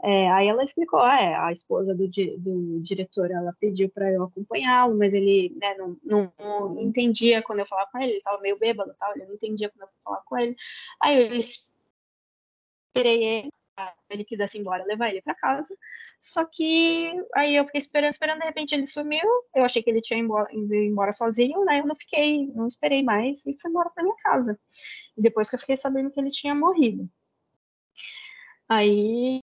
É, 0.04 0.30
aí 0.32 0.48
ela 0.50 0.66
explicou, 0.66 1.00
ah, 1.00 1.22
é, 1.22 1.34
a 1.34 1.52
esposa 1.54 1.96
do, 1.96 2.10
do 2.10 2.82
diretor, 2.82 3.32
ela 3.32 3.56
pediu 3.58 3.90
para 3.90 4.12
eu 4.12 4.24
acompanhá-lo, 4.24 4.98
mas 4.98 5.14
ele 5.14 5.56
né, 5.62 5.76
não, 5.76 5.98
não, 6.04 6.34
não, 6.38 6.82
entendia 6.82 7.42
quando 7.42 7.60
eu 7.60 7.66
falava 7.66 7.90
com 7.90 8.00
ele, 8.00 8.12
ele 8.12 8.18
estava 8.18 8.42
meio 8.42 8.60
bêbado, 8.60 8.94
tal, 9.00 9.16
ele 9.16 9.26
não 9.26 9.36
entendia 9.36 9.70
quando 9.70 9.84
eu 9.84 9.94
falava 10.04 10.24
com 10.26 10.38
ele. 10.38 10.58
Aí 11.02 11.24
eu 11.24 11.34
esperei 12.94 13.24
ele, 13.24 13.50
ele 14.10 14.24
quisesse 14.24 14.58
ir 14.58 14.62
embora, 14.62 14.86
levar 14.86 15.10
ele 15.10 15.22
para 15.22 15.34
casa. 15.34 15.76
Só 16.20 16.46
que 16.46 17.12
aí 17.36 17.56
eu 17.56 17.66
fiquei 17.66 17.80
esperando, 17.80 18.12
esperando, 18.12 18.40
de 18.40 18.46
repente 18.46 18.74
ele 18.74 18.86
sumiu. 18.86 19.28
Eu 19.54 19.66
achei 19.66 19.82
que 19.84 19.90
ele 19.90 20.00
tinha 20.00 20.20
ido 20.20 20.26
embora, 20.26 20.50
embora 20.54 21.12
sozinho, 21.12 21.66
né? 21.66 21.80
Eu 21.80 21.88
não 21.88 21.96
fiquei, 21.96 22.48
não 22.48 22.68
esperei 22.68 23.04
mais 23.04 23.46
e 23.46 23.58
fui 23.60 23.70
embora 23.70 23.90
para 23.90 24.04
minha 24.04 24.16
casa. 24.18 24.58
E 25.18 25.22
depois 25.22 25.50
que 25.50 25.56
eu 25.56 25.60
fiquei 25.60 25.76
sabendo 25.76 26.12
que 26.12 26.20
ele 26.20 26.30
tinha 26.30 26.56
morrido. 26.56 27.10
Aí 28.70 29.42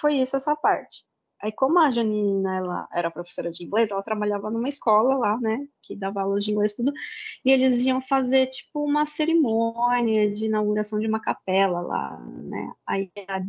foi 0.00 0.14
isso 0.14 0.36
essa 0.36 0.56
parte. 0.56 1.04
Aí, 1.40 1.52
como 1.52 1.78
a 1.78 1.90
Janina 1.90 2.56
ela 2.56 2.88
era 2.92 3.10
professora 3.10 3.50
de 3.50 3.64
inglês, 3.64 3.90
ela 3.90 4.02
trabalhava 4.02 4.50
numa 4.50 4.68
escola 4.68 5.16
lá, 5.16 5.38
né, 5.40 5.66
que 5.82 5.94
dava 5.96 6.22
aulas 6.22 6.44
de 6.44 6.50
inglês 6.52 6.74
tudo, 6.74 6.92
e 7.44 7.50
eles 7.50 7.84
iam 7.86 8.00
fazer 8.00 8.46
tipo 8.48 8.84
uma 8.84 9.06
cerimônia 9.06 10.30
de 10.32 10.46
inauguração 10.46 10.98
de 11.00 11.06
uma 11.06 11.20
capela 11.20 11.80
lá, 11.80 12.18
né. 12.20 12.72
Aí 12.86 13.10
a, 13.28 13.42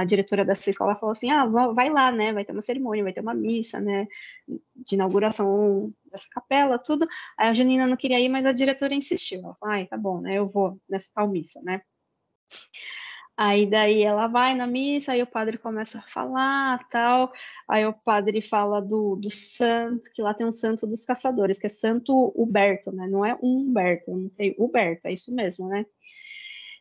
a 0.00 0.04
diretora 0.04 0.44
dessa 0.44 0.70
escola 0.70 0.96
falou 0.96 1.12
assim: 1.12 1.30
"Ah, 1.30 1.46
vai 1.74 1.90
lá, 1.90 2.10
né, 2.12 2.32
vai 2.32 2.44
ter 2.44 2.52
uma 2.52 2.62
cerimônia, 2.62 3.04
vai 3.04 3.12
ter 3.12 3.20
uma 3.20 3.34
missa, 3.34 3.80
né, 3.80 4.06
de 4.48 4.94
inauguração 4.94 5.92
dessa 6.10 6.26
capela, 6.30 6.78
tudo". 6.78 7.06
Aí 7.38 7.48
a 7.48 7.54
Janina 7.54 7.86
não 7.86 7.96
queria 7.96 8.20
ir, 8.20 8.28
mas 8.28 8.46
a 8.46 8.52
diretora 8.52 8.94
insistiu. 8.94 9.40
Ela 9.40 9.54
falou: 9.60 9.74
"Ai, 9.74 9.86
tá 9.86 9.96
bom, 9.98 10.20
né, 10.20 10.34
eu 10.38 10.48
vou 10.48 10.80
nessa 10.88 11.08
tal 11.14 11.28
missa, 11.28 11.60
né". 11.62 11.82
Aí 13.40 13.66
daí 13.66 14.02
ela 14.02 14.26
vai 14.26 14.52
na 14.52 14.66
missa, 14.66 15.12
aí 15.12 15.22
o 15.22 15.26
padre 15.26 15.56
começa 15.58 16.00
a 16.00 16.02
falar, 16.02 16.88
tal. 16.88 17.32
Aí 17.68 17.86
o 17.86 17.92
padre 17.92 18.42
fala 18.42 18.80
do, 18.82 19.14
do 19.14 19.30
santo, 19.30 20.10
que 20.12 20.20
lá 20.20 20.34
tem 20.34 20.44
um 20.44 20.50
santo 20.50 20.88
dos 20.88 21.04
caçadores, 21.04 21.56
que 21.56 21.66
é 21.66 21.68
Santo 21.68 22.32
Huberto, 22.34 22.90
né? 22.90 23.06
Não 23.06 23.24
é 23.24 23.38
Humberto, 23.40 24.10
não 24.10 24.28
tem 24.30 24.56
Huberto, 24.58 25.06
é 25.06 25.12
isso 25.12 25.32
mesmo, 25.32 25.68
né? 25.68 25.86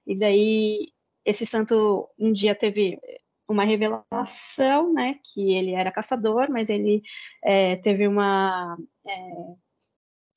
E 0.08 0.18
daí 0.18 0.92
esse 1.24 1.46
santo 1.46 2.10
um 2.18 2.34
dia 2.34 2.56
teve 2.56 3.00
uma 3.48 3.64
revelação, 3.64 4.92
né? 4.94 5.20
Que 5.24 5.54
ele 5.56 5.74
era 5.74 5.92
caçador, 5.92 6.50
mas 6.50 6.70
ele 6.70 7.04
é, 7.44 7.76
teve 7.78 8.08
uma 8.08 8.78
é, 9.08 9.32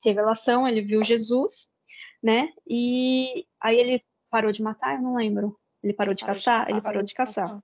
revelação, 0.03 0.67
ele 0.67 0.81
viu 0.81 1.03
Jesus, 1.03 1.71
né? 2.21 2.49
E 2.67 3.47
aí 3.59 3.77
ele 3.79 4.03
parou 4.29 4.51
de 4.51 4.61
matar, 4.61 4.95
eu 4.97 5.01
não 5.01 5.15
lembro. 5.15 5.60
Ele 5.83 5.93
parou 5.93 6.13
de, 6.13 6.21
parou 6.21 6.35
caçar? 6.35 6.59
de 6.59 6.65
caçar? 6.65 6.69
Ele 6.69 6.81
parou 6.81 7.03
de 7.03 7.13
caçar. 7.13 7.63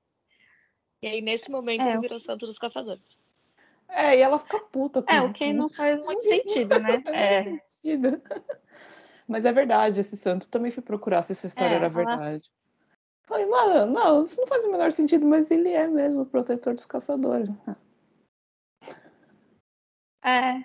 E 1.02 1.08
aí, 1.08 1.22
nesse 1.22 1.52
momento, 1.52 1.82
é, 1.82 1.92
ele 1.92 2.02
virou 2.02 2.20
santo 2.20 2.46
dos 2.46 2.58
caçadores. 2.58 3.04
É, 3.90 4.18
e 4.18 4.22
ela 4.22 4.40
fica 4.40 4.60
puta 4.60 5.02
com 5.02 5.12
É, 5.12 5.22
o 5.22 5.32
que 5.32 5.54
não 5.54 5.70
faz 5.70 6.04
muito 6.04 6.24
sentido, 6.24 6.80
né? 6.80 7.02
é. 7.08 7.44
sentido. 7.44 8.22
Mas 9.28 9.46
é 9.46 9.52
verdade, 9.52 10.00
esse 10.00 10.16
santo 10.16 10.50
também 10.50 10.72
fui 10.72 10.82
procurar 10.82 11.22
se 11.22 11.34
essa 11.34 11.48
história 11.48 11.74
é, 11.74 11.76
era 11.76 11.90
verdade. 11.90 12.50
Falei, 13.24 13.46
mano, 13.46 13.92
não, 13.92 14.24
isso 14.24 14.40
não 14.40 14.48
faz 14.48 14.64
o 14.64 14.72
menor 14.72 14.94
sentido, 14.94 15.26
mas 15.26 15.52
ele 15.52 15.68
é 15.68 15.86
mesmo 15.86 16.22
o 16.22 16.26
protetor 16.26 16.74
dos 16.74 16.86
caçadores. 16.86 17.50
É. 20.24 20.64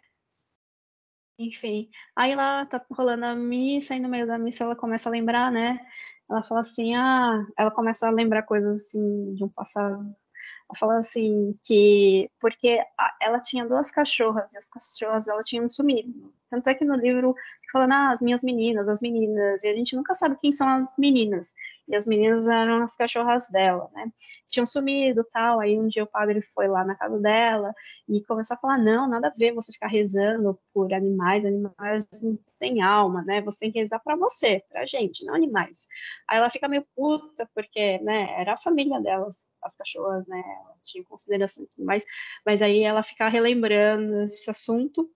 Enfim. 1.37 1.91
Aí 2.15 2.37
lá 2.37 2.65
tá 2.67 2.85
rolando 2.89 3.27
a 3.27 3.35
missa, 3.35 3.97
e 3.97 4.01
no 4.01 4.09
meio 4.09 4.29
da 4.29 4.39
missa 4.39 4.63
ela 4.63 4.77
começa 4.77 5.09
a 5.09 5.13
lembrar, 5.13 5.51
né? 5.51 5.85
Ela 6.33 6.43
fala 6.43 6.61
assim, 6.61 6.95
ah, 6.95 7.47
ela 7.59 7.71
começa 7.71 8.07
a 8.07 8.11
lembrar 8.11 8.43
coisas 8.43 8.79
assim 8.79 9.35
de 9.35 9.45
um 9.45 9.49
passado. 9.49 10.01
Ela 10.01 10.79
fala 10.79 10.99
assim 10.99 11.59
que 11.63 12.31
porque 12.41 12.81
ela 13.21 13.41
tinha 13.41 13.67
duas 13.67 13.91
cachorras 13.91 14.53
e 14.55 14.59
as 14.59 14.69
cachorras 14.69 15.29
ela 15.29 15.43
tinham 15.43 15.69
sumido. 15.69 16.33
Tanto 16.53 16.69
é 16.69 16.75
que 16.75 16.85
no 16.85 16.95
livro 16.95 17.35
falando, 17.73 17.93
ah, 17.93 18.11
as 18.11 18.21
minhas 18.21 18.43
meninas, 18.43 18.87
as 18.87 19.01
meninas, 19.01 19.65
e 19.65 19.69
a 19.69 19.75
gente 19.75 19.97
nunca 19.97 20.15
sabe 20.15 20.37
quem 20.39 20.53
são 20.53 20.69
as 20.69 20.93
meninas. 20.99 21.55
E 21.89 21.97
as 21.97 22.07
meninas 22.07 22.47
eram 22.47 22.83
as 22.83 22.95
cachorras 22.95 23.49
dela, 23.49 23.89
né? 23.95 24.13
Tinham 24.51 24.67
sumido 24.67 25.25
tal. 25.33 25.61
Aí 25.61 25.79
um 25.79 25.89
dia 25.89 26.05
o 26.05 26.07
padre 26.07 26.43
foi 26.43 26.69
lá 26.69 26.85
na 26.85 26.95
casa 26.95 27.19
dela 27.19 27.75
e 28.07 28.23
começou 28.25 28.55
a 28.55 28.59
falar: 28.61 28.77
não, 28.77 29.09
nada 29.09 29.29
a 29.29 29.31
ver 29.31 29.55
você 29.55 29.73
ficar 29.73 29.87
rezando 29.87 30.59
por 30.75 30.93
animais, 30.93 31.43
animais 31.47 32.07
não 32.23 32.39
têm 32.59 32.83
alma, 32.83 33.23
né? 33.23 33.41
Você 33.41 33.61
tem 33.61 33.73
que 33.73 33.79
rezar 33.81 33.99
para 34.01 34.15
você, 34.15 34.63
pra 34.69 34.85
gente, 34.85 35.25
não 35.25 35.35
animais. 35.35 35.89
Aí 36.29 36.37
ela 36.37 36.51
fica 36.51 36.69
meio 36.69 36.87
puta, 36.95 37.49
porque, 37.55 37.99
né, 38.01 38.29
era 38.39 38.53
a 38.55 38.59
família 38.59 39.01
delas, 39.01 39.47
as 39.63 39.75
cachorras, 39.75 40.27
né? 40.27 40.39
Ela 40.39 40.75
tinha 40.85 41.03
consideração 41.05 41.65
e 41.65 41.67
tudo 41.69 41.87
mais. 41.87 42.05
Mas 42.45 42.61
aí 42.61 42.83
ela 42.83 43.03
fica 43.03 43.27
relembrando 43.29 44.23
esse 44.25 44.51
assunto 44.51 45.11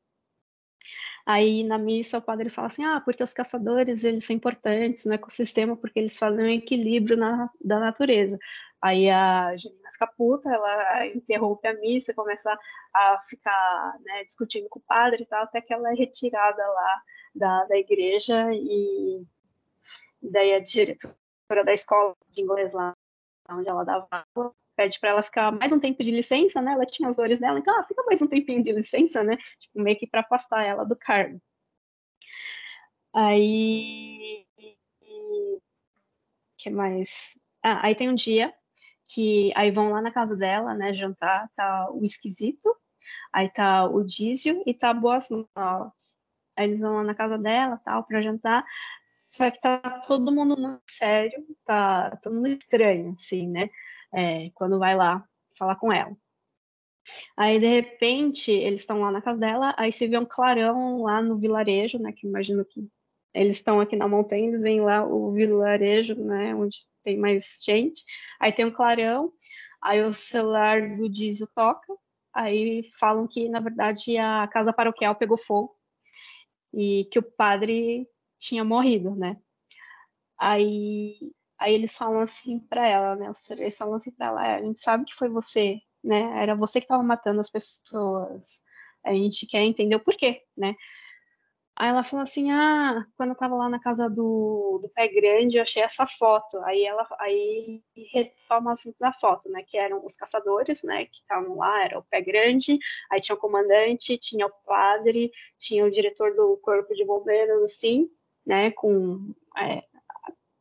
Aí 1.26 1.64
na 1.64 1.76
missa 1.76 2.18
o 2.18 2.22
padre 2.22 2.48
fala 2.48 2.68
assim: 2.68 2.84
ah, 2.84 3.00
porque 3.00 3.22
os 3.22 3.32
caçadores 3.32 4.04
eles 4.04 4.24
são 4.24 4.36
importantes 4.36 5.04
no 5.04 5.12
ecossistema 5.12 5.76
porque 5.76 5.98
eles 5.98 6.16
fazem 6.16 6.44
um 6.44 6.48
equilíbrio 6.48 7.16
na, 7.16 7.50
da 7.62 7.80
natureza. 7.80 8.38
Aí 8.80 9.10
a 9.10 9.56
Janina 9.56 9.90
fica 9.92 10.06
puta, 10.06 10.48
ela 10.48 11.06
interrompe 11.08 11.66
a 11.66 11.74
missa, 11.74 12.14
começa 12.14 12.56
a 12.94 13.18
ficar 13.28 13.96
né, 14.04 14.24
discutindo 14.24 14.68
com 14.68 14.78
o 14.78 14.82
padre 14.82 15.24
e 15.24 15.26
tal, 15.26 15.42
até 15.44 15.60
que 15.60 15.72
ela 15.72 15.90
é 15.90 15.94
retirada 15.94 16.64
lá 16.64 17.02
da, 17.34 17.64
da 17.64 17.76
igreja 17.76 18.48
e 18.52 19.26
daí 20.22 20.54
a 20.54 20.60
diretora 20.60 21.16
da 21.64 21.72
escola 21.72 22.14
de 22.30 22.42
inglês 22.42 22.72
lá 22.72 22.94
onde 23.50 23.68
ela 23.68 23.84
dava 23.84 24.08
aula 24.34 24.52
pede 24.76 25.00
para 25.00 25.10
ela 25.10 25.22
ficar 25.22 25.50
mais 25.52 25.72
um 25.72 25.80
tempo 25.80 26.02
de 26.02 26.10
licença, 26.10 26.60
né? 26.60 26.72
Ela 26.72 26.86
tinha 26.86 27.08
as 27.08 27.16
dores 27.16 27.40
dela, 27.40 27.58
então 27.58 27.78
ah, 27.78 27.84
fica 27.84 28.02
mais 28.04 28.20
um 28.22 28.28
tempinho 28.28 28.62
de 28.62 28.72
licença, 28.72 29.24
né? 29.24 29.36
Tipo, 29.58 29.80
meio 29.80 29.98
que 29.98 30.06
para 30.06 30.20
afastar 30.20 30.62
ela 30.64 30.84
do 30.84 30.96
cargo. 30.96 31.40
Aí. 33.14 34.46
que 36.58 36.70
mais? 36.70 37.34
Ah, 37.62 37.86
aí 37.86 37.94
tem 37.94 38.08
um 38.10 38.14
dia 38.14 38.54
que 39.04 39.52
aí 39.56 39.70
vão 39.70 39.90
lá 39.90 40.02
na 40.02 40.10
casa 40.12 40.36
dela, 40.36 40.74
né, 40.74 40.92
jantar, 40.92 41.48
tá 41.56 41.90
o 41.92 42.04
esquisito, 42.04 42.74
aí 43.32 43.48
tá 43.48 43.86
o 43.86 44.02
Dízio 44.04 44.62
e 44.66 44.74
tá 44.74 44.92
boas 44.92 45.28
novas. 45.30 46.16
Aí 46.56 46.68
eles 46.68 46.80
vão 46.80 46.96
lá 46.96 47.04
na 47.04 47.14
casa 47.14 47.38
dela, 47.38 47.80
tal, 47.84 48.04
para 48.04 48.22
jantar, 48.22 48.64
só 49.06 49.50
que 49.50 49.60
tá 49.60 49.78
todo 50.06 50.32
mundo 50.32 50.56
muito 50.58 50.82
sério, 50.88 51.44
tá 51.64 52.16
todo 52.22 52.34
mundo 52.36 52.48
estranho, 52.48 53.14
assim, 53.18 53.48
né? 53.48 53.70
É, 54.16 54.50
quando 54.54 54.78
vai 54.78 54.96
lá 54.96 55.22
falar 55.58 55.76
com 55.76 55.92
ela. 55.92 56.16
Aí, 57.36 57.60
de 57.60 57.66
repente, 57.66 58.50
eles 58.50 58.80
estão 58.80 59.00
lá 59.00 59.10
na 59.10 59.22
casa 59.22 59.38
dela, 59.38 59.74
aí 59.78 59.92
se 59.92 60.06
vê 60.06 60.18
um 60.18 60.24
clarão 60.24 61.02
lá 61.02 61.22
no 61.22 61.38
vilarejo, 61.38 61.98
né, 61.98 62.12
que 62.12 62.26
imagino 62.26 62.64
que 62.64 62.88
eles 63.34 63.58
estão 63.58 63.80
aqui 63.80 63.94
na 63.96 64.08
montanha, 64.08 64.48
eles 64.48 64.62
veem 64.62 64.80
lá 64.80 65.04
o 65.06 65.32
vilarejo, 65.32 66.14
né, 66.16 66.54
onde 66.54 66.78
tem 67.04 67.18
mais 67.18 67.58
gente, 67.62 68.04
aí 68.40 68.52
tem 68.52 68.64
um 68.64 68.72
clarão, 68.72 69.32
aí 69.82 70.02
o 70.02 70.14
celular 70.14 70.96
do 70.96 71.08
Diesel 71.08 71.46
toca, 71.54 71.92
aí 72.32 72.90
falam 72.98 73.28
que, 73.28 73.48
na 73.48 73.60
verdade, 73.60 74.16
a 74.18 74.48
casa 74.48 74.72
paroquial 74.72 75.14
pegou 75.14 75.38
fogo 75.38 75.76
e 76.74 77.04
que 77.12 77.18
o 77.18 77.22
padre 77.22 78.08
tinha 78.38 78.64
morrido, 78.64 79.14
né. 79.14 79.36
Aí 80.38 81.32
Aí 81.58 81.74
eles 81.74 81.96
falam 81.96 82.20
assim 82.20 82.58
para 82.58 82.86
ela, 82.86 83.16
né? 83.16 83.32
Eles 83.50 83.76
falam 83.76 83.94
assim 83.94 84.10
para 84.10 84.26
ela, 84.26 84.46
é, 84.46 84.54
a 84.56 84.62
gente 84.64 84.80
sabe 84.80 85.04
que 85.04 85.14
foi 85.14 85.28
você, 85.28 85.78
né? 86.04 86.42
Era 86.42 86.54
você 86.54 86.80
que 86.80 86.84
estava 86.86 87.02
matando 87.02 87.40
as 87.40 87.50
pessoas. 87.50 88.62
A 89.04 89.12
gente 89.12 89.46
quer 89.46 89.62
entender 89.62 89.96
o 89.96 90.00
porquê, 90.04 90.42
né? 90.56 90.74
Aí 91.78 91.90
ela 91.90 92.02
falou 92.02 92.22
assim, 92.22 92.50
ah, 92.50 93.06
quando 93.18 93.30
eu 93.30 93.36
tava 93.36 93.54
lá 93.54 93.68
na 93.68 93.78
casa 93.78 94.08
do, 94.08 94.78
do 94.82 94.88
Pé 94.94 95.08
Grande, 95.08 95.58
eu 95.58 95.62
achei 95.62 95.82
essa 95.82 96.06
foto. 96.06 96.58
Aí 96.64 96.82
ela 96.84 97.06
aí 97.20 97.82
retoma 98.14 98.70
o 98.70 98.72
assunto 98.72 98.96
da 98.98 99.12
foto, 99.12 99.50
né? 99.50 99.62
Que 99.62 99.76
eram 99.76 100.04
os 100.04 100.16
caçadores, 100.16 100.82
né? 100.82 101.04
Que 101.04 101.20
estavam 101.20 101.56
lá, 101.58 101.84
era 101.84 101.98
o 101.98 102.02
Pé 102.04 102.22
Grande, 102.22 102.78
aí 103.10 103.20
tinha 103.20 103.36
o 103.36 103.38
comandante, 103.38 104.16
tinha 104.16 104.46
o 104.46 104.52
padre, 104.64 105.30
tinha 105.58 105.84
o 105.84 105.90
diretor 105.90 106.34
do 106.34 106.56
corpo 106.62 106.94
de 106.94 107.04
bombeiros, 107.04 107.62
assim, 107.64 108.08
né? 108.46 108.70
Com 108.70 109.34
é, 109.58 109.84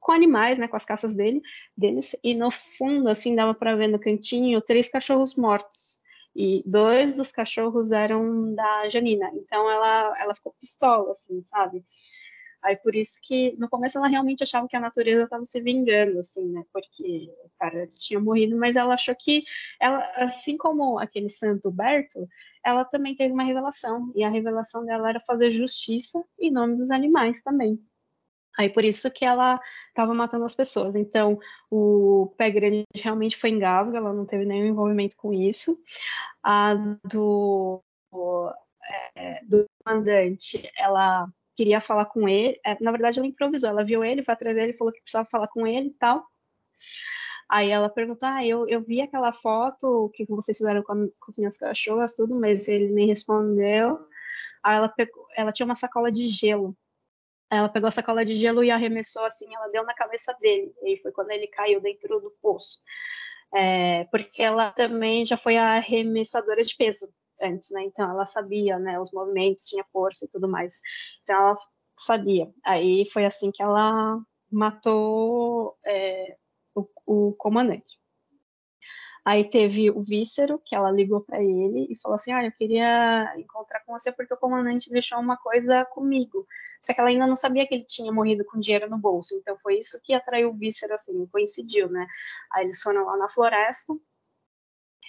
com 0.06 0.12
animais, 0.12 0.60
né, 0.60 0.68
com 0.68 0.76
as 0.76 0.86
caças 0.86 1.16
dele, 1.16 1.42
deles, 1.76 2.16
e 2.24 2.36
no 2.36 2.52
fundo, 2.78 3.10
assim, 3.10 3.36
dava 3.36 3.56
para 3.56 3.76
ver 3.76 3.88
no 3.88 3.98
cantinho 4.00 4.62
três 4.62 4.88
cachorros 4.88 5.34
mortos. 5.34 6.00
E 6.36 6.62
dois 6.64 7.16
dos 7.16 7.32
cachorros 7.32 7.92
eram 7.92 8.54
da 8.54 8.88
Janina. 8.88 9.32
Então 9.34 9.68
ela, 9.68 10.14
ela 10.22 10.36
ficou 10.36 10.54
pistola, 10.62 11.12
assim, 11.12 11.42
sabe? 11.42 11.84
Aí 12.62 12.76
por 12.78 12.96
isso 12.96 13.18
que 13.24 13.56
no 13.58 13.68
começo 13.68 13.98
ela 13.98 14.08
realmente 14.08 14.44
achava 14.44 14.68
que 14.68 14.76
a 14.76 14.80
natureza 14.80 15.24
estava 15.24 15.44
se 15.44 15.60
vingando, 15.60 16.20
assim, 16.20 16.46
né? 16.52 16.64
Porque 16.72 17.32
o 17.44 17.50
cara 17.58 17.88
tinha 17.88 18.20
morrido, 18.20 18.56
mas 18.58 18.76
ela 18.76 18.94
achou 18.94 19.16
que 19.16 19.44
ela, 19.80 20.04
assim 20.18 20.56
como 20.56 21.00
aquele 21.00 21.30
santo 21.30 21.72
Berto, 21.72 22.28
ela 22.64 22.86
também 22.86 23.16
teve 23.16 23.34
uma 23.34 23.44
revelação. 23.44 24.12
E 24.16 24.24
a 24.24 24.30
revelação 24.30 24.86
dela 24.86 25.10
era 25.10 25.20
fazer 25.22 25.52
justiça 25.52 26.24
em 26.40 26.52
nome 26.52 26.76
dos 26.76 26.92
animais 26.92 27.42
também. 27.42 27.80
Aí 28.58 28.70
por 28.70 28.84
isso 28.84 29.12
que 29.12 29.26
ela 29.26 29.60
estava 29.90 30.14
matando 30.14 30.46
as 30.46 30.56
pessoas. 30.56 30.96
Então, 30.96 31.40
o 31.70 32.34
pé 32.38 32.50
grande 32.50 32.86
realmente 32.96 33.38
foi 33.38 33.50
engasgo, 33.50 33.96
ela 33.96 34.14
não 34.14 34.26
teve 34.26 34.46
nenhum 34.46 34.68
envolvimento 34.68 35.18
com 35.18 35.34
isso. 35.34 35.78
A 36.44 36.74
do, 37.04 37.84
é, 39.16 39.44
do 39.46 39.66
mandante, 39.86 40.70
ela 40.78 41.28
queria 41.56 41.82
falar 41.82 42.06
com 42.06 42.28
ele. 42.28 42.60
É, 42.66 42.78
na 42.82 42.92
verdade, 42.92 43.20
ela 43.20 43.28
improvisou, 43.28 43.70
ela 43.70 43.84
viu 43.84 44.04
ele, 44.04 44.24
foi 44.24 44.34
atrás 44.34 44.56
dele, 44.56 44.74
falou 44.74 44.94
que 44.94 45.02
precisava 45.02 45.28
falar 45.30 45.48
com 45.48 45.66
ele 45.68 45.88
e 45.90 45.94
tal. 45.94 46.26
Aí 47.50 47.70
ela 47.70 47.90
perguntou: 47.90 48.28
Ah, 48.28 48.46
eu, 48.46 48.68
eu 48.68 48.82
vi 48.84 49.02
aquela 49.02 49.32
foto 49.34 50.12
que 50.14 50.26
vocês 50.26 50.58
fizeram 50.58 50.84
com, 50.84 50.94
a, 50.94 50.96
com 50.96 51.30
as 51.32 51.38
minhas 51.38 51.58
cachorras, 51.58 52.14
tudo, 52.14 52.40
mas 52.40 52.68
ele 52.68 52.90
nem 52.90 53.08
respondeu. 53.08 54.00
Aí 54.64 54.78
ela 54.78 54.90
pegou, 54.90 55.28
ela 55.36 55.52
tinha 55.52 55.66
uma 55.66 55.76
sacola 55.76 56.12
de 56.12 56.30
gelo 56.30 56.76
ela 57.50 57.70
pegou 57.70 57.88
a 57.88 57.92
sacola 57.92 58.26
de 58.26 58.38
gelo 58.38 58.64
e 58.64 58.72
arremessou 58.72 59.24
assim, 59.24 59.54
ela 59.54 59.68
deu 59.70 59.84
na 59.84 59.94
cabeça 59.94 60.34
dele. 60.40 60.74
E 60.84 60.98
foi 61.02 61.12
quando 61.12 61.32
ele 61.32 61.48
caiu 61.48 61.80
dentro 61.82 62.20
do 62.20 62.32
poço. 62.42 62.80
É, 63.54 64.06
porque 64.06 64.42
ela 64.42 64.72
também 64.74 65.26
já 65.26 65.38
foi 65.38 65.58
arremessadora 65.58 66.64
de 66.64 66.76
peso 66.76 67.08
antes, 67.42 67.70
né? 67.72 67.84
Então 67.84 68.10
ela 68.10 68.26
sabia, 68.26 68.80
né, 68.80 69.00
os 69.00 69.12
movimentos, 69.12 69.66
tinha 69.66 69.86
força 69.92 70.26
e 70.26 70.28
tudo 70.30 70.48
mais. 70.48 70.82
Então 71.24 71.36
ela 71.36 71.58
sabia. 71.98 72.52
Aí 72.64 73.06
foi 73.12 73.26
assim 73.26 73.52
que 73.52 73.62
ela 73.62 74.20
matou 74.52 75.78
é, 75.86 76.38
o, 76.74 76.88
o, 77.06 77.34
comandante. 77.34 77.98
Aí 79.26 79.44
teve 79.44 79.90
o 79.90 80.04
Vícero, 80.04 80.62
que 80.64 80.76
ela 80.76 80.92
ligou 80.92 81.20
para 81.20 81.44
ele 81.44 81.88
e 81.90 81.96
falou 81.96 82.16
assim: 82.16 82.32
Ah, 82.32 82.46
eu 82.46 82.52
queria 82.52 83.34
encontrar 83.38 83.80
com 83.84 83.98
você 83.98 84.12
porque 84.12 84.34
o 84.34 84.38
comandante 84.38 84.92
deixou 84.92 85.20
uma 85.20 85.36
coisa 85.36 85.84
comigo. 85.86 86.46
Só 86.80 86.94
que 86.94 87.00
ela 87.00 87.10
ainda 87.10 87.26
não 87.26 87.36
sabia 87.36 87.66
que 87.66 87.74
ele 87.74 87.86
tinha 87.86 88.12
morrido 88.12 88.46
com 88.46 88.60
dinheiro 88.60 88.88
no 88.88 89.00
bolso. 89.00 89.34
Então 89.36 89.58
foi 89.64 89.80
isso 89.80 90.00
que 90.04 90.14
atraiu 90.14 90.52
o 90.52 90.54
Vícero, 90.56 90.94
assim, 90.94 91.26
coincidiu, 91.28 91.90
né? 91.90 92.06
Aí 92.54 92.66
eles 92.66 92.80
foram 92.82 93.04
lá 93.06 93.18
na 93.18 93.28
floresta. 93.28 93.96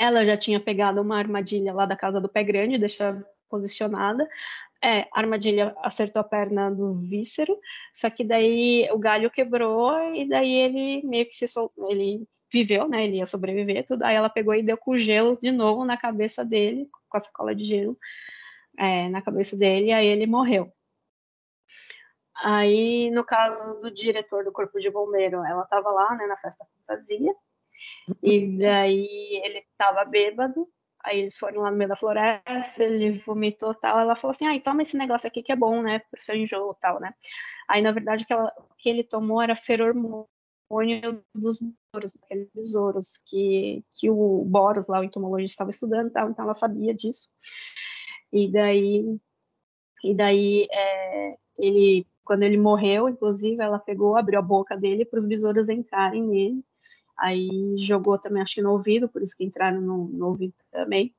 Ela 0.01 0.25
já 0.25 0.37
tinha 0.37 0.61
pegado 0.61 1.03
uma 1.03 1.19
armadilha 1.19 1.75
lá 1.75 1.85
da 1.85 1.97
casa 1.97 2.19
do 2.19 2.29
Pé 2.29 2.43
Grande, 2.43 2.79
deixa 2.79 3.23
posicionada. 3.51 4.27
É, 4.83 5.01
a 5.13 5.21
armadilha 5.21 5.75
acertou 5.83 6.21
a 6.21 6.25
perna 6.25 6.71
do 6.71 6.95
Vícero, 6.95 7.59
só 7.93 8.11
que 8.11 8.25
daí 8.25 8.89
o 8.93 8.99
galho 8.99 9.31
quebrou 9.31 10.15
e 10.15 10.29
daí 10.29 10.53
ele 10.53 11.03
meio 11.07 11.27
que 11.27 11.35
se 11.35 11.47
sol... 11.49 11.73
ele 11.89 12.27
viveu, 12.53 12.89
né? 12.89 13.05
Ele 13.05 13.17
ia 13.19 13.27
sobreviver, 13.27 13.85
tudo. 13.87 14.03
Aí 14.05 14.15
ela 14.15 14.29
pegou 14.29 14.55
e 14.55 14.63
deu 14.63 14.77
com 14.77 14.97
gelo 14.97 15.39
de 15.41 15.51
novo 15.51 15.85
na 15.85 15.97
cabeça 15.97 16.45
dele, 16.45 16.89
com 17.09 17.17
a 17.17 17.21
sacola 17.21 17.55
de 17.55 17.65
gelo 17.65 17.99
é, 18.79 19.09
na 19.09 19.23
cabeça 19.23 19.57
dele, 19.57 19.87
e 19.87 19.93
aí 19.93 20.07
ele 20.07 20.27
morreu. 20.27 20.73
Aí, 22.35 23.11
no 23.11 23.25
caso 23.25 23.81
do 23.81 23.91
diretor 23.91 24.45
do 24.45 24.53
Corpo 24.53 24.79
de 24.79 24.91
Bombeiro, 24.91 25.43
ela 25.45 25.63
estava 25.63 25.91
lá, 25.91 26.15
né, 26.15 26.27
na 26.27 26.37
festa 26.37 26.67
fantasia, 26.87 27.35
e 28.23 28.59
daí 28.59 29.41
ele 29.43 29.59
estava 29.71 30.05
bêbado, 30.05 30.69
aí 31.03 31.21
eles 31.21 31.39
foram 31.39 31.63
lá 31.63 31.71
no 31.71 31.77
meio 31.79 31.89
da 31.89 31.97
floresta, 31.97 32.85
ele 32.85 33.19
vomitou 33.21 33.75
tal, 33.75 33.99
ela 33.99 34.17
falou 34.17 34.33
assim, 34.33 34.47
ai, 34.47 34.61
toma 34.61 34.83
esse 34.83 34.97
negócio 34.99 35.27
aqui 35.27 35.43
que 35.43 35.53
é 35.53 35.57
bom, 35.57 35.81
né, 35.81 36.01
pro 36.11 36.21
seu 36.21 36.37
enjoo 36.37 36.75
tal, 36.75 37.01
né. 37.01 37.15
Aí, 37.69 37.81
na 37.81 37.91
verdade, 37.91 38.25
o 38.25 38.27
que, 38.27 38.35
que 38.79 38.89
ele 38.91 39.03
tomou 39.03 39.41
era 39.41 39.57
feromônio 40.69 41.25
dos 41.35 41.61
besouros, 41.61 42.15
daqueles 42.15 42.49
besouros 42.55 43.19
que, 43.25 43.85
que 43.95 44.11
o 44.11 44.45
Boros, 44.45 44.87
lá, 44.87 45.01
o 45.01 45.05
entomologista, 45.05 45.55
estava 45.55 45.71
estudando 45.71 46.09
então 46.09 46.35
ela 46.39 46.55
sabia 46.55 46.95
disso. 46.95 47.29
E 48.33 48.51
daí, 48.51 49.19
e 50.05 50.15
daí 50.15 50.67
é, 50.71 51.37
ele, 51.59 52.07
quando 52.25 52.43
ele 52.43 52.57
morreu, 52.57 53.09
inclusive, 53.09 53.63
ela 53.63 53.79
pegou, 53.79 54.17
abriu 54.17 54.39
a 54.39 54.43
boca 54.43 54.77
dele 54.77 55.05
para 55.05 55.19
os 55.19 55.27
besouros 55.27 55.69
entrarem 55.69 56.23
nele. 56.23 56.65
Aí 57.19 57.77
jogou 57.79 58.19
também, 58.19 58.43
acho 58.43 58.55
que 58.55 58.63
no 58.63 58.73
ouvido, 58.73 59.09
por 59.09 59.23
isso 59.23 59.37
que 59.37 59.45
entraram 59.45 59.81
no, 59.81 60.09
no 60.09 60.27
ouvido 60.27 60.55
também. 60.71 61.15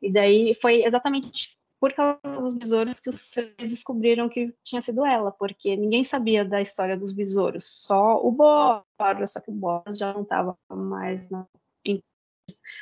E 0.00 0.10
daí 0.10 0.54
foi 0.54 0.84
exatamente 0.84 1.56
por 1.82 1.92
causa 1.94 2.20
dos 2.40 2.54
besouros 2.54 3.00
que 3.00 3.10
os 3.10 3.28
três 3.28 3.70
descobriram 3.70 4.28
que 4.28 4.54
tinha 4.62 4.80
sido 4.80 5.04
ela, 5.04 5.32
porque 5.32 5.76
ninguém 5.76 6.04
sabia 6.04 6.44
da 6.44 6.62
história 6.62 6.96
dos 6.96 7.10
besouros, 7.10 7.64
só 7.64 8.24
o 8.24 8.30
Boros, 8.30 9.32
só 9.32 9.40
que 9.40 9.50
o 9.50 9.52
Boros 9.52 9.98
já 9.98 10.12
não 10.12 10.22
estava 10.22 10.56
mais 10.70 11.28
na, 11.28 11.44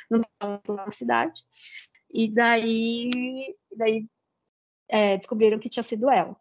não 0.07 0.21
tava 0.37 0.61
na 0.67 0.91
cidade. 0.91 1.43
E 2.11 2.27
daí, 2.27 3.57
daí 3.75 4.05
é, 4.87 5.17
descobriram 5.17 5.57
que 5.57 5.67
tinha 5.67 5.81
sido 5.81 6.07
ela. 6.07 6.35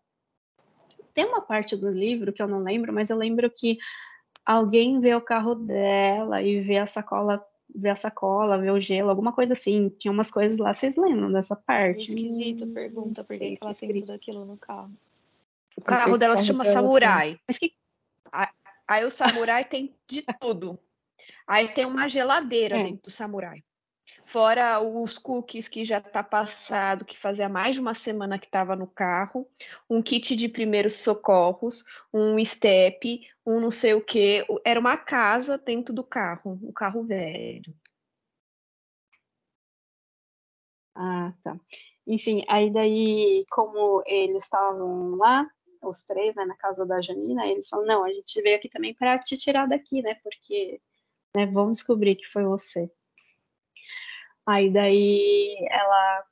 Tem 1.14 1.24
uma 1.24 1.40
parte 1.40 1.74
do 1.74 1.88
livro 1.88 2.30
que 2.30 2.42
eu 2.42 2.46
não 2.46 2.62
lembro, 2.62 2.92
mas 2.92 3.08
eu 3.08 3.16
lembro 3.16 3.50
que 3.50 3.78
alguém 4.44 5.00
vê 5.00 5.14
o 5.14 5.22
carro 5.22 5.54
dela 5.54 6.42
e 6.42 6.60
vê 6.60 6.76
a 6.76 6.86
sacola 6.86 7.42
ver 7.74 7.90
a 7.90 7.96
sacola, 7.96 8.58
ver 8.58 8.70
o 8.70 8.80
gelo, 8.80 9.10
alguma 9.10 9.32
coisa 9.32 9.52
assim. 9.52 9.88
Tinha 9.98 10.12
umas 10.12 10.30
coisas 10.30 10.58
lá, 10.58 10.72
vocês 10.72 10.96
lembram 10.96 11.32
dessa 11.32 11.56
parte? 11.56 12.00
esquisito, 12.00 12.66
pergunta 12.66 13.24
por 13.24 13.38
que 13.38 13.58
ela 13.60 13.74
tem 13.74 14.00
tudo 14.00 14.12
aquilo 14.12 14.44
no 14.44 14.56
carro. 14.56 14.90
O 15.76 15.82
carro 15.82 16.18
dela 16.18 16.36
se 16.36 16.46
chama 16.46 16.64
Samurai. 16.66 17.38
Mas 17.46 17.58
que... 17.58 17.72
Aí 18.86 19.04
o 19.04 19.10
Samurai 19.10 19.64
tem 19.64 19.94
de 20.06 20.22
tudo. 20.40 20.78
Aí 21.46 21.68
tem 21.68 21.84
uma 21.84 22.08
geladeira 22.08 22.78
é. 22.78 22.84
dentro 22.84 23.02
do 23.04 23.10
Samurai. 23.10 23.62
Fora 24.24 24.80
os 24.80 25.18
cookies 25.18 25.66
que 25.66 25.84
já 25.84 26.00
tá 26.00 26.22
passado, 26.22 27.04
que 27.04 27.18
fazia 27.18 27.48
mais 27.48 27.74
de 27.74 27.80
uma 27.80 27.94
semana 27.94 28.38
que 28.38 28.46
estava 28.46 28.76
no 28.76 28.86
carro, 28.86 29.44
um 29.88 30.00
kit 30.00 30.36
de 30.36 30.48
primeiros 30.48 30.94
socorros, 30.94 31.84
um 32.12 32.42
step, 32.44 33.28
um 33.50 33.60
não 33.60 33.70
sei 33.70 33.94
o 33.94 34.04
que. 34.04 34.44
Era 34.64 34.80
uma 34.80 34.96
casa 34.96 35.58
dentro 35.58 35.94
do 35.94 36.04
carro, 36.04 36.58
o 36.62 36.68
um 36.68 36.72
carro 36.72 37.04
velho. 37.04 37.74
Ah, 40.94 41.32
tá. 41.42 41.58
Enfim, 42.06 42.44
aí 42.48 42.70
daí, 42.72 43.44
como 43.50 44.02
eles 44.06 44.44
estavam 44.44 45.16
lá, 45.16 45.48
os 45.82 46.02
três, 46.02 46.34
né, 46.36 46.44
na 46.44 46.56
casa 46.56 46.84
da 46.86 47.00
Janina, 47.00 47.46
eles 47.46 47.68
falam, 47.68 47.86
não, 47.86 48.04
a 48.04 48.12
gente 48.12 48.40
veio 48.42 48.56
aqui 48.56 48.68
também 48.68 48.94
para 48.94 49.18
te 49.18 49.36
tirar 49.36 49.66
daqui, 49.66 50.02
né, 50.02 50.14
porque, 50.22 50.80
né, 51.36 51.46
vamos 51.46 51.78
descobrir 51.78 52.16
que 52.16 52.26
foi 52.26 52.44
você. 52.44 52.90
Aí 54.46 54.72
daí 54.72 55.56
ela 55.70 56.24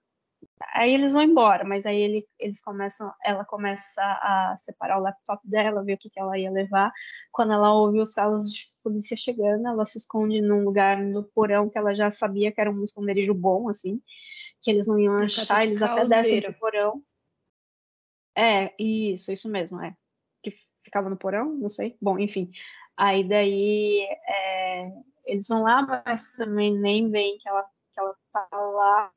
aí 0.74 0.94
eles 0.94 1.12
vão 1.12 1.22
embora, 1.22 1.64
mas 1.64 1.86
aí 1.86 2.00
ele, 2.00 2.28
eles 2.38 2.60
começam, 2.60 3.12
ela 3.24 3.44
começa 3.44 4.02
a 4.02 4.56
separar 4.58 4.98
o 4.98 5.02
laptop 5.02 5.40
dela, 5.48 5.84
ver 5.84 5.94
o 5.94 5.98
que, 5.98 6.10
que 6.10 6.20
ela 6.20 6.38
ia 6.38 6.50
levar. 6.50 6.92
Quando 7.32 7.52
ela 7.52 7.72
ouve 7.72 8.00
os 8.00 8.14
carros 8.14 8.52
de 8.52 8.72
polícia 8.82 9.16
chegando, 9.16 9.66
ela 9.66 9.84
se 9.84 9.98
esconde 9.98 10.40
num 10.40 10.64
lugar 10.64 10.98
no 10.98 11.22
porão 11.22 11.68
que 11.68 11.78
ela 11.78 11.94
já 11.94 12.10
sabia 12.10 12.52
que 12.52 12.60
era 12.60 12.70
um 12.70 12.84
esconderijo 12.84 13.34
bom, 13.34 13.68
assim, 13.68 14.00
que 14.60 14.70
eles 14.70 14.86
não 14.86 14.98
iam 14.98 15.18
achar, 15.18 15.64
eles 15.64 15.82
até 15.82 16.04
descem 16.04 16.42
pro 16.42 16.54
porão. 16.54 17.02
É, 18.36 18.72
isso, 18.78 19.32
isso 19.32 19.48
mesmo, 19.48 19.80
é. 19.80 19.94
Que 20.42 20.54
ficava 20.84 21.10
no 21.10 21.16
porão, 21.16 21.54
não 21.54 21.68
sei. 21.68 21.96
Bom, 22.00 22.18
enfim. 22.18 22.50
Aí 22.96 23.22
daí 23.28 24.00
é, 24.26 24.92
eles 25.26 25.46
vão 25.48 25.62
lá, 25.62 25.82
mas 25.82 26.36
também 26.36 26.76
nem 26.76 27.10
veem 27.10 27.38
que 27.38 27.48
ela 27.48 27.64
que 27.92 28.00
ela 28.00 28.14
tá 28.32 28.48
lá, 28.52 29.12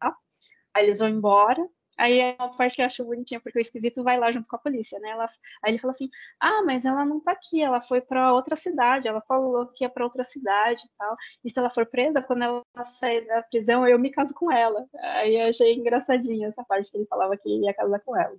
aí 0.73 0.85
eles 0.85 0.99
vão 0.99 1.09
embora. 1.09 1.65
Aí 1.97 2.19
é 2.19 2.35
uma 2.39 2.55
parte 2.57 2.75
que 2.75 2.81
eu 2.81 2.85
acho 2.85 3.05
bonitinha, 3.05 3.39
porque 3.39 3.59
o 3.59 3.61
esquisito 3.61 4.03
vai 4.03 4.17
lá 4.17 4.31
junto 4.31 4.49
com 4.49 4.55
a 4.55 4.59
polícia, 4.59 4.99
né? 4.99 5.09
Ela, 5.11 5.29
aí 5.63 5.71
ele 5.71 5.77
fala 5.77 5.93
assim: 5.93 6.09
Ah, 6.39 6.63
mas 6.63 6.85
ela 6.85 7.05
não 7.05 7.19
tá 7.21 7.31
aqui, 7.33 7.61
ela 7.61 7.81
foi 7.81 8.01
para 8.01 8.33
outra 8.33 8.55
cidade, 8.55 9.07
ela 9.07 9.21
falou 9.21 9.67
que 9.67 9.83
ia 9.83 9.89
para 9.89 10.03
outra 10.03 10.23
cidade 10.23 10.83
e 10.85 10.89
tal. 10.97 11.15
E 11.43 11.49
se 11.49 11.59
ela 11.59 11.69
for 11.69 11.85
presa, 11.85 12.21
quando 12.21 12.43
ela 12.43 12.63
sair 12.85 13.25
da 13.27 13.43
prisão, 13.43 13.87
eu 13.87 13.99
me 13.99 14.09
caso 14.09 14.33
com 14.33 14.51
ela. 14.51 14.85
Aí 14.95 15.35
eu 15.39 15.49
achei 15.49 15.73
engraçadinha 15.73 16.47
essa 16.47 16.63
parte 16.63 16.89
que 16.91 16.97
ele 16.97 17.05
falava 17.07 17.37
que 17.37 17.49
ia 17.49 17.73
casar 17.73 17.99
com 17.99 18.17
ela. 18.17 18.35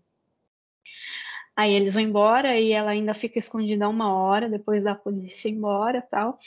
Aí 1.55 1.73
eles 1.75 1.95
vão 1.95 2.03
embora 2.03 2.59
e 2.59 2.73
ela 2.73 2.91
ainda 2.91 3.13
fica 3.15 3.39
escondida 3.39 3.89
uma 3.89 4.13
hora 4.15 4.49
depois 4.49 4.83
da 4.83 4.95
polícia 4.95 5.49
ir 5.49 5.53
embora 5.53 6.01
tal. 6.03 6.39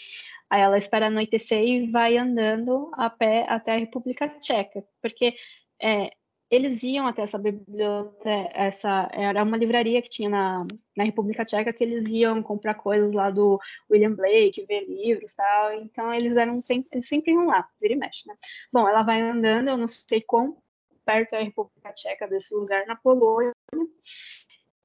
Aí 0.50 0.62
ela 0.62 0.78
espera 0.78 1.08
anoitecer 1.08 1.62
e 1.64 1.92
vai 1.92 2.18
andando 2.18 2.92
a 2.94 3.10
pé 3.10 3.46
até 3.48 3.74
a 3.74 3.78
República 3.78 4.28
Tcheca, 4.28 4.84
porque 5.02 5.36
é, 5.82 6.12
eles 6.50 6.84
iam 6.84 7.08
até 7.08 7.24
essa 7.24 7.38
biblioteca, 7.38 8.52
essa 8.54 9.10
era 9.14 9.44
uma 9.44 9.58
livraria 9.58 10.02
que 10.02 10.10
tinha 10.10 10.30
na, 10.30 10.66
na 10.96 11.04
República 11.04 11.44
Tcheca 11.44 11.74
que 11.74 11.84
eles 11.84 12.08
iam 12.08 12.42
comprar 12.44 12.76
coisas 12.76 13.12
lá 13.14 13.32
do 13.32 13.60
William 13.90 14.14
Blake, 14.14 14.66
ver 14.66 14.86
livros 14.86 15.34
tal. 15.34 15.74
Então 15.74 16.14
eles 16.14 16.38
eram 16.38 16.62
sempre, 16.62 16.90
eles 16.92 17.08
sempre 17.08 17.32
iam 17.32 17.48
lá, 17.48 17.68
vira 17.82 17.94
e 17.94 17.98
mexe, 17.98 18.28
né? 18.28 18.36
Bom, 18.72 18.88
ela 18.88 19.04
vai 19.04 19.22
andando, 19.22 19.70
eu 19.70 19.78
não 19.78 19.88
sei 19.88 20.22
quão 20.22 20.58
perto 21.04 21.34
é 21.34 21.40
a 21.40 21.44
República 21.44 21.94
Tcheca 21.94 22.28
desse 22.28 22.54
lugar 22.54 22.86
na 22.88 22.96
Polônia. 22.96 23.54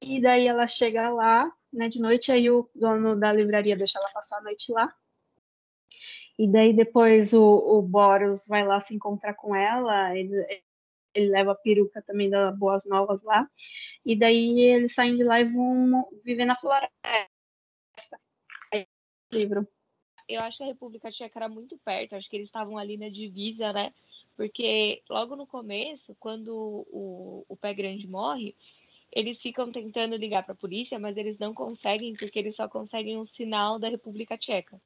E 0.01 0.19
daí 0.19 0.47
ela 0.47 0.67
chega 0.67 1.09
lá, 1.09 1.51
né, 1.71 1.89
de 1.89 1.99
noite, 1.99 2.31
aí 2.31 2.49
o 2.49 2.69
dono 2.75 3.15
da 3.15 3.31
livraria 3.31 3.77
deixa 3.77 3.99
ela 3.99 4.09
passar 4.11 4.37
a 4.39 4.41
noite 4.41 4.71
lá. 4.71 4.93
E 6.39 6.47
daí 6.47 6.73
depois 6.73 7.33
o, 7.33 7.43
o 7.43 7.81
Boros 7.81 8.47
vai 8.47 8.65
lá 8.65 8.79
se 8.79 8.95
encontrar 8.95 9.35
com 9.35 9.55
ela, 9.55 10.17
ele, 10.17 10.33
ele 11.13 11.29
leva 11.29 11.51
a 11.51 11.55
peruca 11.55 12.01
também 12.01 12.29
da 12.29 12.51
Boas 12.51 12.85
Novas 12.85 13.23
lá. 13.23 13.47
E 14.05 14.15
daí 14.15 14.59
eles 14.59 14.93
saem 14.93 15.15
de 15.15 15.23
lá 15.23 15.39
e 15.39 15.45
vão 15.45 16.07
viver 16.23 16.45
na 16.45 16.55
floresta. 16.55 16.91
Aí, 18.71 18.87
livro. 19.31 19.67
Eu 20.27 20.41
acho 20.41 20.57
que 20.57 20.63
a 20.63 20.67
República 20.67 21.11
Tcheca 21.11 21.39
era 21.39 21.49
muito 21.49 21.77
perto, 21.79 22.15
acho 22.15 22.29
que 22.29 22.37
eles 22.37 22.47
estavam 22.47 22.77
ali 22.77 22.95
na 22.97 23.09
divisa, 23.09 23.73
né? 23.73 23.93
Porque 24.37 25.03
logo 25.09 25.35
no 25.35 25.45
começo, 25.45 26.15
quando 26.19 26.55
o, 26.89 27.45
o 27.49 27.57
Pé 27.57 27.73
Grande 27.73 28.07
morre, 28.07 28.55
eles 29.11 29.41
ficam 29.41 29.71
tentando 29.71 30.15
ligar 30.15 30.43
para 30.43 30.53
a 30.53 30.57
polícia, 30.57 30.97
mas 30.97 31.17
eles 31.17 31.37
não 31.37 31.53
conseguem, 31.53 32.13
porque 32.13 32.39
eles 32.39 32.55
só 32.55 32.67
conseguem 32.67 33.17
um 33.17 33.25
sinal 33.25 33.77
da 33.77 33.89
República 33.89 34.37
Tcheca. 34.37 34.81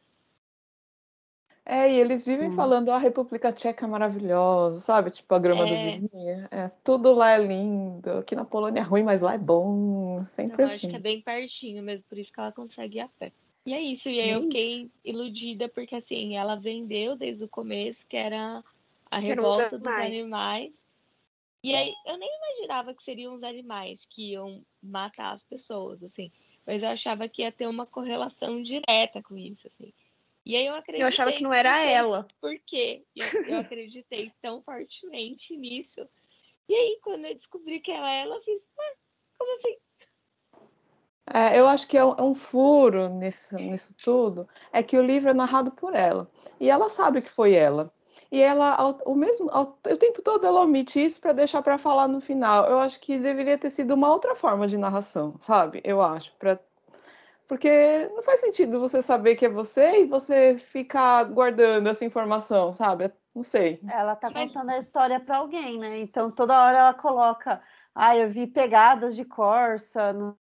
É, 1.66 1.91
e 1.91 1.99
eles 1.99 2.24
vivem 2.24 2.49
hum. 2.49 2.53
falando 2.53 2.91
a 2.91 2.99
República 2.99 3.51
Tcheca 3.51 3.86
é 3.86 3.89
maravilhosa, 3.89 4.80
sabe? 4.80 5.09
Tipo 5.09 5.34
a 5.34 5.39
grama 5.39 5.68
é. 5.68 5.70
do 5.70 5.91
vizinho. 5.91 6.47
É, 6.51 6.70
tudo 6.84 7.11
lá 7.11 7.32
é 7.32 7.39
lindo. 7.39 8.20
Aqui 8.20 8.36
na 8.36 8.45
Polônia 8.45 8.82
é 8.82 8.84
ruim, 8.84 9.01
mas 9.01 9.22
lá 9.22 9.34
é 9.34 9.38
bom. 9.38 10.24
Sempre 10.28 10.61
Eu 10.61 10.68
assim. 10.68 10.76
acho 10.76 10.89
que 10.89 10.95
é 10.95 10.99
bem 10.99 11.22
pertinho 11.22 11.82
mesmo, 11.82 12.05
por 12.07 12.20
isso 12.20 12.32
que 12.32 12.39
ela 12.39 12.51
consegue 12.51 12.99
ir 12.99 13.01
a 13.01 13.07
pé. 13.07 13.32
E 13.66 13.74
é 13.74 13.82
isso, 13.82 14.07
e 14.07 14.22
aí 14.22 14.30
eu 14.30 14.43
fiquei 14.43 14.91
iludida, 15.03 15.68
porque 15.68 15.95
assim, 15.95 16.38
ela 16.38 16.55
vendeu 16.55 17.16
desde 17.16 17.45
o 17.45 17.49
começo 17.49 18.05
que 18.07 18.16
era 18.16 18.63
a 19.09 19.18
revolta 19.18 19.80
dos 19.80 19.88
animais. 19.88 20.72
E 21.63 21.74
aí 21.74 21.91
eu 22.05 22.16
nem 22.16 22.30
imaginava 22.38 22.93
que 22.93 23.03
seriam 23.03 23.34
os 23.34 23.41
animais 23.41 24.05
que 24.11 24.34
iam 24.34 24.61
matar 24.84 25.34
as 25.34 25.41
pessoas, 25.41 26.03
assim. 26.03 26.32
Mas 26.63 26.84
eu 26.84 26.89
achava 26.89 27.28
que 27.28 27.41
ia 27.41 27.51
ter 27.51 27.66
uma 27.66 27.88
correlação 27.88 28.61
direta 28.61 29.24
com 29.24 29.36
isso, 29.36 29.68
assim. 29.68 29.91
E 30.45 30.55
aí 30.55 30.67
eu 30.67 30.75
acreditei. 30.75 31.01
Eu 31.01 31.07
achava 31.07 31.31
que 31.31 31.41
não 31.41 31.51
era 31.51 31.79
ela. 31.81 32.27
Por 32.39 32.55
quê? 32.67 33.03
Eu, 33.15 33.45
eu 33.45 33.59
acreditei 33.59 34.31
tão 34.41 34.61
fortemente 34.61 35.57
nisso. 35.57 36.07
E 36.69 36.75
aí, 36.75 36.99
quando 37.01 37.25
eu 37.25 37.33
descobri 37.33 37.79
que 37.79 37.91
era 37.91 38.11
ela, 38.11 38.35
eu 38.35 38.41
fiz, 38.43 38.61
como 39.37 39.55
assim? 39.55 39.77
É, 41.33 41.59
eu 41.59 41.67
acho 41.67 41.87
que 41.87 41.97
é 41.97 42.05
um, 42.05 42.13
é 42.17 42.21
um 42.21 42.35
furo 42.35 43.09
nisso, 43.09 43.55
nisso 43.55 43.95
tudo, 44.03 44.47
é 44.71 44.83
que 44.83 44.97
o 44.97 45.03
livro 45.03 45.29
é 45.29 45.33
narrado 45.33 45.71
por 45.71 45.95
ela. 45.95 46.29
E 46.59 46.69
ela 46.69 46.89
sabe 46.89 47.21
que 47.21 47.31
foi 47.31 47.53
ela. 47.53 47.91
E 48.31 48.41
ela, 48.41 48.75
ao, 48.75 48.99
o 49.05 49.15
mesmo, 49.15 49.49
ao, 49.51 49.79
o 49.83 49.97
tempo 49.97 50.21
todo 50.21 50.45
ela 50.45 50.61
omite 50.61 51.03
isso 51.03 51.19
para 51.19 51.33
deixar 51.33 51.61
para 51.63 51.77
falar 51.77 52.07
no 52.07 52.21
final. 52.21 52.65
Eu 52.65 52.79
acho 52.79 52.99
que 52.99 53.17
deveria 53.17 53.57
ter 53.57 53.69
sido 53.71 53.93
uma 53.93 54.11
outra 54.11 54.35
forma 54.35 54.67
de 54.67 54.77
narração, 54.77 55.35
sabe? 55.39 55.81
Eu 55.83 56.01
acho, 56.01 56.31
para 56.37 56.59
porque 57.47 58.09
não 58.13 58.23
faz 58.23 58.39
sentido 58.39 58.79
você 58.79 59.01
saber 59.01 59.35
que 59.35 59.45
é 59.45 59.49
você 59.49 60.01
e 60.01 60.05
você 60.05 60.57
ficar 60.57 61.23
guardando 61.25 61.87
essa 61.87 62.03
informação, 62.03 62.73
sabe? 62.73 63.11
Não 63.33 63.43
sei. 63.43 63.79
Ela 63.87 64.15
tá 64.15 64.31
contando 64.31 64.69
a 64.69 64.79
história 64.79 65.19
para 65.19 65.37
alguém, 65.37 65.77
né? 65.77 65.99
Então 65.99 66.31
toda 66.31 66.59
hora 66.59 66.77
ela 66.77 66.93
coloca, 66.93 67.61
ah, 67.93 68.15
eu 68.17 68.29
vi 68.29 68.47
pegadas 68.47 69.15
de 69.15 69.23
Corsa. 69.23 70.11
No... 70.13 70.37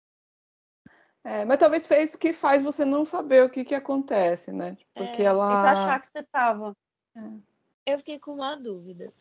É, 1.23 1.45
mas 1.45 1.57
talvez 1.57 1.87
fez 1.87 2.13
o 2.13 2.17
que 2.17 2.33
faz 2.33 2.61
você 2.61 2.83
não 2.83 3.05
saber 3.05 3.43
o 3.43 3.49
que, 3.49 3.63
que 3.63 3.75
acontece, 3.75 4.51
né? 4.51 4.77
Porque 4.93 5.21
é, 5.21 5.25
ela. 5.25 5.47
Pra 5.47 5.71
achar 5.71 6.01
que 6.01 6.07
você 6.07 6.23
tava. 6.23 6.75
É. 7.15 7.93
Eu 7.93 7.97
fiquei 7.99 8.19
com 8.19 8.33
uma 8.33 8.55
dúvida. 8.55 9.13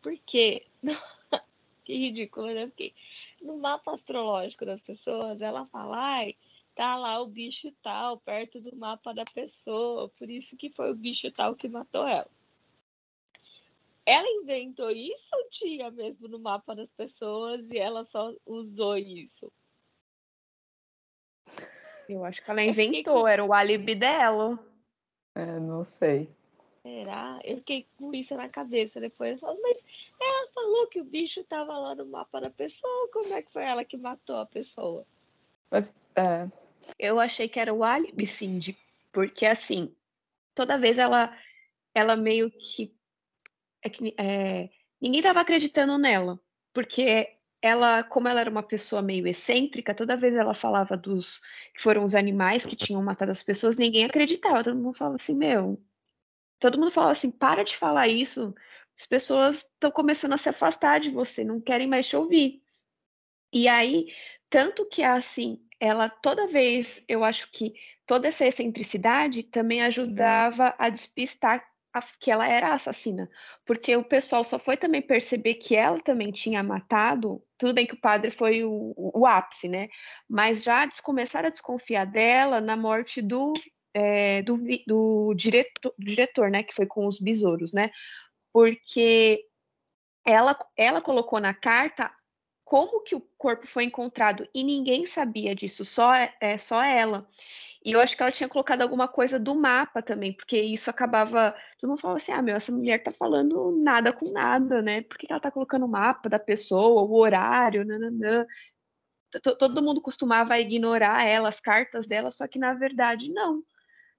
Por 0.00 0.16
quê? 0.24 0.66
que 1.84 1.96
ridículo, 1.96 2.46
né? 2.46 2.66
Porque 2.66 2.94
no 3.42 3.58
mapa 3.58 3.92
astrológico 3.92 4.64
das 4.64 4.80
pessoas, 4.80 5.40
ela 5.40 5.66
fala, 5.66 5.96
ai 5.98 6.34
tá 6.76 6.94
lá 6.94 7.20
o 7.20 7.26
bicho 7.26 7.72
tal 7.82 8.20
perto 8.20 8.60
do 8.60 8.76
mapa 8.76 9.12
da 9.14 9.24
pessoa, 9.24 10.10
por 10.10 10.30
isso 10.30 10.56
que 10.56 10.70
foi 10.70 10.92
o 10.92 10.94
bicho 10.94 11.32
tal 11.32 11.56
que 11.56 11.66
matou 11.66 12.06
ela. 12.06 12.30
Ela 14.04 14.28
inventou 14.42 14.90
isso 14.90 15.34
ou 15.34 15.48
tinha 15.48 15.90
mesmo 15.90 16.28
no 16.28 16.38
mapa 16.38 16.76
das 16.76 16.90
pessoas 16.92 17.68
e 17.70 17.78
ela 17.78 18.04
só 18.04 18.32
usou 18.44 18.96
isso? 18.96 19.50
Eu 22.08 22.24
acho 22.24 22.44
que 22.44 22.48
ela 22.48 22.62
inventou, 22.62 23.22
com... 23.22 23.26
era 23.26 23.44
o 23.44 23.52
álibi 23.52 23.96
dela. 23.96 24.56
É, 25.34 25.58
não 25.58 25.82
sei. 25.82 26.30
Será? 26.82 27.40
Eu 27.42 27.56
fiquei 27.56 27.84
com 27.98 28.14
isso 28.14 28.36
na 28.36 28.48
cabeça 28.48 29.00
depois. 29.00 29.32
Eu 29.32 29.38
falo, 29.38 29.58
mas 29.60 29.82
ela 30.20 30.48
falou 30.52 30.86
que 30.86 31.00
o 31.00 31.04
bicho 31.04 31.40
estava 31.40 31.76
lá 31.76 31.96
no 31.96 32.06
mapa 32.06 32.40
da 32.40 32.50
pessoa. 32.50 33.08
Como 33.12 33.34
é 33.34 33.42
que 33.42 33.52
foi 33.52 33.64
ela 33.64 33.84
que 33.84 33.96
matou 33.96 34.36
a 34.36 34.46
pessoa? 34.46 35.04
Mas, 35.68 35.92
é, 36.14 36.48
eu 36.98 37.20
achei 37.20 37.48
que 37.48 37.60
era 37.60 37.72
o 37.72 37.84
álibi, 37.84 38.24
de, 38.58 38.76
porque 39.12 39.46
assim, 39.46 39.94
toda 40.54 40.78
vez 40.78 40.98
ela, 40.98 41.36
ela 41.94 42.16
meio 42.16 42.50
que. 42.50 42.94
É 43.82 43.88
que 43.88 44.14
é, 44.18 44.68
ninguém 45.00 45.20
estava 45.20 45.40
acreditando 45.40 45.96
nela, 45.98 46.40
porque 46.72 47.36
ela, 47.62 48.02
como 48.02 48.28
ela 48.28 48.40
era 48.40 48.50
uma 48.50 48.62
pessoa 48.62 49.02
meio 49.02 49.26
excêntrica, 49.26 49.94
toda 49.94 50.16
vez 50.16 50.34
ela 50.34 50.54
falava 50.54 50.96
dos 50.96 51.40
que 51.74 51.82
foram 51.82 52.04
os 52.04 52.14
animais 52.14 52.64
que 52.66 52.76
tinham 52.76 53.02
matado 53.02 53.30
as 53.30 53.42
pessoas, 53.42 53.76
ninguém 53.76 54.04
acreditava. 54.04 54.64
Todo 54.64 54.76
mundo 54.76 54.96
falava 54.96 55.16
assim, 55.16 55.34
meu. 55.34 55.80
Todo 56.58 56.78
mundo 56.78 56.90
falava 56.90 57.12
assim, 57.12 57.30
para 57.30 57.62
de 57.64 57.76
falar 57.76 58.08
isso. 58.08 58.54
As 58.98 59.06
pessoas 59.06 59.58
estão 59.58 59.90
começando 59.90 60.32
a 60.32 60.38
se 60.38 60.48
afastar 60.48 61.00
de 61.00 61.10
você, 61.10 61.44
não 61.44 61.60
querem 61.60 61.86
mais 61.86 62.08
te 62.08 62.16
ouvir. 62.16 62.62
E 63.52 63.68
aí, 63.68 64.12
tanto 64.50 64.86
que 64.86 65.02
assim, 65.02 65.60
ela 65.80 66.08
toda 66.08 66.46
vez, 66.46 67.02
eu 67.08 67.24
acho 67.24 67.50
que 67.50 67.74
toda 68.06 68.28
essa 68.28 68.46
excentricidade 68.46 69.42
também 69.42 69.80
uhum. 69.80 69.86
ajudava 69.86 70.74
a 70.78 70.88
despistar 70.88 71.64
a, 71.92 72.02
que 72.20 72.30
ela 72.30 72.46
era 72.46 72.74
assassina, 72.74 73.28
porque 73.64 73.96
o 73.96 74.04
pessoal 74.04 74.44
só 74.44 74.58
foi 74.58 74.76
também 74.76 75.00
perceber 75.02 75.54
que 75.54 75.74
ela 75.74 75.98
também 76.00 76.30
tinha 76.30 76.62
matado. 76.62 77.42
Tudo 77.58 77.74
bem 77.74 77.86
que 77.86 77.94
o 77.94 78.00
padre 78.00 78.30
foi 78.30 78.64
o, 78.64 78.92
o, 78.96 79.20
o 79.20 79.26
ápice, 79.26 79.68
né? 79.68 79.88
Mas 80.28 80.62
já 80.62 80.86
começaram 81.02 81.48
a 81.48 81.50
desconfiar 81.50 82.04
dela 82.04 82.60
na 82.60 82.76
morte 82.76 83.22
do, 83.22 83.54
é, 83.94 84.42
do, 84.42 84.58
do, 84.86 85.34
diretor, 85.34 85.94
do 85.98 86.04
diretor, 86.04 86.50
né? 86.50 86.62
Que 86.62 86.74
foi 86.74 86.86
com 86.86 87.06
os 87.06 87.18
besouros, 87.18 87.72
né? 87.72 87.90
Porque 88.52 89.44
ela, 90.24 90.58
ela 90.76 91.00
colocou 91.00 91.40
na 91.40 91.54
carta 91.54 92.12
como 92.66 93.00
que 93.04 93.14
o 93.14 93.20
corpo 93.38 93.64
foi 93.68 93.84
encontrado 93.84 94.46
e 94.52 94.64
ninguém 94.64 95.06
sabia 95.06 95.54
disso, 95.54 95.84
só 95.84 96.12
é 96.40 96.58
só 96.58 96.82
ela. 96.82 97.24
E 97.84 97.92
eu 97.92 98.00
acho 98.00 98.16
que 98.16 98.22
ela 98.24 98.32
tinha 98.32 98.48
colocado 98.48 98.82
alguma 98.82 99.06
coisa 99.06 99.38
do 99.38 99.54
mapa 99.54 100.02
também, 100.02 100.32
porque 100.32 100.60
isso 100.60 100.90
acabava. 100.90 101.54
Todo 101.78 101.90
mundo 101.90 102.00
falava 102.00 102.18
assim: 102.18 102.32
ah, 102.32 102.42
meu, 102.42 102.56
essa 102.56 102.72
mulher 102.72 103.00
tá 103.04 103.12
falando 103.12 103.70
nada 103.80 104.12
com 104.12 104.32
nada, 104.32 104.82
né? 104.82 105.02
Por 105.02 105.16
que 105.16 105.28
ela 105.30 105.38
tá 105.38 105.48
colocando 105.48 105.86
o 105.86 105.88
mapa 105.88 106.28
da 106.28 106.40
pessoa, 106.40 107.02
o 107.02 107.16
horário, 107.16 107.84
nananã? 107.84 108.44
Todo 109.60 109.82
mundo 109.82 110.00
costumava 110.00 110.58
ignorar 110.58 111.24
ela, 111.24 111.48
as 111.48 111.60
cartas 111.60 112.08
dela, 112.08 112.32
só 112.32 112.48
que 112.48 112.58
na 112.58 112.74
verdade 112.74 113.30
não. 113.32 113.62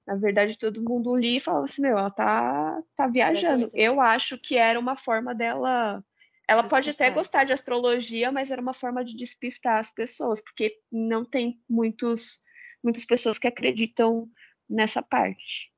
Na 0.05 0.15
verdade, 0.15 0.57
todo 0.57 0.81
mundo 0.81 1.13
lia 1.17 1.37
e 1.37 1.41
falava 1.41 1.65
assim: 1.65 1.81
meu, 1.81 1.97
ela 1.97 2.11
tá, 2.11 2.81
tá 2.95 3.07
viajando. 3.07 3.69
Eu 3.73 3.99
acho 3.99 4.37
que 4.37 4.55
era 4.55 4.79
uma 4.79 4.95
forma 4.95 5.35
dela 5.35 6.01
ela 6.47 6.63
pode 6.63 6.89
até 6.89 7.11
gostar 7.11 7.43
de 7.43 7.51
astrologia, 7.51 8.31
mas 8.31 8.49
era 8.49 8.61
uma 8.61 8.73
forma 8.73 9.03
de 9.03 9.15
despistar 9.15 9.79
as 9.79 9.91
pessoas, 9.91 10.39
porque 10.39 10.79
não 10.89 11.25
tem 11.25 11.61
muitos, 11.69 12.39
muitas 12.81 13.03
pessoas 13.03 13.37
que 13.37 13.47
acreditam 13.47 14.29
nessa 14.69 15.03
parte. 15.03 15.73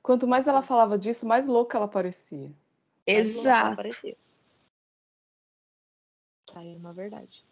Quanto 0.00 0.28
mais 0.28 0.46
ela 0.46 0.62
falava 0.62 0.96
disso, 0.96 1.26
mais 1.26 1.48
louca 1.48 1.76
ela 1.76 1.88
parecia. 1.88 2.52
Exato. 3.04 3.66
Ela 3.66 3.76
parecia. 3.76 4.16
Aí 6.54 6.74
é 6.74 6.76
uma 6.76 6.92
verdade. 6.92 7.44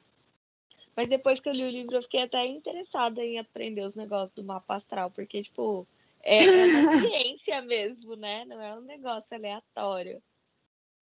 Mas 0.96 1.08
depois 1.08 1.40
que 1.40 1.48
eu 1.48 1.52
li 1.52 1.64
o 1.64 1.70
livro, 1.70 1.96
eu 1.96 2.02
fiquei 2.02 2.22
até 2.22 2.46
interessada 2.46 3.20
em 3.20 3.40
aprender 3.40 3.84
os 3.84 3.96
negócios 3.96 4.32
do 4.32 4.44
mapa 4.44 4.76
astral, 4.76 5.10
porque, 5.10 5.42
tipo, 5.42 5.88
é, 6.22 6.44
é 6.44 6.66
uma 6.66 7.00
ciência 7.02 7.60
mesmo, 7.62 8.14
né? 8.14 8.44
Não 8.44 8.62
é 8.62 8.76
um 8.76 8.82
negócio 8.82 9.36
aleatório 9.36 10.22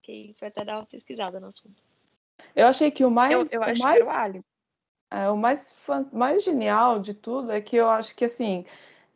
que 0.03 0.35
foi 0.39 0.49
até 0.49 0.65
dar 0.65 0.79
uma 0.79 0.87
pesquisada 0.87 1.41
no 1.41 1.47
assunto. 1.47 1.83
Eu 2.55 2.67
achei 2.67 2.91
que 2.91 3.05
o 3.05 3.11
mais. 3.11 3.53
Eu, 3.53 3.61
eu 3.61 3.75
o 3.75 3.79
mais, 3.79 4.07
o 4.07 4.45
é, 5.11 5.31
o 5.31 5.37
mais, 5.37 5.77
mais 6.13 6.43
genial 6.43 6.99
de 7.01 7.15
tudo 7.15 7.53
é 7.53 7.61
que 7.61 7.77
eu 7.77 7.89
acho 7.89 8.15
que 8.15 8.25
assim. 8.25 8.65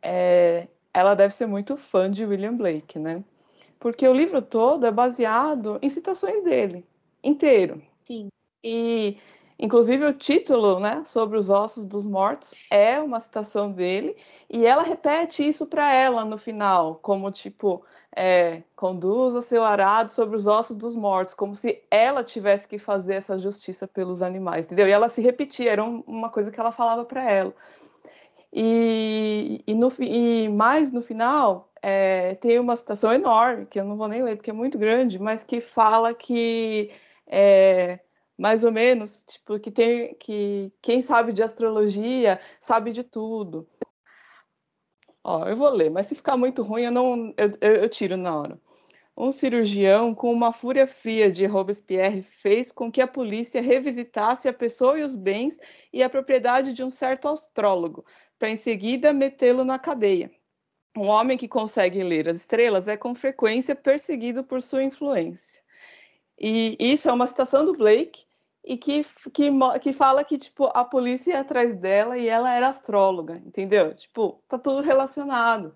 É, 0.01 0.67
ela 0.93 1.13
deve 1.13 1.33
ser 1.33 1.45
muito 1.45 1.77
fã 1.77 2.09
de 2.09 2.25
William 2.25 2.55
Blake, 2.55 2.97
né? 2.97 3.23
Porque 3.79 4.07
o 4.07 4.13
livro 4.13 4.41
todo 4.41 4.85
é 4.85 4.91
baseado 4.91 5.77
em 5.79 5.89
citações 5.89 6.43
dele, 6.43 6.83
inteiro. 7.23 7.81
Sim. 8.03 8.29
E, 8.63 9.17
inclusive, 9.59 10.03
o 10.05 10.13
título, 10.13 10.79
né, 10.79 11.03
sobre 11.05 11.37
os 11.37 11.49
ossos 11.49 11.85
dos 11.85 12.07
mortos, 12.07 12.55
é 12.71 12.99
uma 12.99 13.19
citação 13.19 13.71
dele, 13.71 14.17
e 14.49 14.65
ela 14.65 14.81
repete 14.81 15.47
isso 15.47 15.67
para 15.67 15.93
ela 15.93 16.25
no 16.25 16.39
final, 16.39 16.95
como 16.95 17.31
tipo, 17.31 17.85
é, 18.15 18.63
conduza 18.75 19.41
seu 19.41 19.63
arado 19.63 20.11
sobre 20.11 20.35
os 20.35 20.47
ossos 20.47 20.75
dos 20.75 20.95
mortos, 20.95 21.33
como 21.33 21.55
se 21.55 21.83
ela 21.91 22.23
tivesse 22.23 22.67
que 22.67 22.79
fazer 22.79 23.15
essa 23.15 23.37
justiça 23.37 23.87
pelos 23.87 24.21
animais, 24.21 24.65
entendeu? 24.65 24.87
E 24.87 24.91
ela 24.91 25.07
se 25.07 25.21
repetia, 25.21 25.71
era 25.71 25.83
uma 25.83 26.29
coisa 26.29 26.51
que 26.51 26.59
ela 26.59 26.71
falava 26.71 27.05
para 27.05 27.29
ela. 27.29 27.53
E, 28.51 29.63
e, 29.67 29.75
no, 29.75 29.91
e 29.99 30.49
mais 30.49 30.91
no 30.91 31.01
final, 31.01 31.71
é, 31.81 32.35
tem 32.35 32.59
uma 32.59 32.75
citação 32.75 33.11
enorme, 33.13 33.65
que 33.65 33.79
eu 33.79 33.85
não 33.85 33.97
vou 33.97 34.07
nem 34.07 34.23
ler 34.23 34.35
porque 34.35 34.49
é 34.49 34.53
muito 34.53 34.77
grande, 34.77 35.19
mas 35.19 35.43
que 35.43 35.61
fala 35.61 36.13
que 36.13 36.89
é, 37.27 37.99
mais 38.37 38.63
ou 38.63 38.71
menos, 38.71 39.23
tipo, 39.25 39.59
que 39.59 39.71
tem 39.71 40.15
que 40.15 40.71
quem 40.81 41.01
sabe 41.01 41.33
de 41.33 41.43
astrologia 41.43 42.39
sabe 42.61 42.91
de 42.91 43.03
tudo. 43.03 43.67
Ó, 45.27 45.45
eu 45.45 45.57
vou 45.57 45.69
ler, 45.69 45.91
mas 45.91 46.07
se 46.07 46.15
ficar 46.15 46.37
muito 46.37 46.63
ruim, 46.63 46.83
eu 46.83 46.91
não 46.91 47.33
eu, 47.35 47.57
eu, 47.59 47.89
tiro 47.89 48.15
na 48.15 48.33
hora. 48.33 48.57
Um 49.15 49.29
cirurgião 49.29 50.15
com 50.15 50.31
uma 50.31 50.53
fúria 50.53 50.87
fria 50.87 51.29
de 51.29 51.45
Robespierre 51.45 52.23
fez 52.41 52.71
com 52.71 52.89
que 52.89 53.01
a 53.01 53.07
polícia 53.07 53.61
revisitasse 53.61 54.47
a 54.47 54.53
pessoa 54.53 54.97
e 54.97 55.03
os 55.03 55.15
bens 55.15 55.59
e 55.91 56.01
a 56.01 56.09
propriedade 56.09 56.71
de 56.71 56.81
um 56.81 56.89
certo 56.89 57.27
astrólogo, 57.27 58.05
para 58.39 58.49
em 58.49 58.55
seguida 58.55 59.11
metê-lo 59.11 59.65
na 59.65 59.77
cadeia. 59.77 60.31
Um 60.95 61.07
homem 61.07 61.37
que 61.37 61.47
consegue 61.47 62.01
ler 62.03 62.29
as 62.29 62.37
estrelas 62.37 62.87
é 62.87 62.95
com 62.95 63.13
frequência 63.13 63.75
perseguido 63.75 64.45
por 64.45 64.61
sua 64.61 64.81
influência. 64.81 65.61
E 66.39 66.77
isso 66.79 67.09
é 67.09 67.11
uma 67.11 67.27
citação 67.27 67.65
do 67.65 67.73
Blake, 67.73 68.25
e 68.67 68.75
que, 68.77 69.05
que, 69.31 69.49
que 69.81 69.93
fala 69.93 70.25
que, 70.25 70.37
tipo, 70.37 70.65
a 70.73 70.83
polícia 70.83 71.31
ia 71.31 71.39
atrás 71.39 71.73
dela 71.73 72.17
e 72.17 72.27
ela 72.27 72.53
era 72.53 72.67
astróloga, 72.67 73.41
entendeu? 73.45 73.95
Tipo, 73.95 74.43
tá 74.47 74.59
tudo 74.59 74.81
relacionado. 74.81 75.73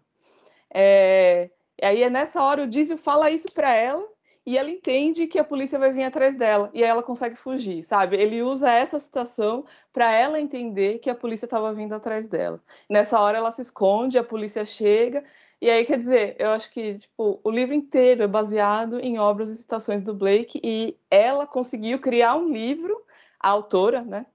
É, 0.70 1.50
e 1.82 1.86
aí 1.86 2.04
é 2.04 2.10
nessa 2.10 2.44
hora 2.44 2.64
o 2.64 2.68
Dízio 2.68 2.98
fala 2.98 3.32
isso 3.32 3.50
para 3.54 3.74
ela 3.74 4.06
e 4.46 4.58
ela 4.58 4.70
entende 4.70 5.26
que 5.28 5.40
a 5.40 5.44
polícia 5.44 5.80
vai 5.80 5.94
vir 5.94 6.04
atrás 6.04 6.36
dela 6.36 6.70
e 6.74 6.84
aí 6.84 6.90
ela 6.90 7.02
consegue 7.02 7.36
fugir, 7.36 7.82
sabe? 7.84 8.18
Ele 8.18 8.42
usa 8.42 8.70
essa 8.70 9.00
situação 9.00 9.66
para 9.94 10.14
ela 10.14 10.40
entender 10.40 11.00
que 11.00 11.10
a 11.10 11.16
polícia 11.16 11.46
estava 11.46 11.74
vindo 11.74 11.94
atrás 11.94 12.28
dela. 12.28 12.62
Nessa 12.90 13.18
hora 13.20 13.38
ela 13.38 13.52
se 13.52 13.62
esconde, 13.62 14.18
a 14.18 14.24
polícia 14.24 14.66
chega 14.66 15.24
E 15.62 15.70
aí, 15.70 15.86
quer 15.86 16.00
dizer, 16.00 16.36
eu 16.40 16.50
acho 16.50 16.72
que 16.72 16.98
tipo, 16.98 17.40
o 17.44 17.52
livro 17.52 17.76
inteiro 17.76 18.24
é 18.24 18.28
baseado 18.28 19.00
em 19.00 19.20
obras 19.20 19.50
e 19.50 19.56
citações 19.56 20.02
do 20.02 20.12
Blake, 20.12 20.60
e 20.64 20.98
ela 21.10 21.46
conseguiu 21.46 22.00
criar 22.00 22.36
um 22.36 22.52
livro, 22.52 23.06
a 23.40 23.50
autora, 23.50 24.02
né? 24.02 24.26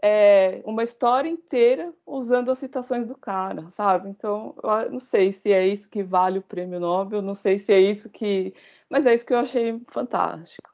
É, 0.00 0.62
uma 0.64 0.84
história 0.84 1.28
inteira 1.28 1.92
usando 2.06 2.50
as 2.50 2.58
citações 2.58 3.04
do 3.04 3.16
cara, 3.16 3.68
sabe? 3.70 4.08
Então, 4.08 4.54
eu 4.62 4.92
não 4.92 5.00
sei 5.00 5.32
se 5.32 5.52
é 5.52 5.66
isso 5.66 5.88
que 5.88 6.04
vale 6.04 6.38
o 6.38 6.42
prêmio 6.42 6.78
Nobel, 6.78 7.20
não 7.20 7.34
sei 7.34 7.58
se 7.58 7.72
é 7.72 7.80
isso 7.80 8.08
que. 8.08 8.54
Mas 8.88 9.04
é 9.04 9.14
isso 9.14 9.26
que 9.26 9.32
eu 9.32 9.38
achei 9.38 9.80
fantástico. 9.88 10.70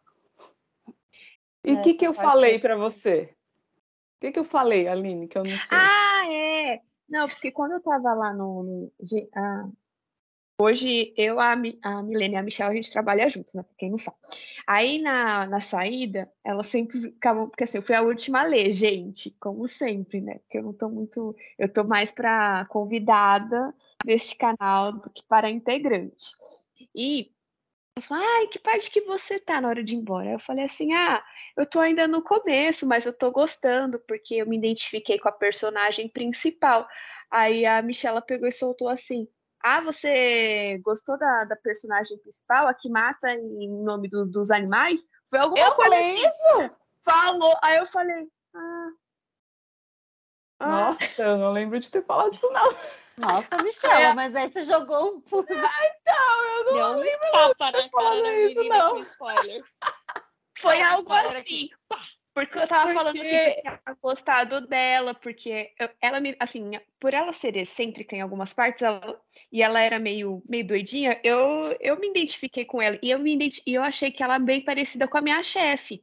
E 1.64 1.73
o 1.73 1.81
que, 1.81 1.95
que 1.95 2.07
eu 2.07 2.12
falei 2.12 2.59
para 2.59 2.77
você? 2.77 3.35
O 4.16 4.20
que, 4.20 4.33
que 4.33 4.39
eu 4.39 4.45
falei, 4.45 4.87
Aline, 4.87 5.29
que 5.29 5.39
eu 5.39 5.45
não 5.45 5.51
sei? 5.51 5.79
Ah, 5.79 6.27
é! 6.31 6.83
Não, 7.13 7.29
porque 7.29 7.53
quando 7.53 7.73
eu 7.73 7.79
estava 7.79 8.15
lá 8.15 8.33
no. 8.33 8.63
no 8.63 8.93
ah, 9.37 9.69
hoje 10.59 11.13
eu, 11.15 11.39
a, 11.39 11.53
a 11.53 12.03
Milene 12.03 12.35
e 12.35 12.37
a 12.39 12.43
Michelle, 12.43 12.73
a 12.73 12.75
gente 12.75 12.91
trabalha 12.91 13.29
juntos, 13.29 13.53
né? 13.53 13.63
Quem 13.77 13.91
não 13.91 13.99
sabe. 13.99 14.17
Aí 14.67 14.99
na, 14.99 15.47
na 15.47 15.61
saída, 15.61 16.33
elas 16.43 16.69
sempre 16.71 16.99
ficavam. 17.03 17.51
Porque 17.51 17.65
assim, 17.65 17.77
eu 17.77 17.83
fui 17.83 17.95
a 17.95 18.01
última 18.01 18.41
a 18.41 18.45
ler, 18.45 18.73
gente, 18.73 19.31
como 19.39 19.69
sempre, 19.69 20.23
né? 20.23 20.39
Porque 20.39 20.57
eu 20.57 20.63
não 20.63 20.73
tô 20.73 20.89
muito. 20.89 21.37
Eu 21.59 21.71
tô 21.71 21.85
mais 21.85 22.11
para 22.11 22.65
convidada 22.71 23.75
deste 24.03 24.35
canal 24.35 24.93
do 24.93 25.11
que 25.11 25.23
para 25.29 25.51
integrante. 25.51 26.33
E 26.95 27.31
ela 27.95 28.07
falou, 28.07 28.24
ai, 28.24 28.47
que 28.47 28.59
parte 28.59 28.90
que 28.90 29.03
você 29.03 29.38
tá 29.38 29.61
na 29.61 29.68
hora 29.68 29.84
de 29.84 29.95
ir 29.95 29.99
embora? 29.99 30.30
Eu 30.30 30.38
falei 30.38 30.64
assim, 30.64 30.93
ah, 30.95 31.22
eu 31.57 31.66
tô 31.66 31.78
ainda 31.78 32.09
no 32.09 32.22
começo, 32.22 32.86
mas 32.86 33.05
eu 33.05 33.12
tô 33.12 33.30
gostando, 33.30 34.01
porque 34.01 34.36
eu 34.36 34.47
me 34.47 34.57
identifiquei 34.57 35.18
com 35.18 35.28
a 35.28 35.32
personagem 35.32 36.09
principal. 36.09 36.88
Aí 37.30 37.66
a 37.66 37.82
Michela 37.82 38.22
pegou 38.22 38.49
e 38.49 38.53
soltou 38.53 38.88
assim, 38.88 39.28
ah, 39.62 39.80
você 39.80 40.78
gostou 40.82 41.18
da, 41.18 41.45
da 41.45 41.57
personagem 41.57 42.18
principal, 42.18 42.66
a 42.66 42.74
que 42.74 42.88
mata 42.88 43.30
em 43.32 43.68
nome 43.68 44.09
dos, 44.09 44.28
dos 44.28 44.51
animais? 44.51 45.07
Foi 45.28 45.38
alguma 45.38 45.62
eu 45.62 45.72
coisa 45.72 45.90
falei 45.90 46.16
assim. 46.16 46.26
isso? 46.26 46.76
Falou. 47.05 47.57
Aí 47.62 47.76
eu 47.76 47.86
falei, 47.86 48.26
ah. 48.55 48.88
ah. 50.61 50.66
Nossa, 50.66 51.05
eu 51.18 51.36
não 51.36 51.53
lembro 51.53 51.78
de 51.78 51.90
ter 51.90 52.05
falado 52.05 52.34
isso, 52.34 52.51
não. 52.51 52.74
Nossa, 53.17 53.63
Michela, 53.63 54.01
é. 54.01 54.15
mas 54.15 54.35
aí 54.35 54.49
você 54.49 54.63
jogou 54.63 55.17
um 55.17 55.21
pulo. 55.21 55.47
Ah, 55.51 55.87
então, 56.01 56.45
eu 56.45 56.65
não 56.65 56.75
Deu 56.75 57.03
lembro 57.03 57.29
um 57.29 57.33
tapa 57.33 57.73
ter 57.73 57.91
falado 57.91 58.27
isso, 58.27 58.65
não. 58.65 59.07
Foi 60.59 60.81
algo 60.81 61.13
assim. 61.13 61.69
Porque 62.35 62.59
eu 62.59 62.67
tava 62.67 62.85
porque... 62.85 62.95
falando 62.95 63.21
assim, 63.21 63.29
que 63.29 63.61
tinha 63.61 63.81
gostado 64.01 64.67
dela, 64.67 65.13
porque 65.13 65.75
eu, 65.79 65.91
ela 66.01 66.19
me, 66.19 66.35
assim, 66.41 66.71
por 66.99 67.13
ela 67.13 67.33
ser 67.33 67.57
excêntrica 67.57 68.17
em 68.17 68.23
algumas 68.23 68.55
partes, 68.55 68.83
ela, 68.83 69.21
e 69.51 69.63
ela 69.63 69.81
era 69.81 69.99
meio, 69.99 70.43
meio 70.49 70.67
doidinha, 70.67 71.21
eu, 71.23 71.77
eu 71.79 71.99
me 72.01 72.09
identifiquei 72.09 72.65
com 72.65 72.81
ela. 72.81 72.99
E 73.03 73.11
eu, 73.11 73.19
me 73.19 73.37
e 73.67 73.75
eu 73.75 73.83
achei 73.83 74.11
que 74.11 74.23
ela 74.23 74.37
é 74.37 74.39
bem 74.39 74.65
parecida 74.65 75.07
com 75.07 75.19
a 75.19 75.23
minha 75.23 75.43
chefe 75.43 76.03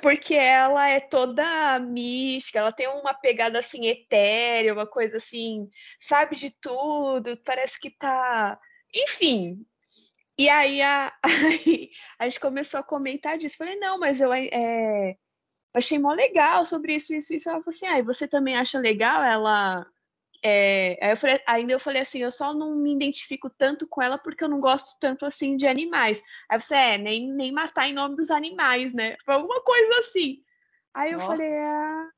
porque 0.00 0.34
ela 0.34 0.88
é 0.88 1.00
toda 1.00 1.78
mística, 1.78 2.58
ela 2.58 2.72
tem 2.72 2.88
uma 2.88 3.14
pegada 3.14 3.58
assim 3.58 3.86
etérea, 3.86 4.72
uma 4.72 4.86
coisa 4.86 5.18
assim, 5.18 5.68
sabe 6.00 6.36
de 6.36 6.50
tudo, 6.60 7.36
parece 7.44 7.78
que 7.78 7.90
tá. 7.90 8.58
Enfim. 8.94 9.64
E 10.38 10.48
aí 10.48 10.80
a, 10.82 11.12
a 12.18 12.24
gente 12.24 12.40
começou 12.40 12.80
a 12.80 12.82
comentar 12.82 13.38
disso. 13.38 13.56
Falei, 13.56 13.76
não, 13.76 13.98
mas 13.98 14.20
eu 14.20 14.32
é, 14.32 15.16
achei 15.74 15.98
mó 15.98 16.12
legal 16.12 16.64
sobre 16.66 16.94
isso, 16.94 17.14
isso, 17.14 17.34
isso. 17.34 17.48
Ela 17.48 17.60
falou 17.62 17.74
assim, 17.74 17.86
ah, 17.86 17.98
e 17.98 18.02
você 18.02 18.26
também 18.26 18.56
acha 18.56 18.78
legal 18.78 19.22
ela 19.22 19.86
é, 20.42 20.98
aí 21.00 21.12
eu 21.12 21.16
falei, 21.16 21.40
ainda 21.46 21.72
eu 21.72 21.80
falei 21.80 22.02
assim, 22.02 22.18
eu 22.18 22.32
só 22.32 22.52
não 22.52 22.74
me 22.74 22.92
identifico 22.92 23.48
tanto 23.48 23.86
com 23.86 24.02
ela 24.02 24.18
porque 24.18 24.42
eu 24.42 24.48
não 24.48 24.60
gosto 24.60 24.98
tanto 24.98 25.24
assim 25.24 25.56
de 25.56 25.66
animais. 25.66 26.22
Aí 26.48 26.60
você, 26.60 26.74
é, 26.74 26.98
nem, 26.98 27.32
nem 27.32 27.52
matar 27.52 27.88
em 27.88 27.94
nome 27.94 28.16
dos 28.16 28.30
animais, 28.30 28.92
né? 28.92 29.16
Foi 29.24 29.34
alguma 29.34 29.62
coisa 29.62 29.98
assim. 30.00 30.42
Aí 30.92 31.12
eu 31.12 31.18
Nossa. 31.18 31.30
falei, 31.30 31.52
ah. 31.56 32.08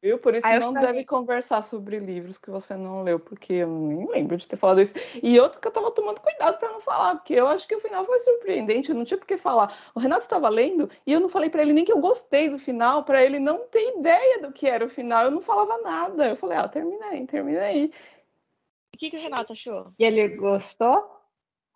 Viu? 0.00 0.16
Por 0.16 0.34
isso 0.34 0.46
não 0.60 0.72
deve 0.72 1.04
conversar 1.04 1.60
sobre 1.60 1.98
livros 1.98 2.38
que 2.38 2.50
você 2.50 2.76
não 2.76 3.02
leu, 3.02 3.18
porque 3.18 3.54
eu 3.54 3.68
nem 3.68 4.08
lembro 4.08 4.36
de 4.36 4.46
ter 4.46 4.56
falado 4.56 4.80
isso. 4.80 4.94
E 5.20 5.40
outro 5.40 5.60
que 5.60 5.66
eu 5.66 5.72
tava 5.72 5.90
tomando 5.90 6.20
cuidado 6.20 6.56
para 6.56 6.70
não 6.70 6.80
falar, 6.80 7.16
porque 7.16 7.34
eu 7.34 7.48
acho 7.48 7.66
que 7.66 7.74
o 7.74 7.80
final 7.80 8.04
foi 8.04 8.20
surpreendente, 8.20 8.90
eu 8.90 8.94
não 8.94 9.04
tinha 9.04 9.18
por 9.18 9.26
que 9.26 9.36
falar. 9.36 9.76
O 9.96 9.98
Renato 9.98 10.22
estava 10.22 10.48
lendo 10.48 10.88
e 11.04 11.12
eu 11.12 11.18
não 11.18 11.28
falei 11.28 11.50
para 11.50 11.62
ele 11.62 11.72
nem 11.72 11.84
que 11.84 11.90
eu 11.90 11.98
gostei 11.98 12.48
do 12.48 12.60
final, 12.60 13.02
para 13.02 13.24
ele 13.24 13.40
não 13.40 13.58
ter 13.66 13.98
ideia 13.98 14.40
do 14.40 14.52
que 14.52 14.68
era 14.68 14.84
o 14.84 14.88
final. 14.88 15.24
Eu 15.24 15.32
não 15.32 15.42
falava 15.42 15.78
nada. 15.78 16.28
Eu 16.28 16.36
falei, 16.36 16.58
ah, 16.58 16.68
termina 16.68 17.06
aí, 17.06 17.26
termina 17.26 17.62
aí. 17.62 17.92
O 18.94 18.98
que, 18.98 19.10
que 19.10 19.16
o 19.16 19.20
Renato 19.20 19.52
achou? 19.52 19.92
E 19.98 20.04
ele 20.04 20.28
gostou? 20.36 21.18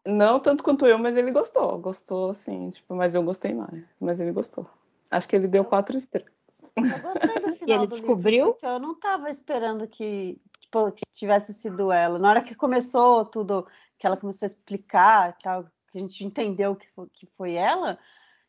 Não 0.06 0.38
tanto 0.38 0.62
quanto 0.62 0.86
eu, 0.86 0.98
mas 0.98 1.16
ele 1.16 1.32
gostou. 1.32 1.76
Gostou, 1.78 2.34
sim, 2.34 2.70
tipo, 2.70 2.94
mas 2.94 3.16
eu 3.16 3.22
gostei 3.22 3.52
mais. 3.52 3.84
Mas 4.00 4.20
ele 4.20 4.30
gostou. 4.30 4.68
Acho 5.10 5.28
que 5.28 5.34
ele 5.34 5.48
deu 5.48 5.64
quatro 5.64 5.96
estrelas. 5.96 6.41
Eu 6.76 6.98
gostei 7.00 7.40
do 7.40 7.56
final 7.56 7.68
E 7.68 7.72
ele 7.72 7.86
descobriu? 7.86 8.46
Livro, 8.46 8.58
eu 8.62 8.78
não 8.78 8.92
estava 8.92 9.30
esperando 9.30 9.86
que, 9.86 10.40
tipo, 10.60 10.92
que 10.92 11.02
tivesse 11.12 11.52
sido 11.52 11.92
ela. 11.92 12.18
Na 12.18 12.30
hora 12.30 12.42
que 12.42 12.54
começou 12.54 13.24
tudo, 13.24 13.66
que 13.98 14.06
ela 14.06 14.16
começou 14.16 14.46
a 14.46 14.50
explicar, 14.50 15.36
que 15.38 15.48
a 15.48 15.64
gente 15.94 16.24
entendeu 16.24 16.74
que 16.74 16.88
foi, 16.88 17.08
que 17.12 17.26
foi 17.36 17.54
ela, 17.54 17.98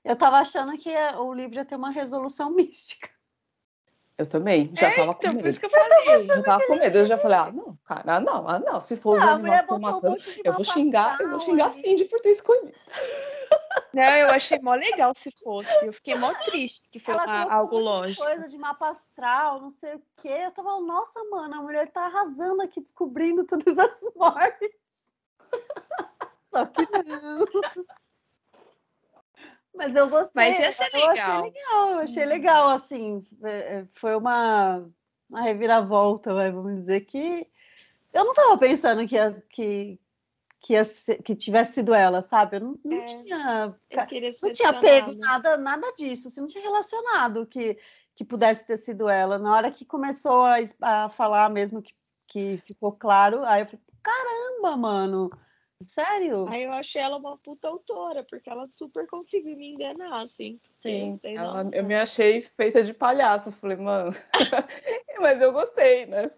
eu 0.03 0.13
estava 0.13 0.37
achando 0.37 0.77
que 0.77 0.93
o 1.17 1.33
livro 1.33 1.55
ia 1.55 1.65
ter 1.65 1.75
uma 1.75 1.91
resolução 1.91 2.49
mística. 2.55 3.09
Eu 4.15 4.27
também, 4.27 4.71
já 4.75 4.89
Eita, 4.89 5.01
tava 5.01 5.15
com 5.15 5.27
medo. 5.27 5.39
Por 5.39 5.49
isso 5.49 5.59
que 5.59 5.65
eu 5.65 5.69
falei. 5.71 6.19
Já 6.19 6.43
tava 6.43 6.67
com 6.67 6.75
medo. 6.75 6.97
Eu 6.99 7.05
já 7.05 7.17
falei, 7.17 7.37
ah, 7.37 7.51
não, 7.51 7.75
cara, 7.83 8.15
ah, 8.15 8.19
não, 8.19 8.47
ah, 8.47 8.59
não. 8.59 8.79
Se 8.79 8.95
for 8.95 9.17
o 9.17 9.21
animal 9.21 9.65
que 9.65 9.73
eu 9.73 9.79
matando, 9.79 10.17
eu 10.43 10.53
vou 10.53 10.63
xingar, 10.63 11.19
eu 11.19 11.29
vou 11.31 11.39
xingar 11.39 11.67
a 11.67 11.73
Cindy 11.73 12.05
por 12.05 12.21
ter 12.21 12.29
escolhido. 12.29 12.71
Não, 13.93 14.03
eu 14.03 14.29
achei 14.29 14.59
mó 14.59 14.73
legal 14.73 15.13
se 15.15 15.31
fosse. 15.43 15.69
Eu 15.85 15.93
fiquei 15.93 16.15
mó 16.15 16.33
triste 16.45 16.87
que 16.91 16.99
foi 16.99 17.13
uma, 17.13 17.43
algo 17.43 17.77
longe. 17.77 18.17
Coisa 18.17 18.47
de 18.47 18.57
mapa 18.57 18.89
astral, 18.89 19.61
não 19.61 19.71
sei 19.71 19.95
o 19.95 20.03
quê. 20.17 20.29
Eu 20.45 20.51
tava, 20.51 20.81
nossa, 20.81 21.23
mano, 21.25 21.55
a 21.55 21.61
mulher 21.61 21.91
tá 21.91 22.05
arrasando 22.05 22.61
aqui, 22.61 22.81
descobrindo 22.81 23.45
todas 23.45 23.77
as 23.77 24.01
mortes. 24.15 24.71
Só 26.49 26.65
que 26.65 26.81
não. 26.81 27.45
Mas 29.75 29.95
eu 29.95 30.07
gostei. 30.07 30.31
Mas 30.35 30.59
ia 30.59 30.71
ser 30.71 30.89
eu 30.93 31.07
legal. 31.07 31.31
achei 31.31 31.51
legal, 31.51 31.89
eu 31.89 31.99
achei 31.99 32.25
legal, 32.25 32.69
assim. 32.69 33.25
É, 33.43 33.49
é, 33.51 33.87
foi 33.93 34.15
uma, 34.15 34.87
uma 35.29 35.41
reviravolta, 35.41 36.33
vamos 36.51 36.81
dizer 36.81 37.01
que 37.01 37.47
eu 38.13 38.23
não 38.23 38.33
tava 38.33 38.57
pensando 38.59 39.07
que, 39.07 39.15
ia, 39.15 39.43
que, 39.49 39.99
que, 40.63 40.73
ia 40.73 40.85
ser, 40.85 41.21
que 41.21 41.35
tivesse 41.35 41.73
sido 41.73 41.93
ela, 41.93 42.21
sabe? 42.21 42.55
Eu 42.55 42.61
não, 42.61 42.79
não 42.85 42.97
é, 42.97 43.05
tinha. 43.05 43.75
Não 44.41 44.53
tinha 44.53 44.73
pego 44.79 45.11
né? 45.11 45.17
nada, 45.19 45.57
nada 45.57 45.91
disso, 45.91 46.29
assim, 46.29 46.39
não 46.39 46.47
tinha 46.47 46.63
relacionado 46.63 47.45
que, 47.45 47.77
que 48.15 48.23
pudesse 48.23 48.65
ter 48.65 48.77
sido 48.77 49.09
ela. 49.09 49.37
Na 49.37 49.53
hora 49.53 49.69
que 49.69 49.83
começou 49.83 50.45
a, 50.45 50.55
a 50.81 51.09
falar 51.09 51.49
mesmo 51.49 51.81
que, 51.81 51.93
que 52.25 52.57
ficou 52.65 52.93
claro, 52.93 53.43
aí 53.43 53.61
eu 53.61 53.65
falei, 53.65 53.81
caramba, 54.01 54.77
mano. 54.77 55.29
Sério? 55.87 56.47
Aí 56.49 56.63
eu 56.63 56.71
achei 56.71 57.01
ela 57.01 57.17
uma 57.17 57.37
puta 57.37 57.67
autora, 57.67 58.23
porque 58.23 58.49
ela 58.49 58.67
super 58.69 59.07
conseguiu 59.07 59.55
me 59.55 59.73
enganar, 59.73 60.23
assim. 60.23 60.59
Sim, 60.79 61.19
ela, 61.23 61.69
eu 61.71 61.83
me 61.83 61.95
achei 61.95 62.41
feita 62.41 62.83
de 62.83 62.93
palhaço. 62.93 63.51
Falei, 63.53 63.77
mano. 63.77 64.11
Mas 65.19 65.41
eu 65.41 65.53
gostei, 65.53 66.05
né? 66.05 66.29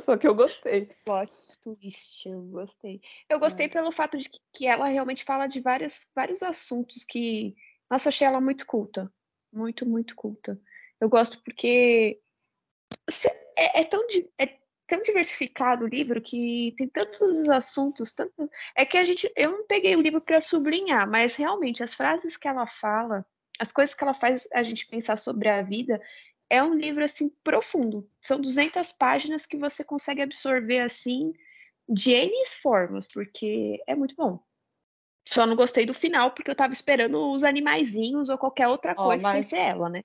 Só 0.00 0.16
que 0.16 0.26
eu 0.26 0.34
gostei. 0.34 0.90
Plot 1.04 1.32
twist, 1.62 2.28
eu 2.28 2.42
gostei. 2.42 3.00
Eu 3.28 3.38
gostei 3.38 3.66
é. 3.66 3.68
pelo 3.70 3.92
fato 3.92 4.18
de 4.18 4.30
que 4.52 4.66
ela 4.66 4.86
realmente 4.86 5.24
fala 5.24 5.46
de 5.46 5.60
vários, 5.60 6.08
vários 6.14 6.42
assuntos 6.42 7.04
que. 7.04 7.54
Nossa, 7.90 8.08
achei 8.08 8.26
ela 8.26 8.40
muito 8.40 8.66
culta. 8.66 9.12
Muito, 9.52 9.86
muito 9.86 10.14
culta. 10.14 10.60
Eu 11.00 11.08
gosto 11.08 11.42
porque. 11.42 12.20
É, 13.56 13.80
é 13.80 13.84
tão. 13.84 14.04
É 14.38 14.63
tão 14.94 15.02
diversificado 15.02 15.84
o 15.84 15.88
livro 15.88 16.20
que 16.20 16.74
tem 16.76 16.88
tantos 16.88 17.48
assuntos, 17.48 18.12
tanto... 18.12 18.50
é 18.76 18.84
que 18.84 18.96
a 18.96 19.04
gente, 19.04 19.30
eu 19.36 19.50
não 19.50 19.66
peguei 19.66 19.96
o 19.96 20.00
livro 20.00 20.20
para 20.20 20.40
sublinhar, 20.40 21.08
mas 21.10 21.34
realmente 21.34 21.82
as 21.82 21.94
frases 21.94 22.36
que 22.36 22.46
ela 22.46 22.66
fala, 22.66 23.26
as 23.58 23.72
coisas 23.72 23.94
que 23.94 24.04
ela 24.04 24.14
faz 24.14 24.46
a 24.52 24.62
gente 24.62 24.86
pensar 24.86 25.16
sobre 25.16 25.48
a 25.48 25.62
vida, 25.62 26.00
é 26.48 26.62
um 26.62 26.74
livro 26.74 27.04
assim 27.04 27.28
profundo. 27.42 28.08
São 28.20 28.40
200 28.40 28.92
páginas 28.92 29.46
que 29.46 29.56
você 29.56 29.82
consegue 29.82 30.22
absorver 30.22 30.80
assim 30.80 31.32
de 31.88 32.12
N 32.12 32.46
formas, 32.62 33.06
porque 33.06 33.82
é 33.86 33.94
muito 33.94 34.14
bom. 34.14 34.40
Só 35.26 35.46
não 35.46 35.56
gostei 35.56 35.86
do 35.86 35.94
final 35.94 36.32
porque 36.32 36.50
eu 36.50 36.56
tava 36.56 36.72
esperando 36.72 37.30
os 37.32 37.42
animaizinhos 37.42 38.28
ou 38.28 38.38
qualquer 38.38 38.68
outra 38.68 38.94
coisa 38.94 39.20
oh, 39.20 39.22
mas... 39.22 39.46
sem 39.46 39.58
ser 39.58 39.64
ela, 39.64 39.88
né? 39.88 40.02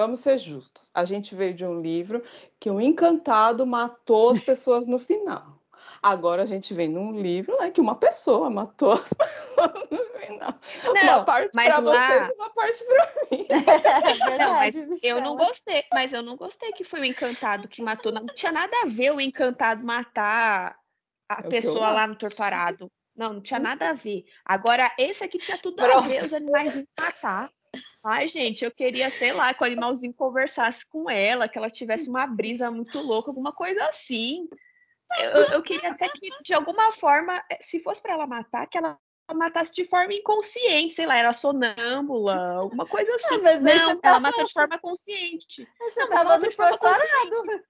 Vamos 0.00 0.20
ser 0.20 0.38
justos. 0.38 0.90
A 0.94 1.04
gente 1.04 1.34
veio 1.34 1.52
de 1.52 1.62
um 1.62 1.78
livro 1.78 2.22
que 2.58 2.70
um 2.70 2.80
encantado 2.80 3.66
matou 3.66 4.30
as 4.30 4.40
pessoas 4.40 4.86
no 4.86 4.98
final. 4.98 5.60
Agora 6.02 6.42
a 6.42 6.46
gente 6.46 6.72
vem 6.72 6.88
num 6.88 7.20
livro 7.20 7.54
né, 7.58 7.70
que 7.70 7.82
uma 7.82 7.94
pessoa 7.94 8.48
matou 8.48 8.92
as 8.92 9.12
pessoas 9.12 9.90
no 9.90 10.04
final. 10.18 10.54
Não, 10.82 11.16
uma 11.16 11.24
parte 11.26 11.52
para 11.52 11.78
lá... 11.80 12.08
vocês 12.08 12.34
uma 12.34 12.50
parte 12.50 12.84
para 12.84 13.12
mim. 13.30 13.46
É 14.32 14.38
não, 14.38 14.54
mas 14.54 14.74
eu 15.02 15.20
não 15.20 15.36
gostei. 15.36 15.84
Mas 15.92 16.14
eu 16.14 16.22
não 16.22 16.34
gostei 16.34 16.72
que 16.72 16.82
foi 16.82 17.00
o 17.00 17.04
encantado 17.04 17.68
que 17.68 17.82
matou. 17.82 18.10
Não 18.10 18.24
tinha 18.24 18.52
nada 18.52 18.74
a 18.82 18.86
ver 18.86 19.12
o 19.12 19.20
encantado 19.20 19.84
matar 19.84 20.78
a 21.28 21.40
é 21.40 21.42
pessoa 21.42 21.90
lá 21.90 22.06
no 22.06 22.16
torturado. 22.16 22.90
Não, 23.14 23.34
não 23.34 23.42
tinha 23.42 23.60
nada 23.60 23.90
a 23.90 23.92
ver. 23.92 24.24
Agora, 24.46 24.90
esse 24.98 25.22
aqui 25.22 25.36
tinha 25.36 25.58
tudo 25.58 25.76
Pronto. 25.76 25.98
a 25.98 26.00
ver, 26.00 26.24
os 26.24 26.32
animais 26.32 26.74
iam 26.74 26.86
matar. 26.98 27.50
Ai, 28.02 28.28
gente, 28.28 28.64
eu 28.64 28.70
queria, 28.70 29.10
sei 29.10 29.32
lá, 29.32 29.52
que 29.52 29.62
o 29.62 29.66
animalzinho 29.66 30.14
conversasse 30.14 30.86
com 30.86 31.10
ela, 31.10 31.48
que 31.48 31.58
ela 31.58 31.68
tivesse 31.68 32.08
uma 32.08 32.26
brisa 32.26 32.70
muito 32.70 32.98
louca, 32.98 33.30
alguma 33.30 33.52
coisa 33.52 33.84
assim. 33.86 34.48
Eu, 35.18 35.54
eu 35.54 35.62
queria 35.62 35.90
até 35.90 36.08
que, 36.08 36.30
de 36.42 36.54
alguma 36.54 36.92
forma, 36.92 37.42
eh, 37.50 37.58
se 37.62 37.80
fosse 37.80 38.00
para 38.00 38.12
ela 38.12 38.26
matar, 38.26 38.66
que 38.68 38.78
ela 38.78 38.98
matasse 39.34 39.72
de 39.72 39.84
forma 39.84 40.14
inconsciente, 40.14 40.94
sei 40.94 41.06
lá, 41.06 41.16
era 41.16 41.32
sonâmbula, 41.32 42.54
alguma 42.54 42.86
coisa 42.86 43.14
assim. 43.16 43.34
Ah, 43.46 43.60
não, 43.60 43.70
ela 43.70 43.96
tava... 43.96 44.20
matou 44.20 44.44
de 44.44 44.52
forma 44.52 44.78
consciente. 44.78 45.68
Você 45.78 46.00
não, 46.00 46.08
tava 46.08 46.38
de 46.38 46.50
forma 46.52 46.78
consciente. 46.78 47.64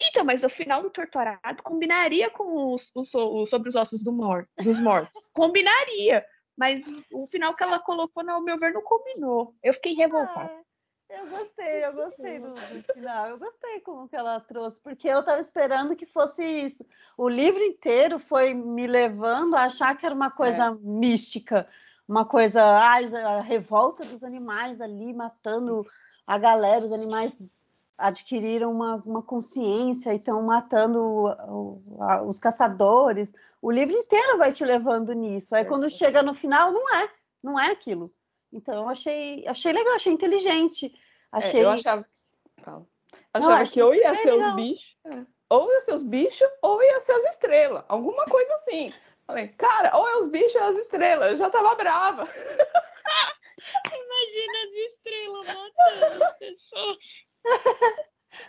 Então, 0.00 0.24
mas 0.24 0.42
o 0.42 0.48
final 0.48 0.82
do 0.82 0.90
Torturado 0.90 1.62
combinaria 1.62 2.30
com 2.30 2.72
os, 2.72 2.90
os, 2.94 3.14
os 3.14 3.50
sobre 3.50 3.68
os 3.68 3.74
ossos 3.74 4.02
do 4.02 4.12
mor 4.12 4.48
dos 4.62 4.80
mortos. 4.80 5.30
combinaria. 5.34 6.24
Mas 6.56 6.82
o 7.12 7.26
final 7.26 7.54
que 7.54 7.62
ela 7.62 7.80
colocou, 7.80 8.28
ao 8.28 8.40
meu 8.40 8.58
ver, 8.58 8.72
não 8.72 8.82
combinou. 8.82 9.54
Eu 9.62 9.74
fiquei 9.74 9.94
revoltada. 9.94 10.50
Ah, 10.52 10.64
eu 11.10 11.26
gostei, 11.28 11.84
eu 11.84 11.92
gostei 11.92 12.38
do, 12.38 12.54
do, 12.54 12.92
final. 12.94 13.28
Eu 13.28 13.38
gostei 13.38 13.80
como 13.80 14.08
que 14.08 14.16
ela 14.16 14.40
trouxe, 14.40 14.80
porque 14.80 15.08
eu 15.08 15.20
estava 15.20 15.40
esperando 15.40 15.96
que 15.96 16.06
fosse 16.06 16.44
isso. 16.44 16.84
O 17.16 17.28
livro 17.28 17.62
inteiro 17.62 18.18
foi 18.18 18.54
me 18.54 18.86
levando 18.86 19.54
a 19.54 19.64
achar 19.64 19.96
que 19.96 20.06
era 20.06 20.14
uma 20.14 20.30
coisa 20.30 20.66
é. 20.66 20.74
mística, 20.80 21.68
uma 22.06 22.24
coisa, 22.24 22.62
ah, 22.62 22.98
a 23.36 23.40
revolta 23.40 24.04
dos 24.04 24.22
animais 24.24 24.80
ali 24.80 25.12
matando 25.12 25.86
a 26.26 26.38
galera, 26.38 26.84
os 26.84 26.92
animais 26.92 27.42
adquiriram 27.96 28.72
uma, 28.72 28.96
uma 29.06 29.22
consciência 29.22 30.12
e 30.12 30.16
estão 30.16 30.42
matando 30.42 31.24
os 32.26 32.38
caçadores. 32.38 33.32
O 33.62 33.70
livro 33.70 33.94
inteiro 33.94 34.38
vai 34.38 34.52
te 34.52 34.64
levando 34.64 35.12
nisso. 35.12 35.54
Aí 35.54 35.64
quando 35.64 35.90
chega 35.90 36.22
no 36.22 36.34
final, 36.34 36.72
não 36.72 36.94
é, 36.94 37.10
não 37.42 37.60
é 37.60 37.70
aquilo. 37.70 38.12
Então 38.52 38.74
eu 38.74 38.88
achei, 38.88 39.46
achei 39.46 39.72
legal, 39.72 39.94
achei 39.94 40.12
inteligente. 40.12 40.92
Achei... 41.30 41.60
É, 41.60 41.64
eu 41.64 41.70
achava, 41.70 42.06
eu 42.66 42.86
achava 43.32 43.58
não, 43.58 43.66
que 43.66 43.82
ou 43.82 43.94
ia 43.94 44.14
ser 44.14 44.30
legal. 44.30 44.50
os 44.50 44.54
bichos, 44.54 44.96
é. 45.06 45.26
ou 45.48 45.72
ia 45.72 45.80
ser 45.80 45.94
os 45.94 46.02
bichos, 46.02 46.48
ou 46.62 46.82
ia 46.82 47.00
ser 47.00 47.12
as 47.12 47.24
estrelas. 47.24 47.84
Alguma 47.88 48.24
coisa 48.26 48.54
assim. 48.54 48.92
Falei, 49.26 49.48
cara, 49.48 49.96
ou 49.96 50.06
é 50.06 50.16
os 50.18 50.28
bichos 50.28 50.54
ou 50.54 50.68
as 50.68 50.76
estrelas. 50.76 51.30
Eu 51.32 51.36
já 51.36 51.50
tava 51.50 51.74
brava. 51.74 52.28
Imagina 53.86 54.58
as 54.64 54.72
estrelas 54.72 55.46
matando 55.46 56.24
as 56.24 56.38
pessoas. 56.38 56.96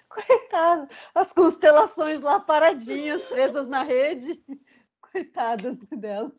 Coitado, 0.10 0.88
as 1.14 1.32
constelações 1.34 2.22
lá 2.22 2.40
paradinhas, 2.40 3.24
presas 3.26 3.68
na 3.68 3.84
rede. 3.84 4.44
Coitadas 5.12 5.78
delas. 5.92 6.32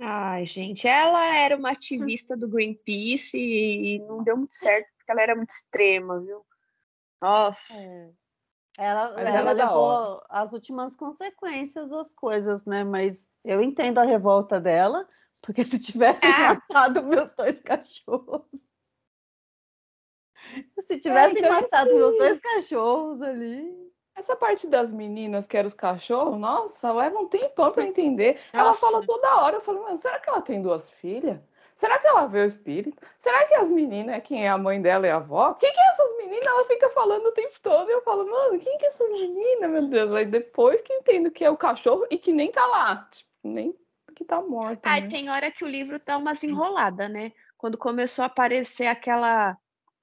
Ai, 0.00 0.46
gente, 0.46 0.86
ela 0.86 1.34
era 1.34 1.56
uma 1.56 1.70
ativista 1.70 2.36
do 2.36 2.48
Greenpeace 2.48 3.36
e 3.36 3.98
não 4.00 4.22
deu 4.22 4.36
muito 4.36 4.54
certo, 4.54 4.86
porque 4.96 5.10
ela 5.10 5.22
era 5.22 5.34
muito 5.34 5.50
extrema, 5.50 6.20
viu? 6.20 6.46
Nossa. 7.20 7.74
É. 7.74 8.10
Ela, 8.78 9.20
ela 9.20 9.52
levou 9.52 10.22
as 10.28 10.52
últimas 10.52 10.94
consequências 10.94 11.90
das 11.90 12.14
coisas, 12.14 12.64
né? 12.64 12.84
Mas 12.84 13.28
eu 13.44 13.60
entendo 13.60 13.98
a 13.98 14.04
revolta 14.04 14.60
dela, 14.60 15.08
porque 15.42 15.64
se 15.64 15.80
tivesse 15.80 16.24
é. 16.24 16.54
matado 16.54 17.02
meus 17.02 17.32
dois 17.34 17.60
cachorros. 17.60 18.67
Se 20.86 20.94
é, 20.94 20.98
tivessem 20.98 21.36
é, 21.36 21.40
então, 21.40 21.60
matado 21.60 21.94
meus 21.94 22.16
dois 22.16 22.40
cachorros 22.40 23.22
ali. 23.22 23.88
Essa 24.14 24.34
parte 24.34 24.66
das 24.66 24.90
meninas 24.90 25.46
que 25.46 25.56
eram 25.56 25.68
os 25.68 25.74
cachorros, 25.74 26.38
nossa, 26.38 26.92
leva 26.92 27.18
um 27.18 27.28
tempão 27.28 27.70
para 27.70 27.84
entender. 27.84 28.40
Nossa. 28.52 28.68
Ela 28.68 28.74
fala 28.74 29.06
toda 29.06 29.36
hora. 29.36 29.56
Eu 29.56 29.60
falo, 29.60 29.84
mas 29.84 30.00
será 30.00 30.18
que 30.18 30.28
ela 30.28 30.40
tem 30.40 30.60
duas 30.60 30.90
filhas? 30.90 31.38
Será 31.76 31.96
que 31.96 32.08
ela 32.08 32.26
vê 32.26 32.40
o 32.40 32.44
espírito? 32.44 33.00
Será 33.16 33.46
que 33.46 33.54
as 33.54 33.70
meninas 33.70 34.16
é 34.16 34.20
quem 34.20 34.44
é 34.44 34.48
a 34.48 34.58
mãe 34.58 34.82
dela 34.82 35.06
e 35.06 35.10
a 35.10 35.16
avó? 35.16 35.54
Quem 35.54 35.72
que 35.72 35.78
é 35.78 35.88
essas 35.90 36.16
meninas? 36.16 36.46
Ela 36.48 36.64
fica 36.64 36.90
falando 36.90 37.26
o 37.26 37.32
tempo 37.32 37.54
todo. 37.62 37.88
E 37.88 37.92
eu 37.92 38.02
falo, 38.02 38.28
mano, 38.28 38.58
quem 38.58 38.76
que 38.78 38.84
é 38.84 38.88
essas 38.88 39.08
meninas, 39.12 39.70
meu 39.70 39.86
Deus? 39.86 40.12
Aí 40.12 40.26
depois 40.26 40.82
que 40.82 40.92
entendo 40.92 41.30
que 41.30 41.44
é 41.44 41.50
o 41.50 41.56
cachorro 41.56 42.04
e 42.10 42.18
que 42.18 42.32
nem 42.32 42.50
tá 42.50 42.66
lá. 42.66 43.08
Tipo, 43.08 43.30
nem 43.44 43.72
que 44.16 44.24
tá 44.24 44.42
morta. 44.42 44.80
Ai, 44.82 45.02
né? 45.02 45.08
tem 45.08 45.30
hora 45.30 45.52
que 45.52 45.64
o 45.64 45.68
livro 45.68 46.00
tá 46.00 46.16
umas 46.16 46.42
enrolada, 46.42 47.08
né? 47.08 47.30
Quando 47.56 47.78
começou 47.78 48.24
a 48.24 48.26
aparecer 48.26 48.88
aquela 48.88 49.56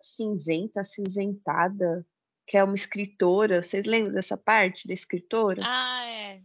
cinzenta, 0.06 0.84
cinzentada, 0.84 2.06
que 2.48 2.58
é 2.58 2.64
uma 2.64 2.76
escritora. 2.76 3.64
Vocês 3.64 3.86
lembram 3.86 4.14
dessa 4.14 4.38
parte 4.38 4.88
da 4.88 4.94
escritora? 4.94 5.62
Ah, 5.66 6.06
é. 6.06 6.42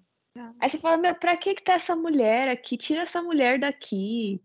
Aí 0.60 0.70
você 0.70 0.78
fala, 0.78 0.96
meu, 0.96 1.14
pra 1.14 1.36
que 1.36 1.54
que 1.54 1.62
tá 1.62 1.74
essa 1.74 1.96
mulher 1.96 2.48
aqui? 2.48 2.76
Tira 2.76 3.02
essa 3.02 3.20
mulher 3.20 3.58
daqui. 3.58 4.40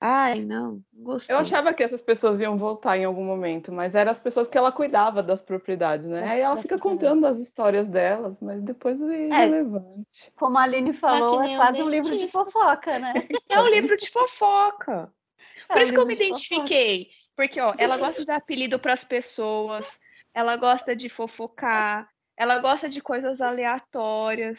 Ai, 0.00 0.40
não, 0.40 0.82
gostei. 0.92 1.34
Eu 1.34 1.40
achava 1.40 1.72
que 1.72 1.82
essas 1.82 2.02
pessoas 2.02 2.38
iam 2.38 2.58
voltar 2.58 2.98
em 2.98 3.04
algum 3.04 3.24
momento, 3.24 3.72
mas 3.72 3.94
eram 3.94 4.10
as 4.10 4.18
pessoas 4.18 4.46
que 4.46 4.56
ela 4.56 4.70
cuidava 4.70 5.22
das 5.22 5.40
propriedades, 5.40 6.06
né? 6.06 6.22
Aí 6.28 6.40
ela 6.40 6.56
fica 6.58 6.78
contando 6.78 7.26
as 7.26 7.38
histórias 7.38 7.88
delas, 7.88 8.38
mas 8.40 8.62
depois 8.62 9.00
é 9.00 9.26
irrelevante. 9.26 10.32
Como 10.36 10.58
a 10.58 10.62
Aline 10.62 10.92
falou, 10.92 11.42
é 11.42 11.56
quase 11.56 11.82
um 11.82 11.88
livro 11.88 12.16
de 12.16 12.28
fofoca, 12.28 12.98
né? 12.98 13.14
É 13.48 13.60
um 13.60 13.68
livro 13.68 13.96
de 13.96 14.10
fofoca. 14.10 15.10
Por 15.66 15.78
é 15.78 15.82
isso 15.82 15.92
que 15.92 15.98
eu 15.98 16.06
me 16.06 16.14
identifiquei. 16.14 17.06
Fofoca. 17.06 17.25
Porque, 17.36 17.60
ó, 17.60 17.74
ela 17.78 17.98
gosta 17.98 18.20
de 18.20 18.26
dar 18.26 18.36
apelido 18.36 18.78
para 18.78 18.94
as 18.94 19.04
pessoas, 19.04 19.86
ela 20.32 20.56
gosta 20.56 20.96
de 20.96 21.08
fofocar, 21.08 22.08
ela 22.36 22.58
gosta 22.58 22.88
de 22.88 23.00
coisas 23.00 23.40
aleatórias. 23.40 24.58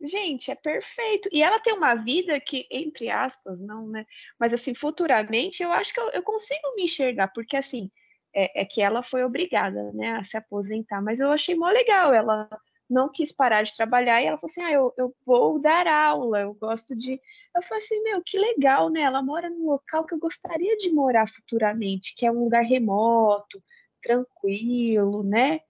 Gente, 0.00 0.50
é 0.50 0.54
perfeito. 0.54 1.28
E 1.32 1.42
ela 1.42 1.58
tem 1.58 1.72
uma 1.72 1.94
vida 1.94 2.38
que, 2.40 2.66
entre 2.70 3.10
aspas, 3.10 3.60
não, 3.60 3.88
né? 3.88 4.04
Mas, 4.38 4.52
assim, 4.52 4.74
futuramente, 4.74 5.62
eu 5.62 5.72
acho 5.72 5.92
que 5.92 6.00
eu, 6.00 6.08
eu 6.10 6.22
consigo 6.22 6.74
me 6.76 6.84
enxergar, 6.84 7.28
porque, 7.28 7.56
assim, 7.56 7.90
é, 8.34 8.62
é, 8.62 8.64
que 8.64 8.80
ela 8.80 9.02
foi 9.02 9.24
obrigada, 9.24 9.92
né, 9.92 10.12
a 10.12 10.24
se 10.24 10.36
aposentar. 10.36 11.02
Mas 11.02 11.20
eu 11.20 11.30
achei 11.32 11.54
mó 11.54 11.68
legal 11.68 12.12
ela 12.12 12.48
não 12.88 13.08
quis 13.08 13.30
parar 13.32 13.62
de 13.62 13.76
trabalhar 13.76 14.22
e 14.22 14.26
ela 14.26 14.38
falou 14.38 14.50
assim: 14.50 14.62
ah, 14.62 14.72
eu, 14.72 14.94
eu 14.96 15.14
vou 15.26 15.58
dar 15.60 15.86
aula, 15.86 16.40
eu 16.40 16.54
gosto 16.54 16.96
de. 16.96 17.20
Eu 17.54 17.62
falei 17.62 17.84
assim: 17.84 18.02
meu, 18.02 18.22
que 18.22 18.38
legal, 18.38 18.88
né? 18.88 19.00
Ela 19.02 19.22
mora 19.22 19.50
num 19.50 19.66
local 19.66 20.04
que 20.04 20.14
eu 20.14 20.18
gostaria 20.18 20.76
de 20.76 20.90
morar 20.90 21.28
futuramente, 21.28 22.14
que 22.16 22.26
é 22.26 22.30
um 22.30 22.44
lugar 22.44 22.62
remoto, 22.62 23.62
tranquilo, 24.02 25.22
né? 25.22 25.60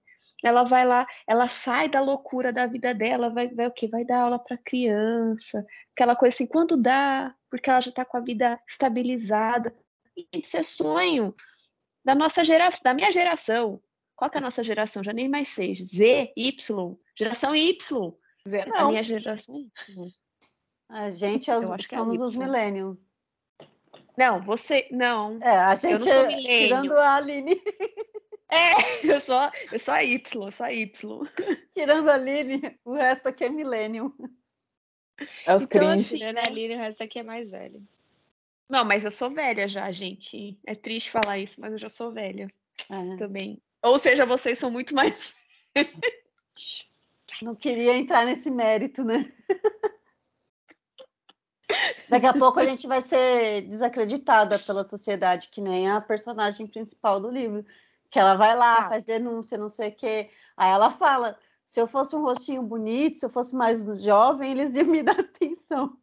Ela 0.43 0.63
vai 0.63 0.87
lá, 0.87 1.07
ela 1.27 1.49
sai 1.49 1.89
da 1.89 2.01
loucura 2.01 2.53
da 2.53 2.67
vida 2.67 2.95
dela, 2.95 3.29
vai, 3.31 3.49
vai 3.49 3.67
o 3.67 3.73
quê? 3.73 3.89
Vai 3.89 4.05
dar 4.05 4.23
aula 4.23 4.39
para 4.39 4.57
criança, 4.59 5.67
aquela 5.93 6.15
coisa 6.15 6.35
assim, 6.35 6.47
quando 6.47 6.77
dá, 6.77 7.35
porque 7.51 7.69
ela 7.69 7.81
já 7.81 7.91
está 7.91 8.05
com 8.05 8.17
a 8.17 8.21
vida 8.21 8.61
estabilizada. 8.69 9.75
Isso 10.33 10.57
é 10.57 10.63
sonho 10.63 11.35
da 12.05 12.15
nossa 12.15 12.45
geração, 12.45 12.81
da 12.85 12.95
minha 12.95 13.11
geração. 13.13 13.81
Qual 14.19 14.29
que 14.29 14.37
é 14.37 14.41
a 14.41 14.43
nossa 14.43 14.65
geração? 14.65 15.05
Já 15.05 15.13
nem 15.13 15.29
mais 15.29 15.49
sei. 15.51 15.77
Z, 15.77 16.33
Y, 16.37 16.99
Geração 17.17 17.55
Y. 17.55 18.13
Z 18.49 18.65
não. 18.67 18.77
A 18.77 18.89
minha 18.89 19.03
geração 19.05 19.57
Y. 19.57 20.13
A 20.89 21.11
gente 21.11 21.49
é 21.49 21.57
os, 21.57 21.71
acho 21.71 21.89
que 21.89 21.95
é 21.95 21.99
somos 21.99 22.21
é 22.21 22.25
os 22.25 22.35
millennials. 22.35 22.99
Não, 24.17 24.43
você. 24.43 24.89
Não. 24.91 25.39
É, 25.41 25.51
a 25.51 25.75
gente 25.77 26.09
é, 26.09 26.37
tirando 26.37 26.93
a 26.93 27.15
Aline. 27.15 27.63
É, 28.51 29.07
eu 29.07 29.21
sou, 29.21 29.39
eu 29.71 29.79
sou 29.79 29.93
a 29.93 30.03
Y, 30.03 30.47
eu 30.47 30.51
sou 30.51 30.65
a 30.65 30.73
Y. 30.73 30.91
Tirando 31.75 32.09
a 32.09 32.15
Aline, 32.15 32.81
o 32.83 32.95
resto 32.95 33.29
aqui 33.29 33.45
é 33.45 33.51
millennial. 33.51 34.11
É 35.45 35.55
os 35.55 35.65
então, 35.65 35.93
cringe. 35.93 36.17
Tirando 36.17 36.39
a 36.39 36.47
Aline, 36.47 36.77
o 36.77 36.79
resto 36.79 37.03
aqui 37.03 37.19
é 37.19 37.23
mais 37.23 37.51
velho. 37.51 37.87
Não, 38.67 38.87
mas 38.87 39.05
eu 39.05 39.11
sou 39.11 39.31
velha 39.31 39.69
já, 39.69 39.93
gente. 39.93 40.59
É 40.67 40.75
triste 40.75 41.11
falar 41.11 41.39
isso, 41.39 41.61
mas 41.61 41.73
eu 41.73 41.79
já 41.79 41.91
sou 41.91 42.11
velha. 42.11 42.51
É. 42.89 43.17
Também. 43.19 43.61
Ou 43.83 43.99
seja, 43.99 44.27
vocês 44.27 44.59
são 44.59 44.71
muito 44.71 44.95
mais. 44.95 45.35
Não 47.43 47.55
queria 47.55 47.97
entrar 47.97 48.25
nesse 48.27 48.51
mérito, 48.51 49.05
né? 49.05 49.31
Daqui 52.09 52.27
a 52.27 52.33
pouco 52.33 52.59
a 52.59 52.65
gente 52.65 52.87
vai 52.87 53.01
ser 53.01 53.63
desacreditada 53.63 54.59
pela 54.59 54.83
sociedade, 54.83 55.49
que 55.49 55.61
nem 55.61 55.89
a 55.89 56.01
personagem 56.01 56.67
principal 56.67 57.21
do 57.21 57.31
livro. 57.31 57.65
Que 58.11 58.19
ela 58.19 58.35
vai 58.35 58.57
lá, 58.57 58.79
ah. 58.79 58.89
faz 58.89 59.05
denúncia, 59.05 59.59
não 59.59 59.69
sei 59.69 59.91
o 59.91 59.95
quê. 59.95 60.31
Aí 60.57 60.71
ela 60.71 60.91
fala: 60.91 61.39
se 61.67 61.81
eu 61.81 61.87
fosse 61.87 62.17
um 62.17 62.23
rostinho 62.23 62.63
bonito, 62.63 63.19
se 63.19 63.27
eu 63.27 63.31
fosse 63.31 63.55
mais 63.55 63.85
jovem, 64.03 64.53
eles 64.53 64.75
iam 64.75 64.87
me 64.87 65.03
dar 65.05 65.21
atenção. 65.21 65.97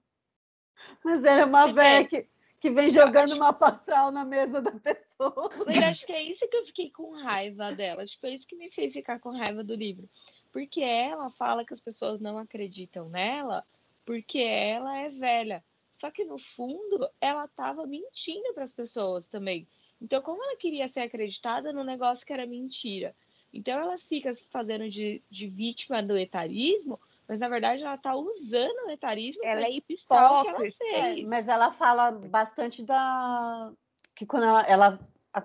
Mas 1.04 1.24
ela 1.24 1.42
é 1.42 1.46
uma 1.46 1.74
velha 1.74 2.08
que, 2.08 2.30
que 2.66 2.72
vem 2.72 2.90
jogando 2.90 3.32
acho... 3.32 3.36
uma 3.36 3.54
pastral 3.54 4.12
na 4.12 4.26
mesa 4.26 4.60
da 4.60 4.72
pessoa. 4.72 5.52
Mas 5.68 5.78
acho 5.78 6.06
que 6.06 6.12
é 6.12 6.24
isso 6.24 6.48
que 6.48 6.58
eu 6.58 6.66
fiquei 6.66 6.90
com 6.90 7.12
raiva 7.12 7.72
dela. 7.72 8.02
Acho 8.02 8.16
que 8.16 8.22
foi 8.22 8.34
isso 8.34 8.48
que 8.48 8.56
me 8.56 8.72
fez 8.72 8.92
ficar 8.92 9.20
com 9.20 9.30
raiva 9.30 9.64
do 9.64 9.76
livro. 9.76 10.10
Porque 10.52 10.82
ela 10.82 11.30
fala 11.30 11.64
que 11.64 11.74
as 11.74 11.80
pessoas 11.80 12.20
não 12.20 12.40
acreditam 12.40 13.08
nela 13.10 13.64
porque 14.04 14.40
ela 14.40 14.98
é 14.98 15.10
velha. 15.10 15.64
Só 15.94 16.10
que 16.10 16.26
no 16.26 16.40
fundo 16.40 17.08
ela 17.22 17.46
estava 17.46 17.86
mentindo 17.86 18.54
para 18.54 18.64
as 18.64 18.74
pessoas 18.74 19.28
também. 19.28 19.68
Então, 20.02 20.22
como 20.22 20.44
ela 20.44 20.58
queria 20.58 20.88
ser 20.88 21.02
acreditada 21.02 21.72
no 21.72 21.84
negócio 21.84 22.26
que 22.26 22.34
era 22.34 22.48
mentira? 22.48 23.16
Então, 23.54 23.80
ela 23.80 23.98
fica 23.98 24.34
se 24.34 24.44
fazendo 24.46 24.90
de, 24.90 25.22
de 25.30 25.48
vítima 25.48 26.02
do 26.02 26.18
etarismo 26.18 27.00
Mas 27.28 27.40
na 27.40 27.50
verdade 27.50 27.84
ela 27.84 27.98
tá 27.98 28.16
usando 28.16 28.88
o 28.88 28.92
etarismo 28.92 29.44
ela 29.44 29.62
é 29.62 29.70
o 29.70 29.72
que 29.74 29.94
ela 30.14 30.60
hipócrita. 30.60 30.78
fez. 30.78 31.20
É, 31.26 31.28
mas 31.28 31.48
ela 31.48 31.72
fala 31.74 32.12
bastante 32.12 32.84
da. 32.84 33.72
que 34.16 34.26
quando 34.26 34.44
ela, 34.46 34.62
ela, 34.64 35.00
a- 35.34 35.44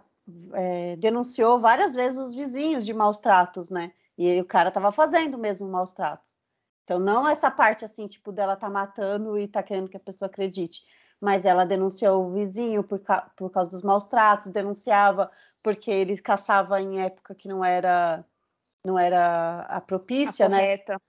é, 0.55 0.97
denunciou 0.97 1.59
várias 1.61 1.95
vezes 1.95 2.19
os 2.21 2.35
vizinhos 2.35 2.85
de 2.85 2.93
maus 2.93 3.19
tratos, 3.19 3.71
né? 3.71 3.93
E 4.17 4.41
o 4.41 4.45
cara 4.45 4.71
tava 4.71 4.93
fazendo 4.93 5.39
mesmo 5.39 5.67
maus 5.69 5.93
tratos. 5.93 6.39
Então, 6.85 6.99
não 6.99 7.27
essa 7.29 7.51
parte 7.51 7.85
assim, 7.85 8.07
tipo, 8.07 8.33
dela 8.33 8.57
tá 8.57 8.69
matando 8.69 9.39
e 9.39 9.47
tá 9.49 9.63
querendo 9.63 9.89
que 9.89 9.97
a 9.97 10.01
pessoa 10.01 10.27
acredite. 10.29 10.83
Mas 11.21 11.45
ela 11.45 11.65
denunciou 11.65 12.27
o 12.27 12.33
vizinho 12.33 12.83
por, 12.83 12.99
ca- 12.99 13.31
por 13.37 13.51
causa 13.51 13.71
dos 13.71 13.83
maus 13.83 14.05
tratos, 14.05 14.51
denunciava 14.51 15.31
porque 15.63 15.91
ele 15.91 16.17
caçava 16.19 16.81
em 16.81 17.01
época 17.01 17.35
que 17.35 17.49
não 17.49 17.65
era 17.65 18.25
não 18.85 18.99
era 18.99 19.61
a 19.63 19.77
A 19.77 19.81
propícia, 19.81 20.49
né? 20.49 20.63
correta. 20.63 21.01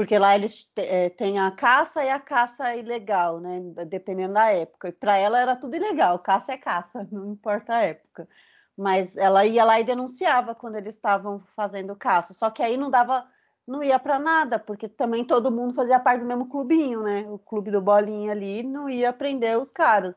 Porque 0.00 0.18
lá 0.18 0.34
eles 0.34 0.72
eh, 0.76 1.10
têm 1.10 1.38
a 1.38 1.50
caça 1.50 2.02
e 2.02 2.08
a 2.08 2.18
caça 2.18 2.74
ilegal, 2.74 3.38
né? 3.38 3.60
Dependendo 3.86 4.32
da 4.32 4.50
época. 4.50 4.88
E 4.88 4.92
para 4.92 5.18
ela 5.18 5.38
era 5.38 5.54
tudo 5.54 5.76
ilegal, 5.76 6.18
caça 6.20 6.54
é 6.54 6.56
caça, 6.56 7.06
não 7.12 7.32
importa 7.32 7.74
a 7.74 7.82
época. 7.82 8.26
Mas 8.74 9.14
ela 9.14 9.44
ia 9.44 9.62
lá 9.62 9.78
e 9.78 9.84
denunciava 9.84 10.54
quando 10.54 10.76
eles 10.76 10.94
estavam 10.94 11.40
fazendo 11.54 11.94
caça. 11.94 12.32
Só 12.32 12.48
que 12.48 12.62
aí 12.62 12.78
não 12.78 12.88
dava, 12.90 13.28
não 13.68 13.82
ia 13.82 13.98
para 13.98 14.18
nada, 14.18 14.58
porque 14.58 14.88
também 14.88 15.22
todo 15.22 15.52
mundo 15.52 15.74
fazia 15.74 16.00
parte 16.00 16.22
do 16.22 16.26
mesmo 16.26 16.48
clubinho, 16.48 17.02
né? 17.02 17.26
O 17.28 17.38
clube 17.38 17.70
do 17.70 17.82
Bolinha 17.82 18.32
ali 18.32 18.62
não 18.62 18.88
ia 18.88 19.12
prender 19.12 19.58
os 19.58 19.70
caras. 19.70 20.14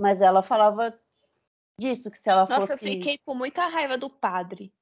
Mas 0.00 0.20
ela 0.20 0.40
falava 0.40 0.96
disso, 1.76 2.12
que 2.12 2.18
se 2.20 2.30
ela 2.30 2.46
Nossa, 2.48 2.74
eu 2.74 2.78
fosse. 2.78 2.90
fiquei 2.90 3.18
com 3.26 3.34
muita 3.34 3.66
raiva 3.66 3.98
do 3.98 4.08
padre. 4.08 4.72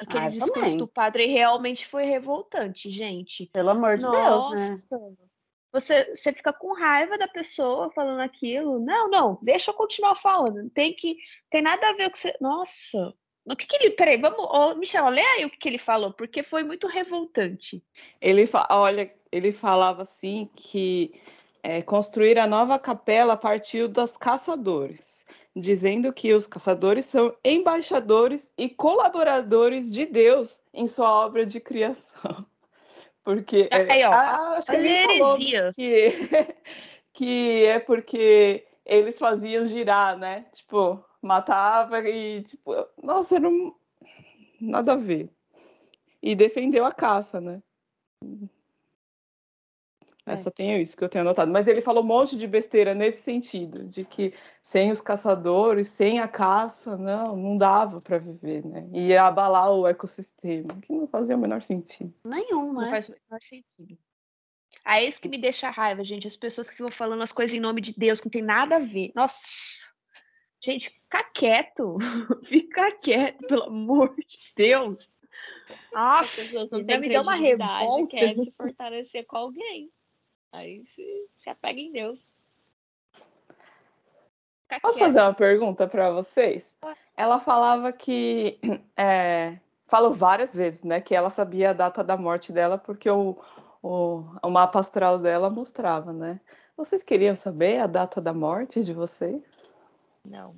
Aquele 0.00 0.24
Ah, 0.24 0.28
discurso 0.30 0.54
também. 0.54 0.76
do 0.78 0.88
padre 0.88 1.26
realmente 1.26 1.86
foi 1.86 2.04
revoltante, 2.04 2.90
gente. 2.90 3.46
Pelo 3.52 3.70
amor 3.70 3.98
de 3.98 4.02
Deus, 4.10 4.50
né? 4.52 4.70
Nossa. 4.70 4.98
Você, 5.72 6.14
você 6.16 6.32
fica 6.32 6.52
com 6.52 6.72
raiva 6.74 7.16
da 7.16 7.28
pessoa 7.28 7.92
falando 7.92 8.20
aquilo. 8.20 8.80
Não, 8.80 9.08
não, 9.08 9.38
deixa 9.42 9.70
eu 9.70 9.74
continuar 9.74 10.16
falando. 10.16 10.68
Tem 10.70 10.92
que. 10.94 11.16
Tem 11.50 11.62
nada 11.62 11.90
a 11.90 11.92
ver 11.92 12.10
com 12.10 12.16
você. 12.16 12.34
Nossa. 12.40 13.14
O 13.44 13.54
que, 13.54 13.66
que 13.66 13.76
ele. 13.76 13.90
Peraí, 13.90 14.16
vamos. 14.16 14.38
Ô, 14.40 14.74
Michel, 14.74 15.08
lê 15.08 15.20
aí 15.20 15.44
o 15.44 15.50
que, 15.50 15.58
que 15.58 15.68
ele 15.68 15.78
falou, 15.78 16.12
porque 16.12 16.42
foi 16.42 16.64
muito 16.64 16.88
revoltante. 16.88 17.84
Ele, 18.20 18.46
fa- 18.46 18.66
olha, 18.70 19.14
ele 19.30 19.52
falava 19.52 20.02
assim 20.02 20.48
que 20.56 21.20
é, 21.62 21.82
construir 21.82 22.38
a 22.38 22.46
nova 22.46 22.78
capela 22.78 23.36
partiu 23.36 23.86
dos 23.86 24.16
caçadores, 24.16 25.24
dizendo 25.54 26.12
que 26.12 26.32
os 26.32 26.46
caçadores 26.46 27.04
são 27.06 27.34
embaixadores 27.44 28.52
e 28.56 28.68
colaboradores 28.68 29.90
de 29.90 30.06
Deus 30.06 30.60
em 30.72 30.86
sua 30.86 31.10
obra 31.10 31.44
de 31.44 31.60
criação. 31.60 32.46
Porque 33.24 33.68
é, 33.70 33.92
Aí, 33.92 34.04
ó, 34.04 34.12
ah, 34.12 34.56
acho 34.56 34.68
que 34.68 34.76
ele 34.76 34.88
a 34.88 35.12
heresia. 35.12 35.72
que, 35.74 36.12
que 37.12 37.64
é 37.66 37.78
porque 37.78 38.66
eles 38.84 39.18
faziam 39.18 39.66
girar, 39.66 40.16
né? 40.18 40.46
Tipo, 40.52 41.04
matava 41.20 42.00
e 42.08 42.42
tipo, 42.42 42.72
nossa, 43.02 43.38
um- 43.38 43.74
nada 44.60 44.94
a 44.94 44.96
ver. 44.96 45.30
E 46.22 46.34
defendeu 46.34 46.84
a 46.84 46.92
caça, 46.92 47.40
né? 47.40 47.62
É. 50.26 50.36
Só 50.36 50.50
tenho 50.50 50.80
isso 50.80 50.96
que 50.96 51.02
eu 51.02 51.08
tenho 51.08 51.22
anotado. 51.22 51.50
Mas 51.50 51.66
ele 51.66 51.80
falou 51.80 52.02
um 52.02 52.06
monte 52.06 52.36
de 52.36 52.46
besteira 52.46 52.94
nesse 52.94 53.22
sentido, 53.22 53.84
de 53.84 54.04
que 54.04 54.34
sem 54.62 54.92
os 54.92 55.00
caçadores, 55.00 55.88
sem 55.88 56.20
a 56.20 56.28
caça, 56.28 56.96
não, 56.96 57.34
não 57.36 57.56
dava 57.56 58.00
para 58.00 58.18
viver, 58.18 58.64
né? 58.64 58.86
Ia 58.92 59.24
abalar 59.24 59.70
o 59.72 59.86
ecossistema, 59.86 60.76
que 60.82 60.92
não 60.92 61.06
fazia 61.08 61.36
o 61.36 61.38
menor 61.40 61.62
sentido. 61.62 62.14
Nenhum, 62.24 62.72
Não 62.72 62.82
né? 62.82 62.90
faz 62.90 63.08
o 63.08 63.12
menor 63.12 63.40
sentido. 63.42 63.98
Ah, 64.84 65.00
é 65.00 65.04
isso 65.06 65.20
que 65.20 65.28
me 65.28 65.38
deixa 65.38 65.68
raiva, 65.70 66.04
gente. 66.04 66.26
As 66.26 66.36
pessoas 66.36 66.68
que 66.68 66.76
ficam 66.76 66.90
falando 66.90 67.22
as 67.22 67.32
coisas 67.32 67.54
em 67.56 67.60
nome 67.60 67.80
de 67.80 67.94
Deus, 67.96 68.20
que 68.20 68.26
não 68.26 68.30
tem 68.30 68.42
nada 68.42 68.76
a 68.76 68.80
ver. 68.80 69.12
Nossa. 69.14 69.40
Gente, 70.62 70.90
fica 70.90 71.24
quieto. 71.32 71.96
Fica 72.44 72.92
quieto, 72.98 73.46
pelo 73.46 73.64
amor 73.64 74.14
de 74.16 74.38
Deus. 74.54 75.10
Ah, 75.94 76.20
As 76.20 76.34
pessoas 76.34 76.70
não 76.70 76.84
têm 76.84 77.00
me 77.00 77.08
deu 77.08 77.22
uma 77.22 77.34
revolta. 77.34 78.08
quer 78.08 78.34
se 78.34 78.52
fortalecer 78.56 79.24
com 79.26 79.36
alguém. 79.38 79.90
Aí 80.52 80.84
se, 80.86 81.28
se 81.36 81.50
apega 81.50 81.80
em 81.80 81.92
Deus. 81.92 82.24
fica 84.68 84.80
Posso 84.80 84.98
quieto. 84.98 85.06
fazer 85.08 85.20
uma 85.20 85.34
pergunta 85.34 85.86
para 85.86 86.10
vocês? 86.10 86.76
Ela 87.16 87.40
falava 87.40 87.92
que. 87.92 88.58
É, 88.96 89.58
falou 89.86 90.12
várias 90.12 90.54
vezes, 90.54 90.84
né? 90.84 91.00
Que 91.00 91.14
ela 91.14 91.30
sabia 91.30 91.70
a 91.70 91.72
data 91.72 92.04
da 92.04 92.16
morte 92.16 92.52
dela 92.52 92.76
porque 92.76 93.08
o, 93.08 93.36
o, 93.82 94.24
o 94.42 94.50
mapa 94.50 94.78
astral 94.78 95.18
dela 95.18 95.48
mostrava, 95.48 96.12
né? 96.12 96.38
Vocês 96.76 97.02
queriam 97.02 97.34
saber 97.34 97.78
a 97.78 97.86
data 97.86 98.20
da 98.20 98.34
morte 98.34 98.84
de 98.84 98.92
vocês? 98.92 99.42
Não. 100.24 100.54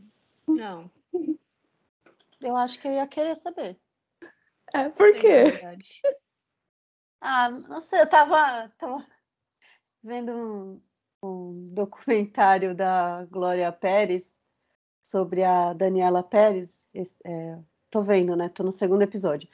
Não. 0.47 0.91
Eu 2.41 2.57
acho 2.57 2.81
que 2.81 2.89
eu 2.89 2.93
ia 2.93 3.07
querer 3.07 3.37
saber. 3.37 3.79
É, 4.75 4.89
por 4.89 5.13
quê? 5.15 5.45
Ah, 7.21 7.49
não 7.49 7.81
sei, 7.81 8.01
eu 8.01 8.09
tava, 8.09 8.69
tava 8.77 9.07
vendo 10.03 10.33
um, 10.33 10.81
um 11.23 11.75
documentário 11.75 12.75
da 12.75 13.25
Glória 13.31 13.71
Pérez 13.73 14.25
sobre 15.03 15.45
a 15.45 15.73
Daniela 15.73 16.23
Pérez. 16.23 16.87
é, 17.25 17.59
tô 17.91 18.03
vendo, 18.03 18.37
né? 18.37 18.49
Tô 18.49 18.63
no 18.63 18.73
segundo 18.73 19.03
episódio. 19.03 19.49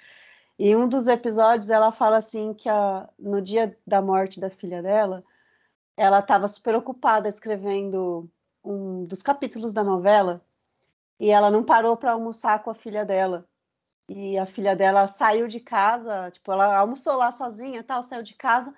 E 0.59 0.75
um 0.75 0.89
dos 0.89 1.07
episódios 1.07 1.71
ela 1.71 1.93
fala 1.93 2.17
assim 2.17 2.55
que 2.55 2.69
a, 2.69 3.09
no 3.19 3.41
dia 3.41 3.79
da 3.87 4.03
morte 4.03 4.41
da 4.41 4.51
filha 4.51 4.83
dela, 4.83 5.25
ela 5.97 6.21
estava 6.21 6.49
super 6.49 6.75
ocupada 6.75 7.29
escrevendo 7.29 8.29
um 8.65 9.05
dos 9.05 9.23
capítulos 9.23 9.73
da 9.73 9.85
novela 9.85 10.45
e 11.21 11.31
ela 11.31 11.51
não 11.51 11.65
parou 11.65 11.97
para 11.97 12.13
almoçar 12.13 12.63
com 12.63 12.71
a 12.71 12.75
filha 12.75 13.05
dela. 13.05 13.49
E 14.09 14.39
a 14.39 14.47
filha 14.47 14.75
dela 14.75 15.07
saiu 15.07 15.49
de 15.49 15.61
casa, 15.61 16.31
tipo, 16.31 16.51
ela 16.51 16.77
almoçou 16.77 17.15
lá 17.17 17.31
sozinha, 17.31 17.85
tal, 17.85 18.03
saiu 18.03 18.23
de 18.23 18.35
casa, 18.35 18.75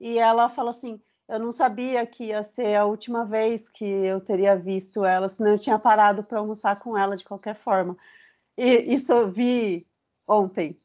e 0.00 0.18
ela 0.18 0.48
falou 0.48 0.70
assim: 0.70 1.00
"Eu 1.28 1.38
não 1.38 1.52
sabia 1.52 2.06
que 2.06 2.26
ia 2.26 2.42
ser 2.44 2.76
a 2.76 2.84
última 2.86 3.24
vez 3.24 3.68
que 3.68 3.84
eu 3.84 4.20
teria 4.20 4.56
visto 4.56 5.04
ela, 5.04 5.28
senão 5.28 5.52
eu 5.52 5.58
tinha 5.58 5.78
parado 5.78 6.24
para 6.24 6.38
almoçar 6.38 6.78
com 6.80 6.96
ela 6.98 7.16
de 7.16 7.24
qualquer 7.24 7.56
forma". 7.56 7.96
E 8.58 8.94
isso 8.94 9.12
eu 9.12 9.30
vi 9.30 9.86
ontem. 10.28 10.80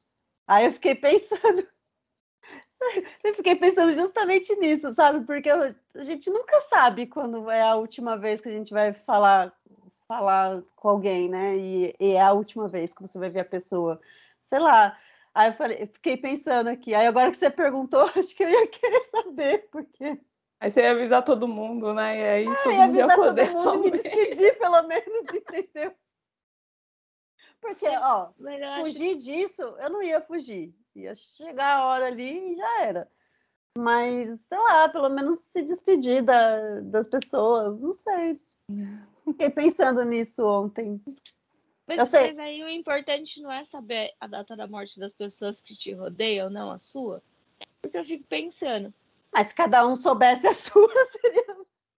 Aí 0.47 0.65
eu 0.67 0.73
fiquei 0.73 0.95
pensando, 0.95 1.67
eu 3.23 3.33
fiquei 3.35 3.55
pensando 3.55 3.93
justamente 3.93 4.55
nisso, 4.57 4.93
sabe? 4.93 5.25
Porque 5.25 5.49
eu- 5.49 5.61
a 5.95 6.03
gente 6.03 6.29
nunca 6.29 6.59
sabe 6.61 7.07
quando 7.07 7.49
é 7.49 7.61
a 7.61 7.75
última 7.75 8.17
vez 8.17 8.41
que 8.41 8.49
a 8.49 8.51
gente 8.51 8.71
vai 8.73 8.93
falar 8.93 9.53
falar 10.07 10.61
com 10.77 10.89
alguém, 10.89 11.29
né? 11.29 11.57
E, 11.57 11.95
e 11.99 12.11
é 12.13 12.21
a 12.21 12.33
última 12.33 12.67
vez 12.67 12.93
que 12.93 13.01
você 13.01 13.17
vai 13.19 13.29
ver 13.29 13.41
a 13.41 13.45
pessoa. 13.45 13.99
Sei 14.45 14.59
lá. 14.59 14.97
Aí 15.33 15.49
eu 15.49 15.53
falei, 15.55 15.83
eu 15.83 15.87
fiquei 15.87 16.17
pensando 16.17 16.69
aqui. 16.69 16.93
Aí 16.95 17.07
agora 17.07 17.31
que 17.31 17.37
você 17.37 17.49
perguntou, 17.49 18.01
acho 18.15 18.35
que 18.35 18.43
eu 18.43 18.49
ia 18.49 18.67
querer 18.67 19.03
saber, 19.05 19.69
porque 19.71 20.19
Aí 20.63 20.71
você 20.71 20.79
ia 20.79 20.91
avisar 20.91 21.21
todo 21.25 21.45
mundo, 21.45 21.93
né? 21.93 22.17
E 22.17 22.23
aí 22.23 22.45
eu 22.45 22.55
todo 22.63 22.71
ia 22.73 22.85
mundo 22.87 22.95
ia 22.95 23.03
avisar 23.03 23.15
todo 23.17 23.25
poder 23.27 23.51
mundo 23.51 23.73
e 23.73 23.77
me 23.79 23.91
despedir, 23.91 24.57
pelo 24.57 24.81
menos, 24.83 25.25
entendeu? 25.35 25.93
Porque, 27.59 27.85
ó, 27.89 28.29
Mas 28.39 28.61
eu 28.61 28.67
acho 28.69 28.83
fugir 28.85 29.17
disso, 29.17 29.61
eu 29.61 29.89
não 29.89 30.01
ia 30.01 30.21
fugir. 30.21 30.73
Ia 30.95 31.13
chegar 31.15 31.79
a 31.79 31.85
hora 31.85 32.07
ali 32.07 32.53
e 32.53 32.55
já 32.55 32.81
era. 32.81 33.11
Mas, 33.77 34.39
sei 34.47 34.57
lá, 34.57 34.87
pelo 34.87 35.09
menos 35.09 35.39
se 35.39 35.61
despedir 35.63 36.23
da- 36.23 36.79
das 36.79 37.09
pessoas, 37.09 37.77
não 37.81 37.91
sei. 37.91 38.39
Fiquei 39.25 39.49
pensando 39.49 40.01
nisso 40.05 40.45
ontem. 40.45 41.01
Mas, 41.85 41.99
Eu 41.99 42.05
sei. 42.05 42.27
mas 42.27 42.39
aí 42.39 42.63
o 42.63 42.69
importante 42.69 43.41
não 43.41 43.51
é 43.51 43.65
saber 43.65 44.13
a 44.17 44.27
data 44.27 44.55
da 44.55 44.65
morte 44.65 44.97
das 44.97 45.11
pessoas 45.11 45.59
que 45.59 45.75
te 45.75 45.91
rodeiam, 45.91 46.49
não 46.49 46.71
a 46.71 46.77
sua. 46.77 47.21
Porque 47.81 47.97
eu 47.97 48.05
fico 48.05 48.23
pensando, 48.29 48.93
Mas 49.33 49.47
se 49.47 49.55
cada 49.55 49.85
um 49.87 49.95
soubesse 49.95 50.47
a 50.47 50.53
sua, 50.53 50.89
seria. 51.11 51.45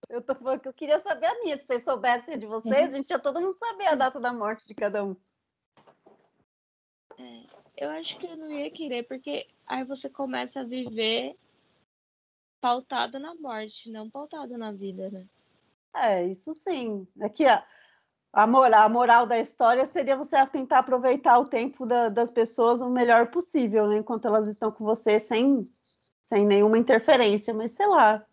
Eu 0.09 0.21
tô 0.21 0.35
falando 0.35 0.59
que 0.61 0.67
eu 0.67 0.73
queria 0.73 0.99
saber 0.99 1.25
a 1.25 1.39
minha. 1.41 1.57
Se 1.57 1.65
vocês 1.65 1.83
soubessem 1.83 2.35
a 2.35 2.37
de 2.37 2.45
vocês, 2.45 2.93
a 2.93 2.97
gente 2.97 3.09
ia 3.09 3.19
todo 3.19 3.41
mundo 3.41 3.57
saber 3.57 3.87
a 3.87 3.95
data 3.95 4.19
da 4.19 4.31
morte 4.31 4.67
de 4.67 4.73
cada 4.73 5.03
um. 5.03 5.15
eu 7.75 7.89
acho 7.89 8.17
que 8.17 8.25
eu 8.25 8.37
não 8.37 8.49
ia 8.51 8.69
querer, 8.71 9.03
porque 9.03 9.47
aí 9.67 9.83
você 9.83 10.09
começa 10.09 10.61
a 10.61 10.63
viver 10.63 11.35
pautado 12.61 13.19
na 13.19 13.35
morte, 13.35 13.91
não 13.91 14.09
pautado 14.09 14.57
na 14.57 14.71
vida, 14.71 15.09
né? 15.11 15.25
É, 15.93 16.25
isso 16.25 16.53
sim. 16.53 17.07
Aqui, 17.21 17.45
ó, 17.45 17.61
a 18.33 18.45
moral, 18.47 18.83
a 18.83 18.89
moral 18.89 19.25
da 19.25 19.39
história 19.39 19.85
seria 19.85 20.15
você 20.17 20.45
tentar 20.47 20.79
aproveitar 20.79 21.37
o 21.39 21.47
tempo 21.47 21.85
da- 21.85 22.09
das 22.09 22.29
pessoas 22.31 22.81
o 22.81 22.89
melhor 22.89 23.31
possível, 23.31 23.87
né? 23.87 23.97
Enquanto 23.97 24.27
elas 24.27 24.47
estão 24.47 24.71
com 24.71 24.83
você, 24.83 25.19
sem, 25.19 25.69
sem 26.25 26.45
nenhuma 26.45 26.77
interferência. 26.77 27.53
Mas 27.53 27.71
sei 27.71 27.87
lá. 27.87 28.25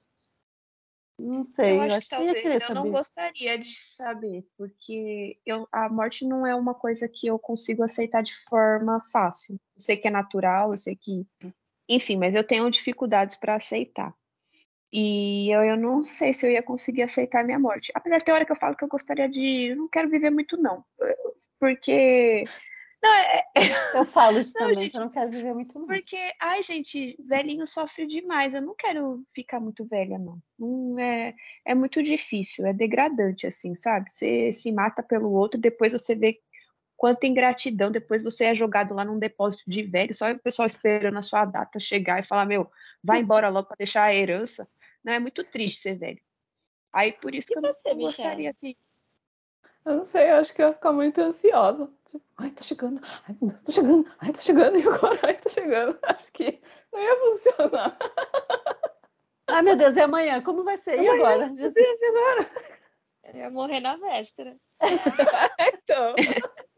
Não 1.18 1.44
sei. 1.44 1.76
Eu 1.76 1.82
acho 1.82 2.08
que 2.08 2.14
eu 2.14 2.18
ia 2.18 2.24
talvez 2.26 2.42
querer 2.42 2.62
eu 2.70 2.74
não 2.74 2.90
gostaria 2.90 3.58
de 3.58 3.78
saber, 3.78 4.44
porque 4.56 5.38
eu, 5.46 5.68
a 5.70 5.88
morte 5.88 6.26
não 6.26 6.46
é 6.46 6.54
uma 6.54 6.74
coisa 6.74 7.08
que 7.08 7.26
eu 7.26 7.38
consigo 7.38 7.82
aceitar 7.82 8.22
de 8.22 8.34
forma 8.44 9.00
fácil. 9.12 9.54
Eu 9.76 9.82
sei 9.82 9.96
que 9.96 10.08
é 10.08 10.10
natural, 10.10 10.72
eu 10.72 10.78
sei 10.78 10.96
que 10.96 11.26
Enfim, 11.88 12.16
mas 12.16 12.34
eu 12.34 12.44
tenho 12.44 12.68
dificuldades 12.70 13.36
para 13.36 13.54
aceitar. 13.54 14.12
E 14.92 15.50
eu, 15.50 15.62
eu 15.62 15.76
não 15.76 16.02
sei 16.02 16.34
se 16.34 16.46
eu 16.46 16.50
ia 16.50 16.62
conseguir 16.62 17.02
aceitar 17.02 17.40
a 17.40 17.44
minha 17.44 17.58
morte. 17.58 17.90
Apesar 17.94 18.18
de 18.18 18.24
ter 18.24 18.32
hora 18.32 18.44
que 18.44 18.52
eu 18.52 18.56
falo 18.56 18.76
que 18.76 18.84
eu 18.84 18.88
gostaria 18.88 19.28
de. 19.28 19.70
Eu 19.70 19.76
não 19.76 19.88
quero 19.88 20.10
viver 20.10 20.30
muito, 20.30 20.56
não. 20.60 20.84
Porque. 21.58 22.44
Não, 23.02 23.12
é... 23.14 23.44
é 23.54 23.62
eu 23.98 24.04
falo 24.06 24.38
isso 24.38 24.52
não, 24.54 24.68
também, 24.68 24.84
gente, 24.84 24.94
eu 24.94 25.00
não 25.00 25.08
quero 25.08 25.30
viver 25.30 25.52
muito, 25.52 25.78
não. 25.78 25.86
Porque, 25.86 26.16
ai, 26.40 26.62
gente, 26.62 27.16
velhinho 27.26 27.66
sofre 27.66 28.06
demais. 28.06 28.54
Eu 28.54 28.62
não 28.62 28.74
quero 28.74 29.24
ficar 29.34 29.58
muito 29.58 29.84
velha, 29.84 30.18
não. 30.18 30.38
não 30.58 30.98
é, 30.98 31.34
é 31.64 31.74
muito 31.74 32.02
difícil, 32.02 32.64
é 32.64 32.72
degradante, 32.72 33.46
assim, 33.46 33.74
sabe? 33.74 34.12
Você 34.12 34.52
se 34.52 34.70
mata 34.70 35.02
pelo 35.02 35.32
outro, 35.32 35.60
depois 35.60 35.92
você 35.92 36.14
vê 36.14 36.40
quanta 36.96 37.26
ingratidão, 37.26 37.90
depois 37.90 38.22
você 38.22 38.44
é 38.44 38.54
jogado 38.54 38.94
lá 38.94 39.04
num 39.04 39.18
depósito 39.18 39.64
de 39.66 39.82
velho, 39.82 40.14
só 40.14 40.30
o 40.30 40.38
pessoal 40.38 40.66
esperando 40.66 41.18
a 41.18 41.22
sua 41.22 41.44
data 41.44 41.80
chegar 41.80 42.20
e 42.20 42.24
falar, 42.24 42.46
meu, 42.46 42.70
vai 43.02 43.18
embora 43.18 43.48
logo 43.48 43.66
para 43.66 43.78
deixar 43.78 44.04
a 44.04 44.14
herança. 44.14 44.68
Não, 45.02 45.12
é 45.12 45.18
muito 45.18 45.42
triste 45.42 45.80
ser 45.80 45.96
velho. 45.96 46.20
Aí 46.92 47.10
por 47.10 47.34
isso 47.34 47.50
e 47.50 47.54
que 47.54 47.58
eu 47.58 47.62
não 47.62 47.96
gostaria 47.96 48.50
assim. 48.50 48.76
Eu 49.84 49.96
não 49.96 50.04
sei, 50.04 50.30
eu 50.30 50.36
acho 50.36 50.54
que 50.54 50.62
eu 50.62 50.68
ia 50.68 50.74
ficar 50.74 50.92
muito 50.92 51.20
ansiosa. 51.20 51.90
Ai, 52.38 52.50
tá 52.50 52.62
chegando, 52.62 53.00
ai, 53.02 53.36
meu 53.40 53.50
Deus, 53.50 53.62
tá 53.62 53.72
chegando, 53.72 54.10
ai, 54.18 54.32
tá 54.32 54.40
chegando, 54.40 54.76
e 54.78 54.82
agora, 54.82 55.20
ai, 55.22 55.34
tá 55.34 55.48
chegando. 55.48 55.98
Acho 56.02 56.32
que 56.32 56.60
não 56.92 57.00
ia 57.00 57.16
funcionar. 57.18 57.98
Ai, 59.48 59.62
meu 59.62 59.76
Deus, 59.76 59.96
e 59.96 60.00
amanhã? 60.00 60.42
Como 60.42 60.64
vai 60.64 60.76
ser? 60.78 61.00
E 61.00 61.08
amanhã, 61.08 61.14
agora? 61.14 61.50
Meu 61.50 61.70
Deus, 61.70 62.00
e 62.00 62.04
agora? 62.06 62.50
Eu 63.24 63.36
ia 63.36 63.50
morrer 63.50 63.80
na 63.80 63.96
véspera. 63.96 64.56
então. 65.60 66.14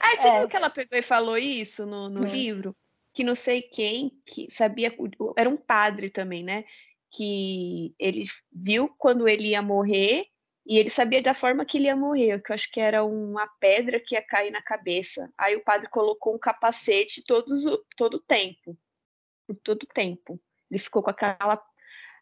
Aí 0.00 0.16
você 0.16 0.28
é. 0.28 0.38
viu 0.40 0.48
que 0.48 0.56
ela 0.56 0.70
pegou 0.70 0.98
e 0.98 1.02
falou 1.02 1.38
isso 1.38 1.86
no, 1.86 2.08
no 2.08 2.20
hum. 2.20 2.30
livro? 2.30 2.76
Que 3.14 3.24
não 3.24 3.34
sei 3.34 3.62
quem 3.62 4.12
que 4.26 4.48
sabia, 4.50 4.94
era 5.36 5.48
um 5.48 5.56
padre 5.56 6.10
também, 6.10 6.44
né? 6.44 6.64
Que 7.10 7.94
ele 7.98 8.26
viu 8.52 8.88
quando 8.98 9.26
ele 9.26 9.48
ia 9.48 9.62
morrer 9.62 10.26
e 10.68 10.78
ele 10.78 10.90
sabia 10.90 11.22
da 11.22 11.34
forma 11.34 11.64
que 11.64 11.78
ele 11.78 11.86
ia 11.86 11.96
morrer, 11.96 12.42
que 12.42 12.52
eu 12.52 12.54
acho 12.54 12.70
que 12.70 12.78
era 12.80 13.02
uma 13.04 13.46
pedra 13.58 13.98
que 13.98 14.14
ia 14.14 14.22
cair 14.22 14.50
na 14.50 14.62
cabeça. 14.62 15.32
Aí 15.38 15.56
o 15.56 15.64
padre 15.64 15.88
colocou 15.88 16.34
um 16.34 16.38
capacete 16.38 17.24
todos, 17.24 17.64
todo 17.96 18.18
o 18.18 18.20
tempo. 18.20 18.76
Por 19.46 19.56
todo 19.56 19.84
o 19.84 19.86
tempo. 19.86 20.38
Ele 20.70 20.78
ficou 20.78 21.02
com 21.02 21.10
aquela. 21.10 21.62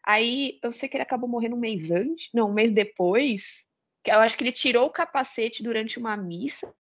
Aí 0.03 0.59
eu 0.63 0.71
sei 0.71 0.87
que 0.87 0.95
ele 0.95 1.03
acabou 1.03 1.29
morrendo 1.29 1.57
um 1.57 1.59
mês 1.59 1.91
antes, 1.91 2.29
não, 2.33 2.49
um 2.49 2.53
mês 2.53 2.71
depois 2.71 3.67
eu 4.11 4.19
acho 4.19 4.37
que 4.37 4.43
ele 4.43 4.51
tirou 4.51 4.87
o 4.87 4.91
capacete 4.91 5.61
durante 5.61 5.99
uma 5.99 6.15
missa, 6.15 6.73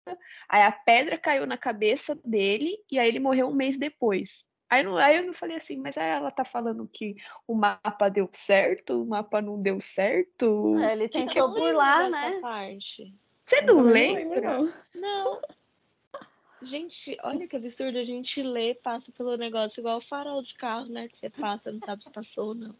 aí 0.48 0.62
a 0.62 0.70
pedra 0.70 1.18
caiu 1.18 1.46
na 1.46 1.58
cabeça 1.58 2.14
dele 2.24 2.78
e 2.90 2.98
aí 2.98 3.08
ele 3.08 3.18
morreu 3.18 3.48
um 3.48 3.54
mês 3.54 3.78
depois. 3.78 4.46
Aí, 4.68 4.82
não, 4.82 4.96
aí 4.96 5.16
eu 5.16 5.24
não 5.24 5.32
falei 5.32 5.56
assim, 5.56 5.76
mas 5.76 5.96
aí 5.96 6.08
ela 6.08 6.30
tá 6.30 6.44
falando 6.44 6.88
que 6.92 7.14
o 7.46 7.54
mapa 7.54 8.08
deu 8.08 8.28
certo, 8.32 9.02
o 9.02 9.06
mapa 9.06 9.40
não 9.40 9.62
deu 9.62 9.80
certo. 9.80 10.76
É, 10.78 10.92
ele 10.92 11.08
tentou 11.08 11.52
burlar, 11.52 12.10
né? 12.10 12.40
Parte. 12.40 13.14
Você 13.44 13.60
não, 13.60 13.76
não 13.76 13.82
lembra? 13.82 14.58
Não. 14.58 14.72
não. 14.94 15.40
Gente, 16.62 17.16
olha 17.22 17.46
que 17.46 17.54
absurdo 17.54 17.96
a 17.98 18.04
gente 18.04 18.42
lê, 18.42 18.74
passa 18.74 19.12
pelo 19.12 19.36
negócio 19.36 19.80
igual 19.80 19.98
o 19.98 20.00
farol 20.00 20.42
de 20.42 20.54
carro, 20.54 20.86
né? 20.88 21.06
Que 21.06 21.16
você 21.16 21.30
passa, 21.30 21.70
não 21.70 21.78
sabe 21.84 22.02
se 22.02 22.10
passou 22.10 22.48
ou 22.48 22.54
não. 22.54 22.74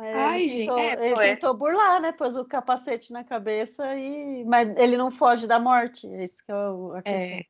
Ai, 0.00 0.42
ele 0.44 0.58
tentou, 0.60 0.78
gente, 0.78 0.96
é, 0.96 1.06
ele 1.10 1.22
é. 1.22 1.34
tentou 1.34 1.54
burlar, 1.54 2.00
né? 2.00 2.12
Pôs 2.12 2.36
o 2.36 2.44
capacete 2.44 3.12
na 3.12 3.24
cabeça 3.24 3.96
e. 3.96 4.44
Mas 4.44 4.74
ele 4.78 4.96
não 4.96 5.10
foge 5.10 5.46
da 5.46 5.58
morte. 5.58 6.06
É 6.06 6.24
isso 6.24 6.38
que 6.44 6.52
é 6.52 6.54
a 6.54 7.02
questão. 7.02 7.38
É, 7.38 7.44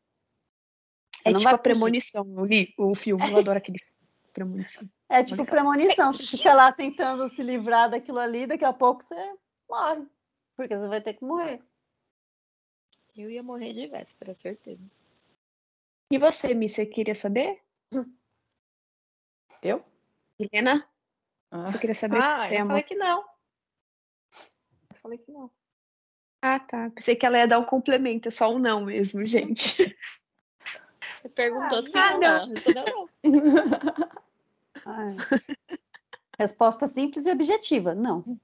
é 1.31 1.35
tipo 1.35 1.49
a 1.49 1.59
premonição. 1.59 2.27
Eu 2.37 2.45
li 2.45 2.75
o 2.77 2.95
filme, 2.95 3.31
eu 3.31 3.39
adoro 3.39 3.59
aquele 3.59 3.79
premonição. 4.33 4.89
É 5.09 5.23
tipo 5.23 5.45
premonição. 5.45 6.13
Você 6.13 6.37
fica 6.37 6.55
lá 6.55 6.73
tentando 6.73 7.29
se 7.29 7.43
livrar 7.43 7.91
daquilo 7.91 8.19
ali, 8.19 8.47
daqui 8.47 8.65
a 8.65 8.73
pouco 8.73 9.03
você 9.03 9.15
morre. 9.69 10.07
Porque 10.57 10.77
você 10.77 10.89
vai 10.89 11.01
ter 11.01 11.15
que 11.15 11.25
morrer. 11.25 11.63
Eu 13.17 13.31
ia 13.31 13.43
morrer 13.43 13.73
de 13.73 13.87
véspera, 13.87 14.35
certeza. 14.35 14.83
E 16.11 16.19
você, 16.19 16.55
Miss, 16.55 16.73
você 16.73 16.87
queria 16.87 17.15
saber? 17.15 17.61
Eu? 19.63 19.85
Helena? 20.39 20.89
Ah. 21.51 21.67
Você 21.67 21.79
queria 21.79 21.95
saber? 21.95 22.21
Ah, 22.21 22.53
eu 22.53 22.67
falei 22.67 22.83
que 22.83 22.95
não. 22.95 23.25
Eu 24.91 24.97
falei 25.03 25.19
que 25.19 25.31
não. 25.33 25.51
Ah, 26.41 26.61
tá. 26.61 26.91
Pensei 26.95 27.17
que 27.17 27.27
ela 27.27 27.39
ia 27.39 27.49
dar 27.49 27.59
um 27.59 27.65
complemento, 27.65 28.29
é 28.29 28.31
só 28.31 28.55
um 28.55 28.59
não 28.59 28.85
mesmo, 28.85 29.25
gente. 29.27 29.77
Você 31.21 31.29
perguntou 31.29 31.79
ah, 31.79 31.83
se 31.83 31.99
ah, 31.99 32.19
não. 32.19 32.47
não. 32.47 33.09
Resposta 36.39 36.87
simples 36.87 37.27
e 37.27 37.31
objetiva, 37.31 37.95
não. 37.95 38.39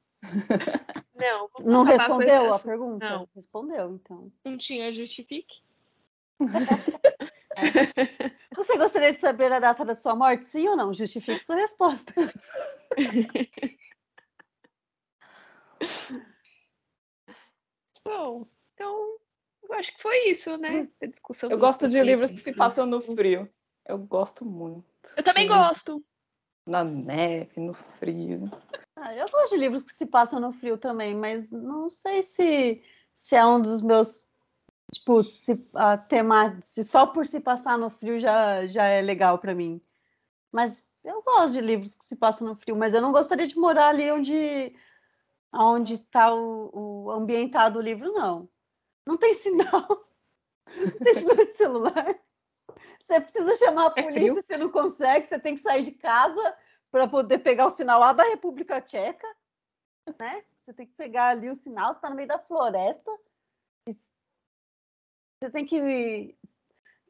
Não. 1.14 1.48
Não 1.60 1.84
respondeu 1.84 2.52
a 2.52 2.58
pergunta? 2.58 3.08
Não. 3.08 3.28
Respondeu, 3.34 3.94
então. 3.94 4.32
Não 4.44 4.56
tinha 4.56 4.90
justifique. 4.92 5.62
Você 8.56 8.76
gostaria 8.76 9.12
de 9.12 9.20
saber 9.20 9.52
a 9.52 9.60
data 9.60 9.84
da 9.84 9.94
sua 9.94 10.16
morte? 10.16 10.46
Sim 10.46 10.68
ou 10.68 10.76
não? 10.76 10.92
Justifique 10.92 11.44
sua 11.44 11.54
resposta. 11.56 12.12
Bom, 18.04 18.46
então 18.74 19.13
acho 19.74 19.94
que 19.94 20.02
foi 20.02 20.30
isso, 20.30 20.56
né? 20.56 20.88
A 21.02 21.06
discussão 21.06 21.50
eu 21.50 21.58
gosto 21.58 21.88
de 21.88 22.00
livros 22.00 22.30
que 22.30 22.38
se 22.38 22.52
passam 22.52 22.86
no 22.86 23.00
frio. 23.00 23.48
Eu 23.86 23.98
gosto 23.98 24.44
muito. 24.44 24.84
Eu 25.16 25.22
também 25.22 25.46
gosto. 25.46 26.02
Na 26.66 26.82
neve, 26.82 27.60
no 27.60 27.74
frio. 27.74 28.50
Ah, 28.96 29.14
eu 29.14 29.28
gosto 29.28 29.50
de 29.50 29.58
livros 29.58 29.82
que 29.82 29.94
se 29.94 30.06
passam 30.06 30.40
no 30.40 30.52
frio 30.52 30.78
também, 30.78 31.14
mas 31.14 31.50
não 31.50 31.90
sei 31.90 32.22
se, 32.22 32.82
se 33.12 33.36
é 33.36 33.44
um 33.44 33.60
dos 33.60 33.82
meus. 33.82 34.24
Tipo, 34.92 35.22
se, 35.22 35.66
a 35.74 35.98
tema, 35.98 36.58
se 36.62 36.84
só 36.84 37.06
por 37.06 37.26
se 37.26 37.40
passar 37.40 37.76
no 37.76 37.90
frio 37.90 38.20
já, 38.20 38.66
já 38.66 38.86
é 38.86 39.02
legal 39.02 39.38
para 39.38 39.54
mim. 39.54 39.80
Mas 40.52 40.82
eu 41.04 41.22
gosto 41.22 41.52
de 41.52 41.60
livros 41.60 41.94
que 41.94 42.04
se 42.04 42.16
passam 42.16 42.48
no 42.48 42.54
frio, 42.54 42.76
mas 42.76 42.94
eu 42.94 43.02
não 43.02 43.12
gostaria 43.12 43.46
de 43.46 43.58
morar 43.58 43.88
ali 43.88 44.10
onde 44.10 44.74
onde 45.52 45.94
está 45.94 46.34
o, 46.34 46.70
o, 46.72 47.10
ambientado 47.10 47.78
o 47.78 47.82
livro, 47.82 48.12
não. 48.12 48.48
Não 49.06 49.16
tem 49.16 49.34
sinal. 49.34 49.88
Não 50.76 50.98
tem 50.98 51.14
sinal 51.14 51.36
de 51.36 51.52
celular. 51.54 52.18
Você 53.00 53.20
precisa 53.20 53.56
chamar 53.56 53.88
a 53.88 54.00
é 54.00 54.02
polícia, 54.02 54.42
você 54.42 54.56
não 54.56 54.70
consegue, 54.70 55.26
você 55.26 55.38
tem 55.38 55.54
que 55.54 55.60
sair 55.60 55.82
de 55.82 55.92
casa 55.92 56.56
para 56.90 57.06
poder 57.06 57.38
pegar 57.38 57.66
o 57.66 57.70
sinal 57.70 58.00
lá 58.00 58.12
da 58.12 58.24
República 58.24 58.80
Tcheca, 58.80 59.26
né? 60.18 60.44
Você 60.64 60.72
tem 60.72 60.86
que 60.86 60.94
pegar 60.94 61.28
ali 61.28 61.50
o 61.50 61.54
sinal, 61.54 61.92
você 61.92 61.98
está 61.98 62.08
no 62.08 62.16
meio 62.16 62.28
da 62.28 62.38
floresta. 62.38 63.10
Você 63.86 65.50
tem 65.50 65.66
que 65.66 66.34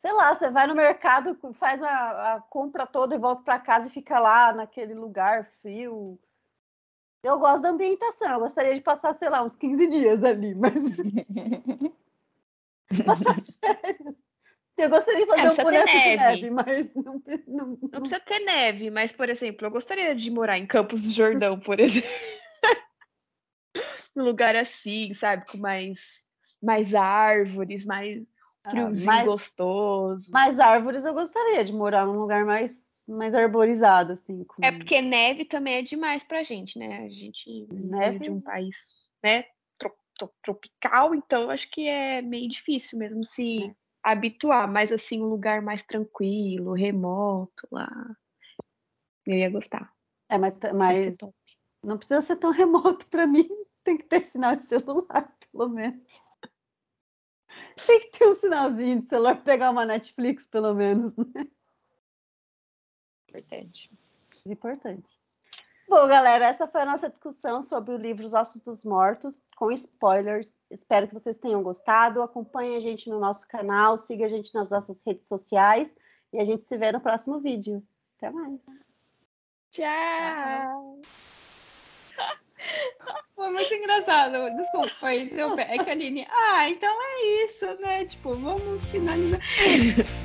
sei 0.05 0.13
lá, 0.13 0.35
você 0.35 0.51
vai 0.51 0.67
no 0.67 0.75
mercado, 0.75 1.35
faz 1.55 1.83
a, 1.83 2.35
a 2.35 2.41
compra 2.43 2.87
toda 2.87 3.15
e 3.15 3.19
volta 3.19 3.43
para 3.43 3.59
casa 3.59 3.89
e 3.89 3.91
fica 3.91 4.19
lá 4.19 4.53
naquele 4.53 4.93
lugar 4.93 5.47
frio. 5.63 6.21
Eu 7.25 7.39
gosto 7.39 7.63
da 7.63 7.71
ambientação, 7.71 8.33
eu 8.33 8.41
gostaria 8.41 8.75
de 8.75 8.83
passar, 8.83 9.15
sei 9.15 9.31
lá, 9.31 9.43
uns 9.43 9.57
15 9.57 9.87
dias 9.87 10.23
ali, 10.23 10.55
mas. 10.55 10.75
passar 13.07 13.37
férias. 13.41 14.15
Eu 14.77 14.91
gostaria 14.91 15.25
de 15.25 15.27
fazer 15.27 15.47
é, 15.47 15.51
um 15.51 15.65
boneco 15.65 15.87
de 15.87 16.17
neve, 16.17 16.51
mas 16.51 16.95
não, 16.95 17.03
não, 17.05 17.23
não, 17.47 17.79
não 17.81 18.01
precisa 18.01 18.21
ter 18.21 18.41
neve, 18.41 18.91
mas, 18.91 19.13
por 19.13 19.31
exemplo, 19.31 19.67
eu 19.67 19.71
gostaria 19.71 20.15
de 20.15 20.31
morar 20.31 20.59
em 20.59 20.67
Campos 20.67 21.03
do 21.03 21.11
Jordão, 21.11 21.59
por 21.59 21.81
exemplo. 21.81 22.11
Num 24.15 24.25
lugar 24.25 24.55
assim, 24.55 25.15
sabe, 25.15 25.47
com 25.47 25.59
mais, 25.59 26.01
mais 26.63 26.95
árvores, 26.95 27.85
mais 27.85 28.23
ah, 28.65 28.71
friozinho 28.71 29.07
mais, 29.07 29.27
gostoso. 29.27 30.31
Mais 30.31 30.59
árvores 30.59 31.05
eu 31.05 31.15
gostaria 31.15 31.65
de 31.65 31.73
morar 31.73 32.05
num 32.05 32.19
lugar 32.19 32.45
mais, 32.45 32.84
mais 33.07 33.35
arborizado, 33.35 34.13
assim. 34.13 34.45
Com... 34.45 34.65
É 34.65 34.73
porque 34.73 35.01
neve 35.01 35.45
também 35.45 35.75
é 35.75 35.83
demais 35.83 36.23
pra 36.23 36.43
gente, 36.43 36.79
né? 36.79 37.05
A 37.05 37.09
gente 37.09 37.67
neve 37.71 38.19
de 38.19 38.31
um 38.31 38.41
país 38.41 38.77
né, 39.23 39.45
tropical, 40.43 41.15
então 41.15 41.51
acho 41.51 41.71
que 41.71 41.89
é 41.89 42.23
meio 42.23 42.49
difícil 42.49 42.99
mesmo 42.99 43.25
se 43.25 43.65
é. 43.65 43.75
habituar, 44.03 44.71
mas 44.71 44.93
assim, 44.93 45.21
um 45.21 45.29
lugar 45.29 45.61
mais 45.61 45.83
tranquilo, 45.83 46.73
remoto 46.73 47.67
lá. 47.71 47.91
Eu 49.27 49.37
ia 49.37 49.51
gostar. 49.51 49.93
É, 50.29 50.39
mas, 50.39 50.55
mas 50.75 51.17
não 51.83 51.99
precisa 51.99 52.23
ser 52.23 52.37
tão 52.37 52.51
remoto 52.53 53.07
para 53.09 53.27
mim. 53.27 53.49
Tem 53.83 53.99
que 53.99 54.05
ter 54.05 54.31
sinal 54.31 54.57
de 54.57 54.67
celular, 54.69 55.35
pelo 55.53 55.69
menos. 55.69 56.03
Tem 57.87 58.01
que 58.01 58.19
ter 58.19 58.27
um 58.27 58.35
sinalzinho 58.35 59.01
de 59.01 59.07
celular 59.07 59.43
pegar 59.43 59.71
uma 59.71 59.85
Netflix, 59.85 60.47
pelo 60.47 60.75
menos, 60.75 61.15
né? 61.17 61.47
Importante. 63.39 63.91
Importante. 64.47 65.25
Bom, 65.89 66.07
galera, 66.09 66.47
essa 66.47 66.67
foi 66.67 66.83
a 66.83 66.87
nossa 66.87 67.11
discussão 67.11 67.63
sobre 67.63 67.93
o 67.93 67.99
livro 67.99 68.27
Os 68.27 68.33
Ossos 68.33 68.63
dos 68.63 68.85
Mortos, 68.85 69.41
com 69.57 69.71
spoilers. 69.71 70.49
Espero 70.71 71.07
que 71.07 71.15
vocês 71.15 71.39
tenham 71.39 71.63
gostado. 71.63 72.23
Acompanhe 72.23 72.77
a 72.77 72.81
gente 72.81 73.09
no 73.11 73.21
nosso 73.21 73.47
canal, 73.47 73.99
siga 73.99 74.25
a 74.27 74.29
gente 74.29 74.55
nas 74.55 74.71
nossas 74.71 75.03
redes 75.05 75.29
sociais 75.29 75.95
e 76.33 76.41
a 76.41 76.45
gente 76.45 76.63
se 76.63 76.77
vê 76.77 76.91
no 76.91 77.01
próximo 77.01 77.39
vídeo. 77.39 77.83
Até 78.17 78.31
mais. 78.31 78.61
Tchau. 79.71 81.01
Foi 83.35 83.51
muito 83.51 83.75
engraçado. 83.75 84.55
Desculpa, 84.57 84.91
foi 85.01 85.31
É 85.59 85.79
que 85.79 85.91
a 85.91 85.93
Aline, 85.93 86.27
ah, 86.31 86.71
então 86.71 86.97
é 87.03 87.45
isso, 87.45 87.67
né? 87.81 88.07
Tipo, 88.07 88.37
vamos 88.37 88.83
finalizar. 88.87 89.41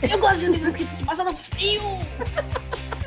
Eu 0.10 0.19
gosto 0.19 0.40
de 0.40 0.52
livro 0.52 0.73
que 0.73 0.86
se 0.95 1.03
passa 1.03 1.23
no 1.23 1.36
frio. 1.36 1.81